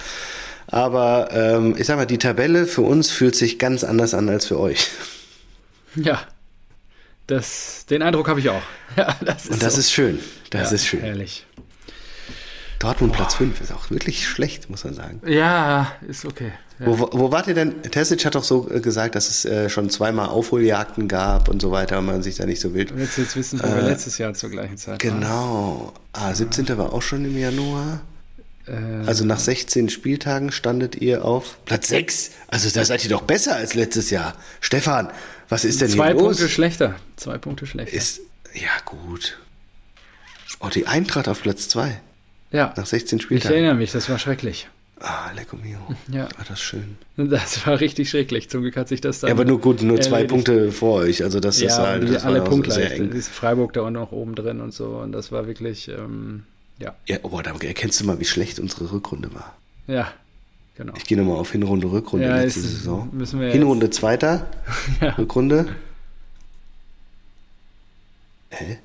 [0.69, 4.47] Aber ähm, ich sag mal, die Tabelle für uns fühlt sich ganz anders an als
[4.47, 4.89] für euch.
[5.97, 6.23] Ja.
[7.27, 8.63] Das, den Eindruck habe ich auch.
[8.97, 9.81] Ja, das ist Und das so.
[9.81, 10.19] ist schön.
[10.51, 11.01] Das ja, ist schön.
[11.01, 11.45] Herrlich.
[12.79, 15.21] Dortmund Platz 5 ist auch wirklich schlecht, muss man sagen.
[15.27, 16.53] Ja, ist okay.
[16.79, 16.87] Ja.
[16.89, 17.81] Wo, wo wart ihr denn?
[17.83, 21.71] Tessic hat doch so äh, gesagt, dass es äh, schon zweimal Aufholjagden gab und so
[21.71, 22.95] weiter und man sich da nicht so wild.
[22.95, 25.03] Willst du jetzt wissen, wo wir letztes Jahr zur gleichen Zeit?
[25.03, 25.95] Äh, Genau.
[26.13, 26.69] Ah, 17.
[26.77, 28.01] war auch schon im Januar.
[28.67, 28.73] Äh,
[29.07, 32.33] Also nach 16 Spieltagen standet ihr auf Platz 6.
[32.49, 34.35] Also da seid ihr doch besser als letztes Jahr.
[34.61, 35.09] Stefan,
[35.49, 36.23] was ist denn zwei hier los?
[36.37, 36.97] Punkte schlechter.
[37.17, 37.97] Zwei Punkte schlechter.
[37.97, 38.21] Ist,
[38.53, 39.39] ja gut.
[40.61, 42.01] Oh, die Eintracht auf Platz 2
[42.53, 43.55] ja, nach 16 ich Spieltagen.
[43.57, 44.69] erinnere mich, das war schrecklich.
[44.99, 45.77] Ah, lecco mio.
[46.11, 46.23] Ja.
[46.39, 46.97] War das schön.
[47.19, 48.49] Das war richtig schrecklich.
[48.49, 49.29] Zum Glück hat sich das dann.
[49.29, 50.25] Ja, aber nur gut, nur zwei.
[50.25, 51.23] Punkte vor euch.
[51.23, 52.77] Also das ist Ja, halt und die das alle punktgleich.
[52.77, 53.13] sehr eng.
[53.13, 54.87] Ist Freiburg da unten noch oben drin und so.
[54.87, 56.45] Und das war wirklich, ähm,
[56.79, 56.95] ja.
[57.07, 59.55] Ja, oh, da erkennst du mal, wie schlecht unsere Rückrunde war.
[59.87, 60.11] Ja,
[60.79, 60.95] genau.
[60.97, 63.11] Ich gehe nochmal auf Hinrunde, Rückrunde Ja, letzte ist- Saison.
[63.13, 64.47] müssen wir Hinrunde zweiter,
[65.03, 65.11] Ja.
[65.11, 65.67] Rückrunde.
[68.51, 68.79] Hä?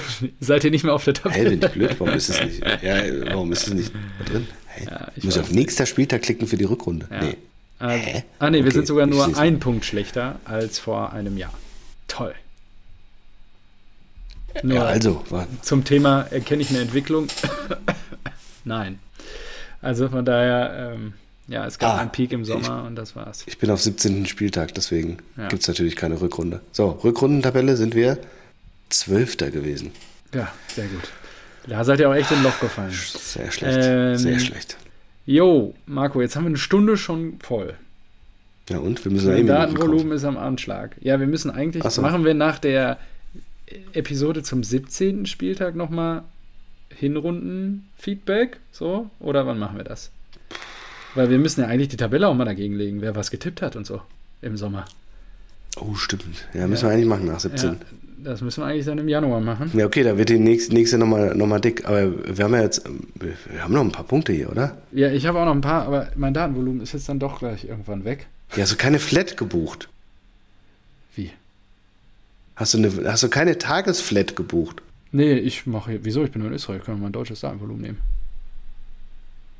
[0.40, 1.50] Seid ihr nicht mehr auf der Hä, Tabelle?
[1.50, 1.96] bin ich blöd?
[2.00, 2.60] Warum ist es nicht?
[2.82, 3.92] Ja, warum ist es nicht
[4.26, 4.46] drin?
[4.66, 4.84] Hä?
[4.90, 7.06] Ja, ich Muss ich auf nächster Spieltag klicken für die Rückrunde?
[7.10, 7.20] Ja.
[7.22, 7.36] Nee.
[7.78, 8.24] Ah, Hä?
[8.38, 11.36] ah nee, wir Okay, sind sogar ich nur seh's ein Punkt schlechter als vor einem
[11.36, 11.52] Jahr.
[12.08, 12.34] Toll.
[14.62, 17.26] Nur Ja, also, war, zum Thema erkenne ich eine Entwicklung?
[18.64, 18.98] Nein.
[19.80, 21.14] Also von daher, ähm,
[21.48, 23.42] ja, es gab Ah, einen Peak im Sommer und das war's.
[23.46, 24.26] ich bin auf 17.
[24.26, 25.48] Spieltag, deswegen Ja.
[25.48, 26.60] gibt's natürlich keine Rückrunde.
[26.70, 28.18] So, Rückrundentabelle sind wir
[28.92, 29.90] Zwölfter gewesen.
[30.34, 31.10] Ja, sehr gut.
[31.66, 32.90] Da seid ihr auch echt in ein Loch gefallen.
[32.92, 34.76] Sehr schlecht, Ähm, sehr schlecht.
[35.26, 37.74] Jo, Marco, jetzt haben wir eine Stunde schon voll.
[38.68, 39.04] Ja und?
[39.04, 40.96] Wir müssen ja Datenvolumen ist am Anschlag.
[41.00, 42.02] Ja, wir müssen eigentlich, so.
[42.02, 42.98] machen wir nach der
[43.92, 45.26] Episode zum 17.
[45.26, 46.22] Spieltag nochmal
[46.94, 49.10] Hinrunden-Feedback, so?
[49.20, 50.10] Oder wann machen wir das?
[51.14, 53.76] Weil wir müssen ja eigentlich die Tabelle auch mal dagegen legen, wer was getippt hat
[53.76, 54.00] und so
[54.40, 54.84] im Sommer.
[55.76, 56.46] Oh, stimmt.
[56.54, 56.90] Ja, müssen Ja.
[56.90, 57.70] wir eigentlich machen nach 17.
[57.70, 57.76] Ja,
[58.22, 59.70] das müssen wir eigentlich dann im Januar machen.
[59.74, 61.86] Ja, okay, da wird die nächste, nächste nochmal noch mal dick.
[61.86, 64.76] Aber wir haben ja jetzt, wir haben noch ein paar Punkte hier, oder?
[64.92, 67.64] Ja, ich habe auch noch ein paar, aber mein Datenvolumen ist jetzt dann doch gleich
[67.64, 68.26] irgendwann weg.
[68.54, 69.88] Ja, hast du keine Flat gebucht?
[71.16, 71.30] Wie?
[72.56, 74.82] Hast du, eine, hast du keine Tagesflat gebucht?
[75.10, 76.24] Nee, ich mache, wieso?
[76.24, 77.98] Ich bin nur in Israel, ich kann mein deutsches Datenvolumen nehmen.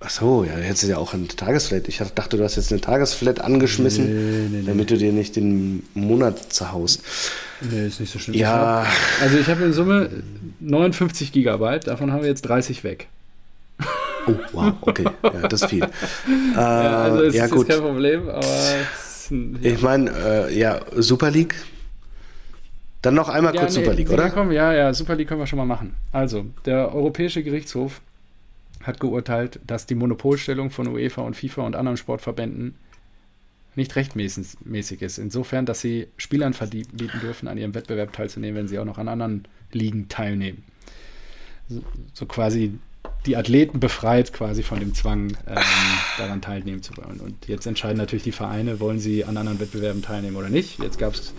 [0.05, 1.87] Ach so, ja, hättest du ja auch eine Tagesflat.
[1.89, 4.67] Ich dachte, du hast jetzt eine Tagesflat angeschmissen, Nee, nee, nee.
[4.67, 7.03] damit du dir nicht den Monat zerhaust.
[7.61, 8.37] Nee, ist nicht so schlimm.
[8.37, 8.85] Ja,
[9.21, 10.11] Also ich habe in Summe
[10.61, 13.07] 59 Gigabyte, davon haben wir jetzt 30 weg.
[14.27, 15.83] oh, wow, okay, ja, das ist viel.
[16.55, 17.69] Äh, Ja, also es ja, ist gut.
[17.69, 19.71] kein Problem, aber es ist ein, ja.
[19.73, 21.55] Ich meine, äh, ja, Super League.
[23.03, 24.31] Dann noch einmal kurz nee, Super League, ja, oder?
[24.31, 25.95] Komm, ja, ja, Super League können wir schon mal machen.
[26.13, 28.01] Also, der Europäische Gerichtshof
[28.83, 32.77] hat geurteilt, dass die Monopolstellung von UEFA und FIFA und anderen Sportverbänden
[33.75, 35.19] nicht rechtmäßig mäßig ist.
[35.19, 39.09] Insofern, dass sie Spielern verbieten dürfen, an ihrem Wettbewerb teilzunehmen, wenn sie auch noch an
[39.09, 40.65] anderen Ligen teilnehmen.
[41.69, 42.79] So, so quasi
[43.25, 45.63] die Athleten befreit quasi von dem Zwang, ähm,
[46.19, 47.21] daran teilnehmen zu wollen.
[47.21, 50.81] Und jetzt entscheiden natürlich die Vereine, wollen sie an anderen Wettbewerben teilnehmen oder nicht.
[50.81, 51.33] Jetzt gab es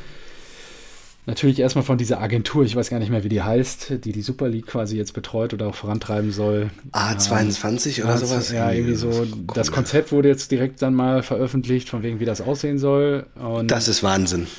[1.25, 4.21] natürlich erstmal von dieser Agentur, ich weiß gar nicht mehr, wie die heißt, die die
[4.21, 6.69] Super League quasi jetzt betreut oder auch vorantreiben soll.
[6.91, 8.51] A22 oder Ja, sowas?
[8.51, 9.09] Ja, irgendwie so.
[9.09, 9.71] Das Komisch.
[9.71, 13.25] Konzept wurde jetzt direkt dann mal veröffentlicht, von wegen, wie das aussehen soll.
[13.35, 14.47] Und Das ist Wahnsinn.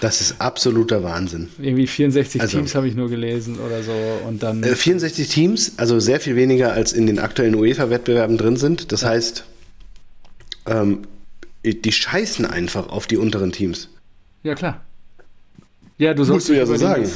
[0.00, 1.48] Das ist absoluter Wahnsinn.
[1.58, 3.90] irgendwie 64 Also- Teams habe ich nur gelesen oder so.
[4.28, 4.62] Und dann.
[4.62, 8.92] Äh, 64 Teams, also sehr viel weniger als in den aktuellen UEFA-Wettbewerben drin sind.
[8.92, 9.44] Das heißt,
[10.66, 11.02] ähm,
[11.64, 13.88] die scheißen einfach auf die unteren Teams.
[14.44, 14.82] ja, klar.
[15.98, 17.10] Ja, du sollst du ja so über sagen.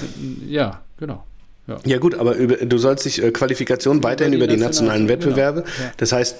[0.49, 1.25] Ja, genau.
[1.67, 1.79] Ja.
[1.85, 5.09] Ja gut, aber über, du sollst dich äh, Qualifikation weiterhin die über die nationalen- nationalen
[5.09, 5.61] Wettbewerbe.
[5.63, 5.93] genau, ja.
[5.99, 6.37] Das heißt,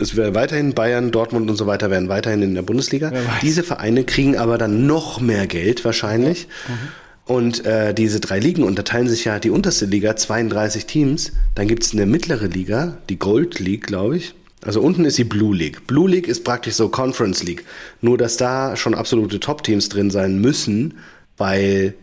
[0.00, 3.12] es wäre weiterhin Bayern, Dortmund und so weiter werden weiterhin in der Bundesliga.
[3.42, 6.46] Diese Vereine kriegen aber dann noch mehr Geld wahrscheinlich.
[6.68, 6.72] Mhm.
[7.32, 11.32] Und äh, diese drei Ligen unterteilen sich ja die unterste Liga, 32 Teams.
[11.54, 14.34] Dann gibt es eine mittlere Liga, die Gold League, glaube ich.
[14.64, 15.86] Also unten ist die Blue League.
[15.86, 17.64] Blue League ist praktisch so Conference League.
[18.00, 20.94] Nur, dass da schon absolute Top-Teams drin sein müssen,
[21.38, 21.94] weil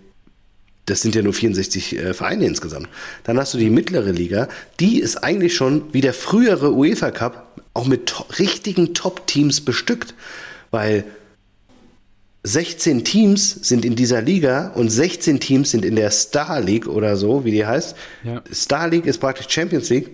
[0.86, 2.88] das sind ja nur 64 äh, Vereine insgesamt.
[3.23, 4.47] Dann hast du die mittlere Liga.
[4.79, 10.13] Die ist eigentlich schon wie der frühere UEFA Cup auch mit to richtigen Top-Teams bestückt.
[10.71, 11.05] Weil
[12.43, 17.17] 16 Teams sind in dieser Liga und 16 Teams sind in der Star League oder
[17.17, 17.95] so, wie die heißt.
[18.23, 18.43] Ja.
[18.53, 20.11] Star League ist praktisch Champions League.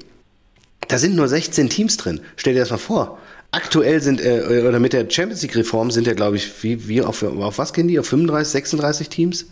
[0.88, 2.22] Da sind nur 16 Teams drin.
[2.38, 3.20] Stell dir das mal vor.
[3.52, 7.02] Aktuell sind, äh, oder mit der Champions League Reform sind ja, glaube ich, wie, wie
[7.02, 8.00] auf, auf was gehen die?
[8.00, 9.46] Auf 35, 36 Teams?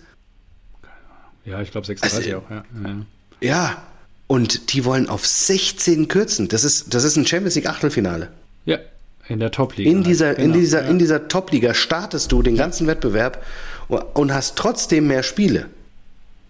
[1.46, 2.64] Ja, ich glaube 36 also, auch, ja.
[2.84, 2.96] ja.
[3.42, 3.84] Ja,
[4.28, 6.48] und die wollen auf 16 kürzen.
[6.48, 8.30] Das ist, das ist ein Champions League Achtelfinale.
[8.66, 8.80] Ja,
[9.30, 9.90] in der Top-Liga.
[9.90, 10.46] In dieser, genau.
[10.46, 10.88] in dieser, ja.
[10.90, 13.44] in dieser Top-Liga startest du den ganzen Wettbewerb
[13.88, 15.68] und hast trotzdem mehr Spiele.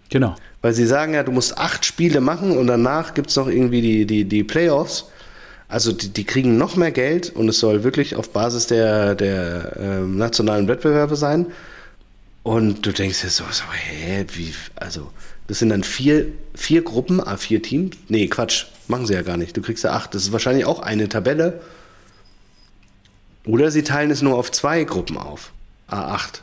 [0.08, 0.34] Genau.
[0.62, 3.82] Weil sie sagen ja, du musst acht Spiele machen und danach gibt es noch irgendwie
[3.82, 5.06] die, die, die Playoffs.
[5.70, 9.76] Also die, die, kriegen noch mehr Geld und es soll wirklich auf Basis der, der
[9.76, 11.46] äh, nationalen Wettbewerbe sein.
[12.42, 15.10] Und du denkst dir so, so, hä, wie, also,
[15.46, 17.96] das sind dann vier, vier Gruppen, a vier Teams.
[18.08, 19.56] Nee, Quatsch, machen sie ja gar nicht.
[19.56, 20.14] Du kriegst ja acht.
[20.14, 21.60] Das ist wahrscheinlich auch eine Tabelle
[23.44, 25.52] oder sie teilen es nur auf zwei Gruppen auf.
[25.88, 26.40] A8.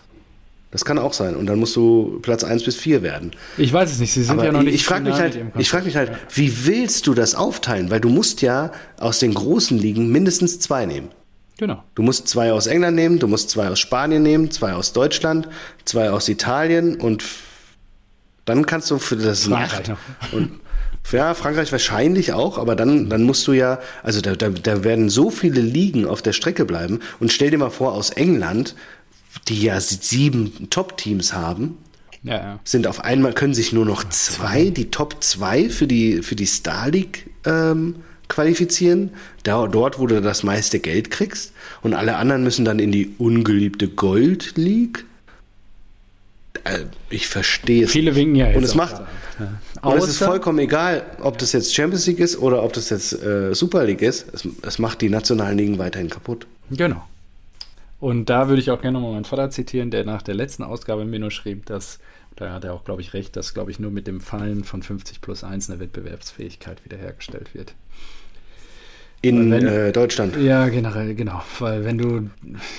[0.72, 1.36] Das kann auch sein.
[1.36, 3.32] Und dann musst du Platz 1 bis 4 werden.
[3.58, 4.12] Ich weiß es nicht.
[4.12, 4.76] Sie sind Aber ja noch nicht.
[4.76, 7.90] Ich frage mich halt, ich frage mich halt, wie willst du das aufteilen?
[7.90, 11.10] Weil du musst ja aus den großen Ligen mindestens zwei nehmen.
[11.58, 11.84] Genau.
[11.96, 15.48] Du musst zwei aus England nehmen, du musst zwei aus Spanien nehmen, zwei aus Deutschland,
[15.86, 17.24] zwei aus Italien und
[18.46, 19.92] dann kannst du für das Nacht
[20.32, 20.52] und
[21.12, 25.10] ja, Frankreich wahrscheinlich auch, aber dann, dann musst du ja, also da, da, da werden
[25.10, 27.00] so viele Ligen auf der Strecke bleiben.
[27.20, 28.76] Und stell dir mal vor, aus England,
[29.48, 31.78] die ja sieben Top-Teams haben,
[32.24, 32.60] ja, ja.
[32.64, 36.46] sind auf einmal, können sich nur noch zwei, die Top 2 für die, für die
[36.46, 37.96] Star League ähm,
[38.28, 39.12] qualifizieren.
[39.44, 41.54] Da, dort, wo du das meiste Geld kriegst.
[41.82, 45.06] Und alle anderen müssen dann in die ungeliebte Gold League.
[46.64, 47.92] Äh, ich verstehe es.
[47.92, 48.58] Viele winken ja jetzt.
[48.58, 49.02] Und es macht.
[49.40, 49.90] Ja.
[49.90, 53.14] Und es ist vollkommen egal, ob das jetzt Champions League ist oder ob das jetzt
[53.14, 54.26] äh, Super League ist.
[54.34, 56.48] Es, es macht die nationalen Ligen weiterhin kaputt.
[56.72, 57.04] Genau.
[58.00, 61.06] Und da würde ich auch gerne nochmal meinen Vater zitieren, der nach der letzten Ausgabe
[61.06, 62.00] mir nur schrieb, dass,
[62.36, 64.84] da hat er auch, glaube ich, recht, dass, glaube ich, nur mit dem Fallen von
[64.84, 67.74] 50 plus 1 eine Wettbewerbsfähigkeit wiederhergestellt wird.
[69.22, 70.38] In wenn, äh, Deutschland.
[70.38, 71.42] Ja, generell, genau.
[71.58, 72.30] Weil wenn du,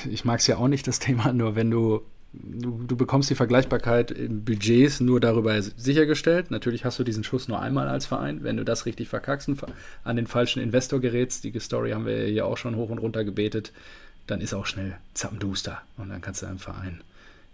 [0.09, 2.03] ich mag es ja auch nicht, das Thema, nur wenn du
[2.33, 6.51] du, du, bekommst die Vergleichbarkeit in Budgets nur darüber sichergestellt.
[6.51, 8.43] Natürlich hast du diesen Schuss nur einmal als Verein.
[8.43, 9.61] Wenn du das richtig verkackst und
[10.05, 13.25] an den falschen Investor gerätst, die Story haben wir hier auch schon hoch und runter
[13.25, 13.73] gebetet,
[14.29, 15.83] dann ist auch schnell zappenduster.
[15.97, 17.01] Und dann kannst du einen Verein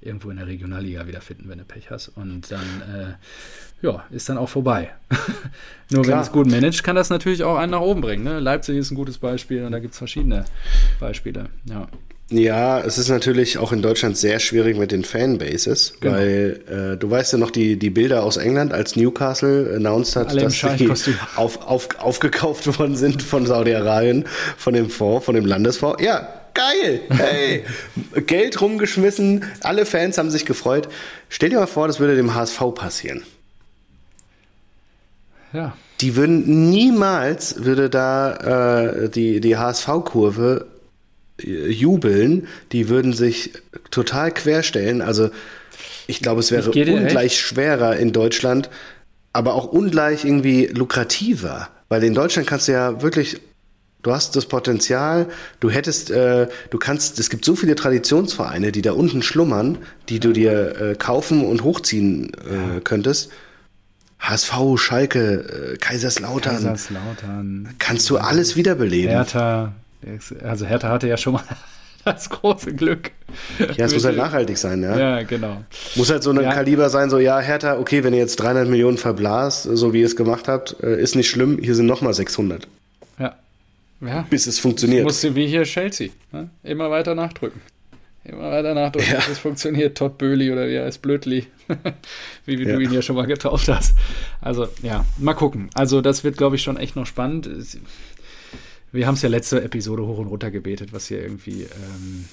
[0.02, 2.08] irgendwo in der Regionalliga wiederfinden, wenn du Pech hast.
[2.08, 2.60] Und dann,
[3.80, 4.90] äh, ja, ist dann auch vorbei.
[5.90, 6.16] Nur Klar.
[6.16, 8.24] wenn es gut managt, kann das natürlich auch einen nach oben bringen.
[8.24, 8.38] Ne?
[8.38, 10.44] Leipzig ist ein gutes Beispiel und da gibt es verschiedene
[11.00, 11.46] Beispiele.
[11.68, 11.88] Ja.
[12.30, 16.14] Ja, es ist natürlich auch in Deutschland sehr schwierig mit den Fanbases, genau.
[16.14, 16.60] weil
[16.94, 20.58] äh, du weißt ja noch die, die Bilder aus England, als Newcastle announced hat, dass
[21.04, 24.24] sie auf, auf, aufgekauft worden sind von Saudi-Arabien,
[24.56, 26.02] von dem Fonds, von dem Landesfonds.
[26.02, 27.64] Ja, geil, hey,
[28.26, 30.88] Geld rumgeschmissen, alle Fans haben sich gefreut.
[31.28, 33.22] Stell dir mal vor, das würde dem HSV passieren.
[35.52, 35.76] Ja.
[36.00, 40.66] Die würden niemals, würde da äh, die, die HSV-Kurve
[41.38, 43.52] jubeln, die würden sich
[43.90, 45.02] total querstellen.
[45.02, 45.30] Also
[46.06, 47.36] ich glaube, es wäre ungleich recht.
[47.36, 48.70] schwerer in Deutschland,
[49.32, 51.68] aber auch ungleich irgendwie lukrativer.
[51.88, 53.40] Weil in Deutschland kannst du ja wirklich,
[54.04, 55.26] du hast das Potenzial,
[55.58, 59.78] du hättest, äh, du kannst, es gibt so viele Traditionsvereine, die da unten schlummern,
[60.08, 63.32] die du dir äh, kaufen und hochziehen äh, könntest.
[64.20, 66.56] HSV, Schalke, äh, Kaiserslautern.
[66.56, 67.74] Kaiserslautern.
[67.78, 69.10] Kannst du alles wiederbeleben.
[69.10, 69.72] Hertha,
[70.42, 71.42] also Hertha hatte ja schon mal
[72.04, 73.10] das große Glück.
[73.58, 74.98] Ja, es muss halt nachhaltig sein, ja.
[74.98, 75.64] Ja, genau.
[75.94, 76.52] Muss halt so ein ja.
[76.52, 80.06] Kaliber sein, so, ja, Hertha, okay, wenn ihr jetzt 300 Millionen verblasst, so wie ihr
[80.06, 82.66] es gemacht habt, äh, ist nicht schlimm, hier sind nochmal 600.
[84.00, 84.26] Ja.
[84.28, 85.04] Bis es funktioniert.
[85.04, 86.50] Musst du wie hier Chelsea, ne?
[86.62, 87.60] immer weiter nachdrücken.
[88.24, 89.18] Immer weiter nachdrücken, ja.
[89.18, 89.98] bis es funktioniert.
[89.98, 91.46] Todd Böhli oder wie er heißt, Blödli.
[92.46, 92.76] wie, wie ja.
[92.76, 93.94] du ihn ja schon mal getauft hast.
[94.40, 95.68] Also, ja, mal gucken.
[95.74, 97.48] Also, das wird, glaube ich, schon echt noch spannend
[98.94, 102.26] wir haben es ja letzte Episode hoch und runter gebetet, was hier irgendwie, ähm,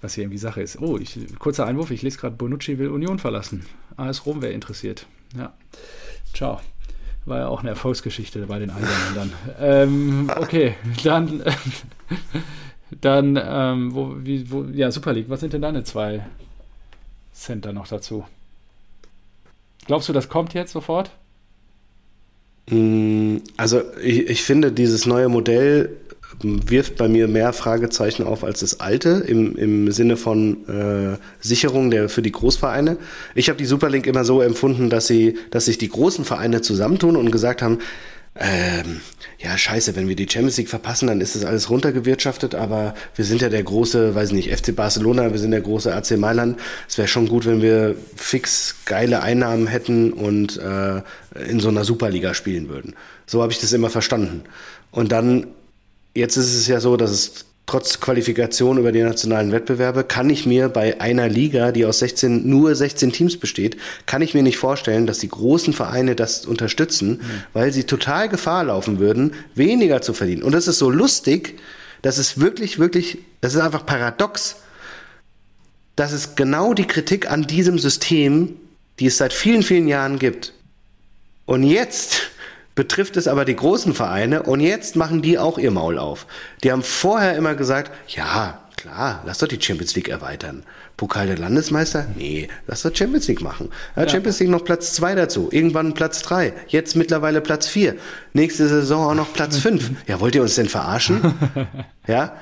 [0.00, 0.80] was hier irgendwie Sache ist.
[0.80, 3.66] Oh, ich, kurzer Einwurf, ich lese gerade, Bonucci will Union verlassen.
[3.96, 5.06] AS Rom wäre interessiert.
[5.36, 5.52] Ja.
[6.32, 6.60] Ciao.
[7.24, 9.32] War ja auch eine Erfolgsgeschichte bei den Eisernen dann.
[9.60, 10.74] ähm, okay,
[11.04, 11.42] dann,
[13.00, 16.26] dann ähm, wo, wie, wo, ja, Super League, was sind denn deine zwei
[17.32, 18.24] Center noch dazu?
[19.86, 21.10] Glaubst du, das kommt jetzt sofort?
[22.68, 25.96] Mm, also ich, ich finde, dieses neue Modell
[26.42, 31.90] wirft bei mir mehr Fragezeichen auf als das alte im, im Sinne von äh, Sicherung
[31.90, 32.96] der, für die Großvereine.
[33.34, 37.16] Ich habe die Superlink immer so empfunden, dass sie, dass sich die großen Vereine zusammentun
[37.16, 37.78] und gesagt haben,
[38.34, 39.02] ähm,
[39.38, 43.26] ja, scheiße, wenn wir die Champions League verpassen, dann ist das alles runtergewirtschaftet, aber wir
[43.26, 46.58] sind ja der große, weiß nicht, FC Barcelona, wir sind der große AC Mailand.
[46.88, 51.02] Es wäre schon gut, wenn wir fix geile Einnahmen hätten und äh,
[51.46, 52.94] in so einer Superliga spielen würden.
[53.26, 54.44] So habe ich das immer verstanden.
[54.92, 55.48] Und dann
[56.14, 60.46] Jetzt ist es ja so, dass es trotz Qualifikation über die nationalen Wettbewerbe kann ich
[60.46, 64.58] mir bei einer Liga, die aus 16, nur 16 Teams besteht, kann ich mir nicht
[64.58, 67.42] vorstellen, dass die großen Vereine das unterstützen, mhm.
[67.52, 70.42] weil sie total Gefahr laufen würden, weniger zu verdienen.
[70.42, 71.58] Und das ist so lustig,
[72.02, 74.56] das ist wirklich, wirklich, das ist einfach paradox.
[75.94, 78.56] Das ist genau die Kritik an diesem System,
[78.98, 80.52] die es seit vielen, vielen Jahren gibt.
[81.46, 82.31] Und jetzt
[82.74, 86.26] betrifft es aber die großen Vereine und jetzt machen die auch ihr Maul auf.
[86.62, 90.64] Die haben vorher immer gesagt, ja, klar, lass doch die Champions League erweitern.
[90.96, 92.06] Pokal der Landesmeister?
[92.16, 93.70] Nee, lass doch Champions League machen.
[93.96, 94.08] Ja, ja.
[94.08, 97.96] Champions League noch Platz zwei dazu, irgendwann Platz drei, jetzt mittlerweile Platz vier,
[98.32, 99.90] nächste Saison auch noch Platz fünf.
[100.06, 101.34] Ja, wollt ihr uns denn verarschen?
[102.06, 102.36] ja?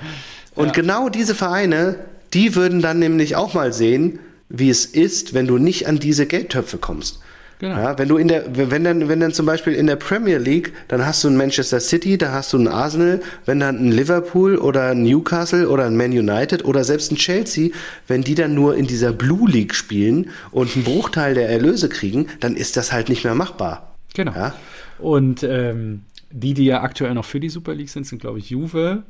[0.55, 0.73] Und ja.
[0.73, 1.97] genau diese Vereine,
[2.35, 6.27] die würden dann nämlich auch mal sehen, wie es ist, wenn du nicht an diese
[6.27, 7.21] Geldtöpfe kommst.
[7.61, 7.77] Genau.
[7.77, 10.73] Ja, wenn du in der, wenn dann, wenn dann zum Beispiel in der Premier League,
[10.89, 14.57] dann hast du ein Manchester City, da hast du ein Arsenal, wenn dann ein Liverpool
[14.57, 17.69] oder ein Newcastle oder ein Man United oder selbst ein Chelsea,
[18.09, 22.29] wenn die dann nur in dieser Blue League spielen und einen Bruchteil der Erlöse kriegen,
[22.41, 23.95] dann ist das halt nicht mehr machbar.
[24.15, 24.33] Genau.
[24.33, 24.55] Ja?
[24.99, 26.01] Und ähm,
[26.31, 29.03] die, die ja aktuell noch für die Super League sind, sind glaube ich Juve,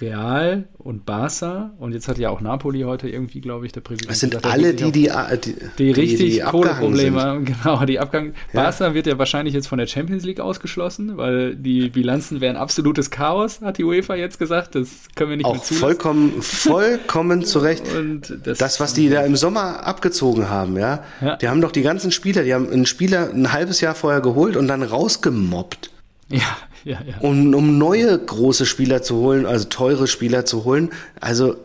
[0.00, 4.10] Real und Barca und jetzt hat ja auch Napoli heute irgendwie, glaube ich, der Präsident.
[4.10, 5.10] Das sind gesagt, alle die, die,
[5.44, 7.44] die, die, richtig Kohleprobleme haben.
[7.64, 8.34] Genau, die Abgang.
[8.52, 8.64] Ja.
[8.64, 13.10] Barca wird ja wahrscheinlich jetzt von der Champions League ausgeschlossen, weil die Bilanzen wären absolutes
[13.10, 14.74] Chaos, hat die UEFA jetzt gesagt.
[14.74, 15.80] Das können wir nicht auch mehr zulassen.
[15.80, 17.84] Vollkommen, vollkommen zurecht.
[17.94, 21.04] Und das, das, was die da im Sommer abgezogen haben, ja?
[21.20, 24.20] ja, die haben doch die ganzen Spieler, die haben einen Spieler ein halbes Jahr vorher
[24.20, 25.90] geholt und dann rausgemobbt.
[26.28, 26.56] Ja,
[26.90, 27.18] ja, ja.
[27.20, 30.90] Um, neue große Spieler zu holen, also teure Spieler zu holen.
[31.20, 31.56] Also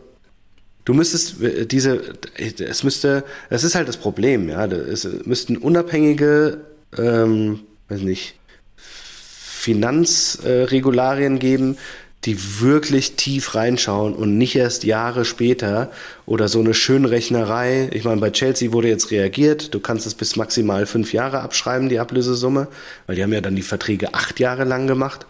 [0.84, 2.00] du müsstest äh, diese,
[2.36, 6.58] es müsste, es ist halt das Problem, ja, es müssten unabhängige,
[6.96, 8.34] ähm, weiß nicht,
[8.76, 11.76] Finanzregularien geben,
[12.24, 15.90] die wirklich tief reinschauen und nicht erst Jahre später
[16.26, 17.88] oder so eine Schönrechnerei.
[17.92, 19.72] Ich meine, bei Chelsea wurde jetzt reagiert.
[19.72, 22.68] Du kannst es bis maximal fünf Jahre abschreiben, die Ablösesumme,
[23.06, 25.24] weil die haben ja dann die Verträge acht Jahre lang gemacht.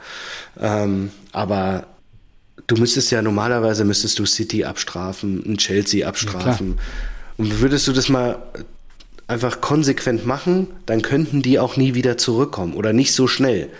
[0.60, 1.86] Ähm, aber
[2.66, 6.78] du müsstest ja normalerweise müsstest du City abstrafen, ein Chelsea abstrafen.
[7.36, 8.42] Und würdest du das mal
[9.28, 13.70] einfach konsequent machen, dann könnten die auch nie wieder zurückkommen oder nicht so schnell.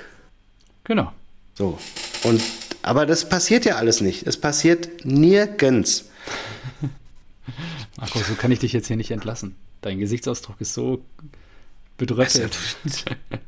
[0.84, 1.12] Genau.
[1.54, 1.78] So.
[2.22, 2.40] Und
[2.82, 4.27] aber das passiert ja alles nicht.
[4.27, 6.07] Es passiert nirgends.
[7.97, 9.57] Marco, so kann ich dich jetzt hier nicht entlassen.
[9.82, 11.02] Dein Gesichtsausdruck ist so
[12.01, 12.59] bedröppelt.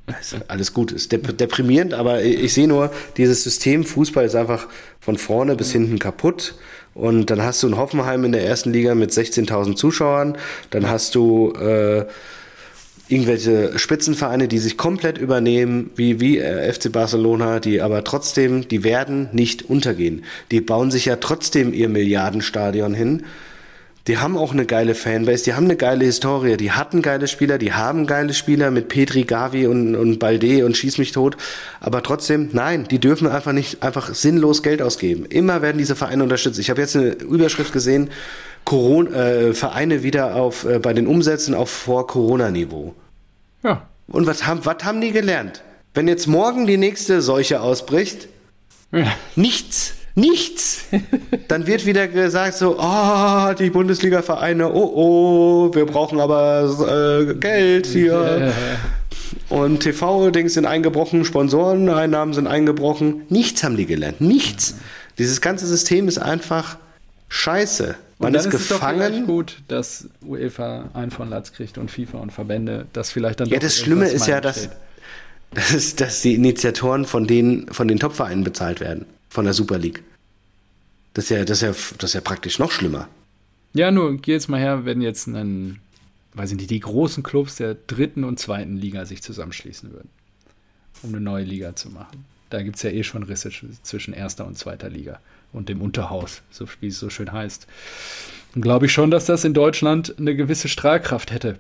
[0.07, 4.69] Also, alles gut, ist deprimierend, aber ich, sehe nur, dieses System Fußball ist einfach
[5.01, 6.55] von vorne bis hinten kaputt.
[6.93, 10.37] Und dann hast du ein Hoffenheim in der ersten Liga mit 16.000 Zuschauern.
[10.69, 12.05] Dann hast du äh,
[13.13, 18.85] irgendwelche Spitzenvereine, die sich komplett übernehmen, wie, wie äh, FC Barcelona, die aber trotzdem, die
[18.85, 20.25] werden nicht untergehen.
[20.51, 23.25] Die bauen sich ja trotzdem ihr Milliardenstadion hin.
[24.09, 27.59] Die haben auch eine geile Fanbase, die haben eine geile Historie, die hatten geile Spieler,
[27.59, 31.37] die haben geile Spieler mit Petri, Gavi und, und Balde und Schieß mich tot.
[31.79, 35.27] Aber trotzdem, nein, die dürfen einfach nicht einfach sinnlos Geld ausgeben.
[35.27, 36.59] Immer werden diese Vereine unterstützt.
[36.59, 38.11] Ich habe jetzt eine Überschrift gesehen,
[38.65, 42.95] Corona, äh, Vereine wieder auf, äh, bei den Umsätzen auf Vor-Corona-Niveau.
[43.63, 43.87] Ja.
[44.09, 45.63] Und was haben, was haben die gelernt?
[45.95, 48.29] Wenn jetzt morgen die nächste Seuche ausbricht,
[48.93, 49.07] ja.
[49.37, 50.85] nichts, nichts.
[51.49, 57.87] Dann wird wieder gesagt so, oh, die Bundesliga-Vereine, oh, oh, wir brauchen aber äh, Geld
[57.87, 58.53] hier.
[58.53, 58.53] Ja.
[59.49, 63.23] Und TV-Dings sind eingebrochen, Sponsoren-Einnahmen sind eingebrochen.
[63.29, 64.77] Nichts haben die gelernt, nichts.
[65.19, 66.77] Dieses ganze System ist einfach
[67.29, 67.95] scheiße.
[68.23, 69.01] Man ist, ist gefangen.
[69.01, 73.41] Es doch gut, dass UEFA ein von Latz kriegt und FIFA und Verbände das vielleicht
[73.41, 74.69] dann Ja, das Schlimme ist ja, dass,
[75.51, 80.03] dass, dass die Initiatoren von den, von den Topvereinen bezahlt werden, von der Super League.
[81.15, 83.09] Das ist ja, das ist ja, das ist ja praktisch noch schlimmer.
[83.75, 85.81] Ja, nur geh jetzt mal her, wenn jetzt ein,
[86.35, 90.11] weiß ich nicht, die großen Clubs der dritten und zweiten Liga sich zusammenschließen würden.
[91.03, 92.25] um eine neue Liga zu machen.
[92.51, 93.51] Da gibt es ja eh schon Risse
[93.83, 95.21] zwischen erster und zweiter Liga
[95.53, 97.67] und dem Unterhaus, so wie es so schön heißt.
[98.55, 101.59] Und glaube ich schon, dass das in Deutschland eine gewisse Strahlkraft hätte.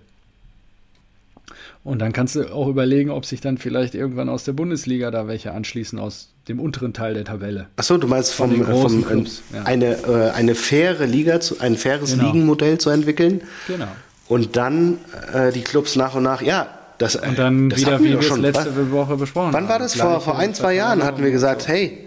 [1.85, 5.27] Und dann kannst du auch überlegen, ob sich dann vielleicht irgendwann aus der Bundesliga da
[5.27, 7.66] welche anschließen aus dem unteren Teil der Tabelle.
[7.77, 9.62] Achso, du meinst vom, vom Clubs, ja.
[9.64, 12.27] eine, äh, eine faire Liga, zu, ein faires genau.
[12.27, 13.43] Ligenmodell zu entwickeln.
[13.66, 13.89] Genau.
[14.28, 14.98] Und dann
[15.32, 18.36] äh, die Clubs nach und nach, ja, das, und dann das wieder, wie wir es
[18.36, 18.90] letzte was?
[18.93, 19.97] Woche besprochen Wann war das?
[19.97, 21.98] Vor, vor ein, zwei Jahren hatten wir gesagt, hey,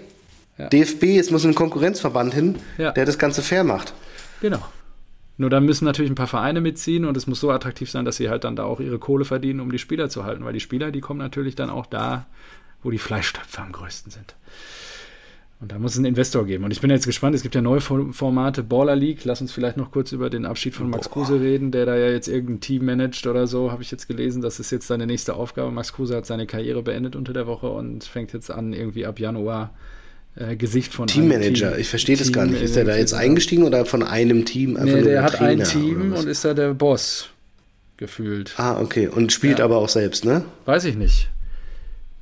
[0.57, 0.69] ja.
[0.69, 2.91] DFB, es muss ein Konkurrenzverband hin, ja.
[2.91, 3.93] der das Ganze fair macht.
[4.41, 4.63] Genau.
[5.37, 8.15] Nur dann müssen natürlich ein paar Vereine mitziehen und es muss so attraktiv sein, dass
[8.15, 10.61] sie halt dann da auch ihre Kohle verdienen, um die Spieler zu halten, weil die
[10.61, 12.25] Spieler, die kommen natürlich dann auch da,
[12.83, 14.35] wo die Fleischtöpfe am größten sind.
[15.61, 16.65] Und da muss es einen Investor geben.
[16.65, 19.23] Und ich bin jetzt gespannt, es gibt ja neue Formate, Baller League.
[19.23, 22.09] Lass uns vielleicht noch kurz über den Abschied von Max Kruse reden, der da ja
[22.09, 24.41] jetzt irgendein Team managt oder so, habe ich jetzt gelesen.
[24.41, 25.71] Das ist jetzt seine nächste Aufgabe.
[25.71, 29.17] Max Kruse hat seine Karriere beendet unter der Woche und fängt jetzt an, irgendwie ab
[29.17, 29.73] Januar
[30.35, 31.71] äh, Gesicht von Teammanager.
[31.71, 32.61] Team, ich verstehe das gar nicht.
[32.61, 34.77] Ist er da jetzt eingestiegen oder von einem Team?
[34.81, 37.29] Nee, der hat Trainer ein Team und ist da der Boss
[37.97, 38.53] gefühlt.
[38.57, 39.07] Ah, okay.
[39.07, 39.65] Und spielt ja.
[39.65, 40.43] aber auch selbst, ne?
[40.65, 41.29] Weiß ich nicht.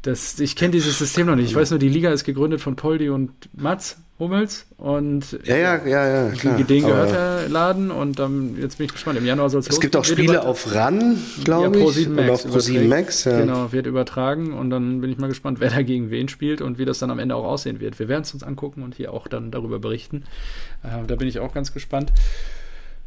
[0.03, 1.49] Das, ich kenne dieses System noch nicht.
[1.49, 5.85] Ich weiß nur, die Liga ist gegründet von Poldi und Mats Hummels und ja, ja,
[5.85, 6.57] ja, ja klar.
[6.57, 9.17] denen gehört der Laden und dann, jetzt bin ich gespannt.
[9.17, 12.07] Im Januar soll es Es gibt auch Spiele auf RAN, glaube ja, ich.
[12.07, 13.25] Und auf ProSieben Max.
[13.25, 13.39] Ja.
[13.39, 16.77] Genau, wird übertragen und dann bin ich mal gespannt, wer da gegen wen spielt und
[16.77, 17.99] wie das dann am Ende auch aussehen wird.
[17.99, 20.23] Wir werden es uns angucken und hier auch dann darüber berichten.
[20.83, 22.11] Äh, da bin ich auch ganz gespannt.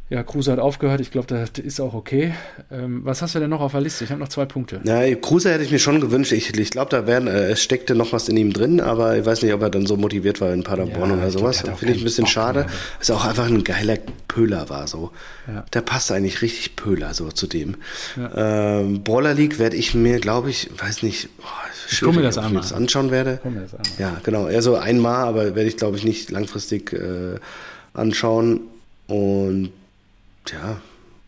[0.09, 1.01] Ja, Kruse hat aufgehört.
[1.01, 2.33] Ich glaube, das ist auch okay.
[2.71, 4.05] Ähm, was hast du denn noch auf der Liste?
[4.05, 4.79] Ich habe noch zwei Punkte.
[4.85, 6.31] Ja, Kruse hätte ich mir schon gewünscht.
[6.31, 9.25] Ich, ich glaube, da wären, äh, es steckte noch was in ihm drin, aber ich
[9.25, 11.61] weiß nicht, ob er dann so motiviert war in Paderborn ja, oder sowas.
[11.75, 12.59] Finde ich ein bisschen Bock schade.
[12.61, 12.69] Mehr.
[13.01, 13.97] Ist auch einfach ein geiler
[14.29, 15.11] Pöhler war so.
[15.45, 15.65] Ja.
[15.73, 17.75] Der passt eigentlich richtig Pöhler so zu dem.
[18.15, 18.79] Ja.
[18.79, 21.43] Ähm, Brawler League werde ich mir, glaube ich, weiß nicht, oh,
[21.91, 23.41] ich mir das, ich das anschauen werde.
[23.43, 24.47] Das ja, genau.
[24.47, 27.39] Eher so einmal, aber werde ich, glaube ich, nicht langfristig äh,
[27.93, 28.61] anschauen.
[29.07, 29.71] Und
[30.51, 30.81] ja,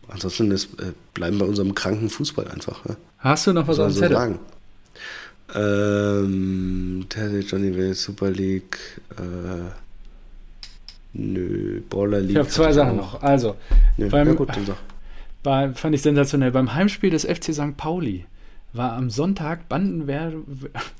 [0.08, 2.84] ansonsten ist, äh, bleiben bei unserem kranken Fußball einfach.
[2.84, 2.96] Ne?
[3.18, 4.38] Hast du noch was auf so sagen?
[5.54, 8.78] Ähm, Teddy, Johnny Will, Super League,
[9.18, 9.70] äh,
[11.12, 12.30] nö, Baller League.
[12.30, 13.22] Ich habe zwei Sachen noch.
[13.22, 13.56] Also,
[13.96, 14.76] nö, beim, ja gut, dann sag.
[15.42, 16.52] Bei, fand ich sensationell.
[16.52, 17.76] Beim Heimspiel des FC St.
[17.76, 18.26] Pauli
[18.72, 20.32] war am Sonntag Bandenwer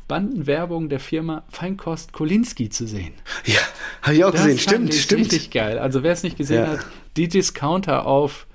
[0.08, 3.12] Bandenwerbung der Firma Feinkost Kolinski zu sehen.
[3.46, 3.60] Ja,
[4.02, 4.58] habe ich auch das gesehen.
[4.58, 5.20] Stimmt, stimmt.
[5.22, 5.78] Richtig geil.
[5.78, 6.70] Also wer es nicht gesehen ja.
[6.72, 6.86] hat,
[7.16, 8.46] die Discounter auf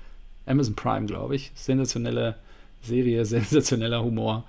[0.44, 1.52] Amazon Prime, glaube ich.
[1.54, 2.36] Sensationelle
[2.82, 4.44] Serie, sensationeller Humor.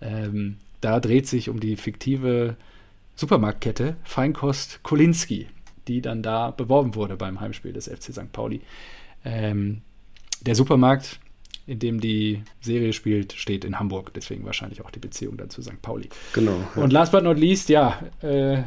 [0.00, 2.56] Ähm, da dreht sich um die fiktive
[3.16, 5.48] Supermarktkette Feinkost Kolinski,
[5.88, 8.32] die dann da beworben wurde beim Heimspiel des FC St.
[8.32, 8.62] Pauli.
[9.24, 9.82] Ähm,
[10.40, 11.20] der Supermarkt
[11.66, 14.12] in dem die Serie spielt, steht in Hamburg.
[14.14, 15.80] Deswegen wahrscheinlich auch die Beziehung dann zu St.
[15.80, 16.08] Pauli.
[16.32, 16.56] Genau.
[16.76, 16.82] Ja.
[16.82, 18.62] Und last but not least, ja, äh,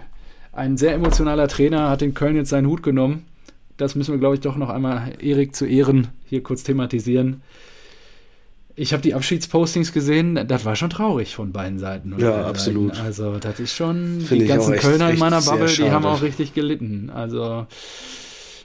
[0.53, 3.25] ein sehr emotionaler Trainer hat in Köln jetzt seinen Hut genommen.
[3.77, 7.41] Das müssen wir, glaube ich, doch noch einmal Erik zu Ehren hier kurz thematisieren.
[8.77, 12.13] Ich habe die Abschiedspostings gesehen, das war schon traurig von beiden Seiten.
[12.17, 12.95] Ja, absolut.
[12.95, 13.05] Seiten.
[13.05, 16.53] Also, das ist schon, Find die ganzen Kölner in meiner Bubble, die haben auch richtig
[16.53, 17.09] gelitten.
[17.09, 17.67] Also,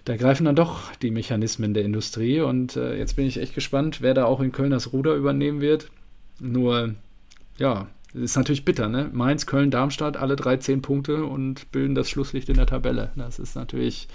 [0.04, 2.40] da greifen dann doch die Mechanismen der Industrie.
[2.40, 5.60] Und äh, jetzt bin ich echt gespannt, wer da auch in Köln das Ruder übernehmen
[5.60, 5.90] wird.
[6.38, 6.94] Nur,
[7.58, 9.10] ja, ist natürlich bitter, ne?
[9.12, 13.12] Mainz, Köln, Darmstadt, alle drei zehn Punkte und bilden das Schlusslicht in der Tabelle.
[13.14, 14.08] Das ist natürlich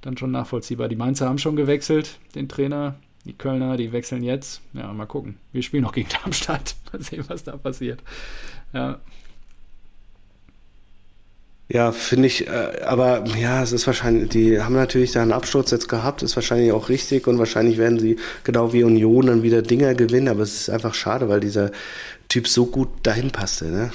[0.00, 0.88] dann schon nachvollziehbar.
[0.88, 2.94] Die Mainzer haben schon gewechselt, den Trainer.
[3.24, 4.62] Die Kölner, die wechseln jetzt.
[4.72, 5.36] Ja, mal gucken.
[5.52, 6.76] Wir spielen noch gegen Darmstadt.
[6.92, 8.02] Mal sehen, was da passiert.
[8.72, 9.00] Ja.
[11.70, 15.70] Ja, finde ich, äh, aber ja, es ist wahrscheinlich, die haben natürlich da einen Absturz
[15.70, 19.60] jetzt gehabt, ist wahrscheinlich auch richtig und wahrscheinlich werden sie genau wie Union dann wieder
[19.60, 21.70] Dinger gewinnen, aber es ist einfach schade, weil dieser
[22.28, 23.92] Typ so gut dahin passte, ne?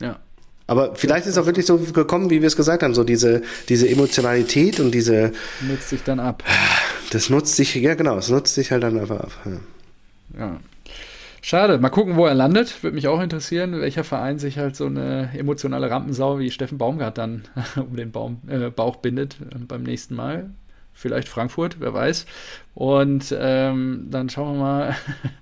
[0.00, 0.18] Ja.
[0.66, 3.42] Aber vielleicht ist es auch wirklich so gekommen, wie wir es gesagt haben, so diese,
[3.68, 5.32] diese Emotionalität und diese.
[5.60, 6.42] Nutzt sich dann ab.
[7.10, 9.32] Das nutzt sich, ja genau, es nutzt sich halt dann einfach ab.
[9.44, 10.40] Ja.
[10.40, 10.60] ja.
[11.46, 11.76] Schade.
[11.76, 12.82] Mal gucken, wo er landet.
[12.82, 17.18] Würde mich auch interessieren, welcher Verein sich halt so eine emotionale Rampensau wie Steffen Baumgart
[17.18, 17.42] dann
[17.76, 20.48] um den Baum, äh, Bauch bindet äh, beim nächsten Mal.
[20.94, 22.24] Vielleicht Frankfurt, wer weiß.
[22.74, 24.96] Und ähm, dann schauen wir mal,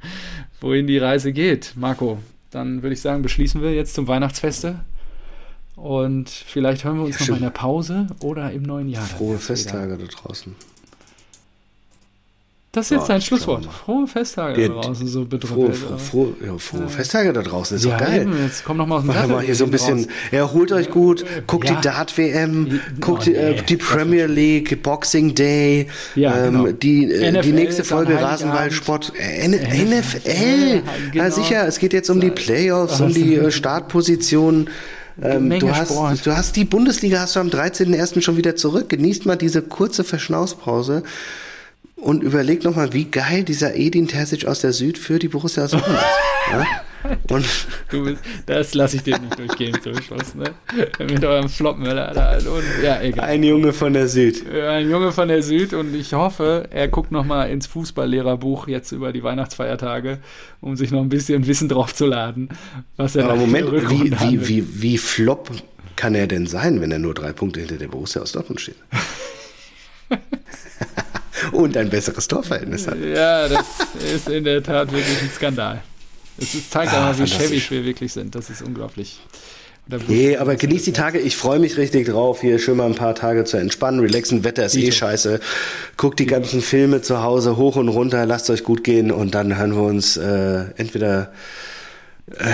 [0.60, 1.74] wohin die Reise geht.
[1.76, 2.18] Marco,
[2.50, 4.80] dann würde ich sagen, beschließen wir jetzt zum Weihnachtsfeste.
[5.76, 9.04] Und vielleicht hören wir uns ja, noch mal in der Pause oder im neuen Jahr.
[9.04, 10.56] Frohe Festtage da draußen.
[12.74, 13.66] Das ist jetzt dein Schlusswort.
[13.66, 15.76] Frohe Festtage Ja, da draußen, so Frohe, bedrückt.
[15.76, 18.22] frohe, frohe, ja, frohe Festtage da draußen, ist Ja, doch geil.
[18.22, 20.88] eben, jetzt komm noch mal aus dem Warte mal hier so ein bisschen, erholt euch
[20.88, 25.86] gut, guckt die Dart-WM, guckt Oh, die, äh, nee, die Premier League, Boxing Day,
[26.16, 26.66] ähm, genau.
[26.68, 28.18] die, äh, die NFL nächste Folge.
[28.18, 30.82] Rasenballsport, äh, NFL,
[31.12, 31.24] genau.
[31.24, 34.70] ja sicher, es geht jetzt um die Playoffs, um die äh, Startpositionen.
[35.22, 36.24] Ähm, du, hast, Sport.
[36.24, 38.22] du hast die Bundesliga hast du am 13.01.
[38.22, 38.88] schon wieder zurück.
[38.88, 41.02] Genießt mal diese kurze Verschnaufspause
[42.02, 45.64] und überleg noch mal, wie geil dieser Edin Terzic aus der Süd für die Borussia
[45.64, 46.52] aus Dortmund ist.
[46.52, 46.66] Ja?
[47.30, 47.46] Und
[48.04, 50.52] bist, das lasse ich dir nicht durchgehen zum Schluss, ne?
[50.98, 52.40] Mit eurem Flopmöller.
[52.82, 53.24] Ja, egal.
[53.24, 54.44] ein Junge von der Süd.
[54.48, 58.92] Ein Junge von der Süd und ich hoffe, er guckt noch mal ins Fußballlehrerbuch jetzt
[58.92, 60.18] über die Weihnachtsfeiertage,
[60.60, 62.48] um sich noch ein bisschen Wissen draufzuladen,
[62.96, 65.50] was er Aber Moment, wie, wie, wie, wie flop
[65.96, 68.76] kann er denn sein, wenn er nur drei Punkte hinter der Borussia aus Dortmund steht?
[71.51, 72.98] Und ein besseres Torverhältnis hat.
[73.01, 73.66] Ja, das
[74.14, 75.82] ist in der Tat wirklich ein Skandal.
[76.39, 78.35] Es zeigt Ah, aber, wie schäbig wir wirklich sind.
[78.35, 79.20] Das ist unglaublich.
[80.06, 81.19] Nee, aber genießt die Tage.
[81.19, 84.44] Ich freue mich richtig drauf, hier schön mal ein paar Tage zu entspannen, relaxen.
[84.44, 84.93] Wetter ist eh Dito.
[84.93, 85.40] scheiße.
[85.97, 89.59] Guckt die ganzen Filme zu Hause hoch und runter, lasst euch gut gehen und dann
[89.59, 91.32] hören wir uns äh, entweder
[92.39, 92.44] äh,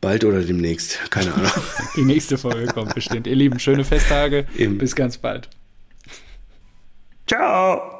[0.00, 0.98] bald oder demnächst.
[1.10, 1.50] Keine Ahnung.
[1.96, 3.26] Die nächste Folge kommt bestimmt.
[3.26, 4.46] Ihr Lieben, schöne Festtage.
[4.56, 4.78] Eben.
[4.78, 5.50] Bis ganz bald.
[7.26, 7.95] Ciao!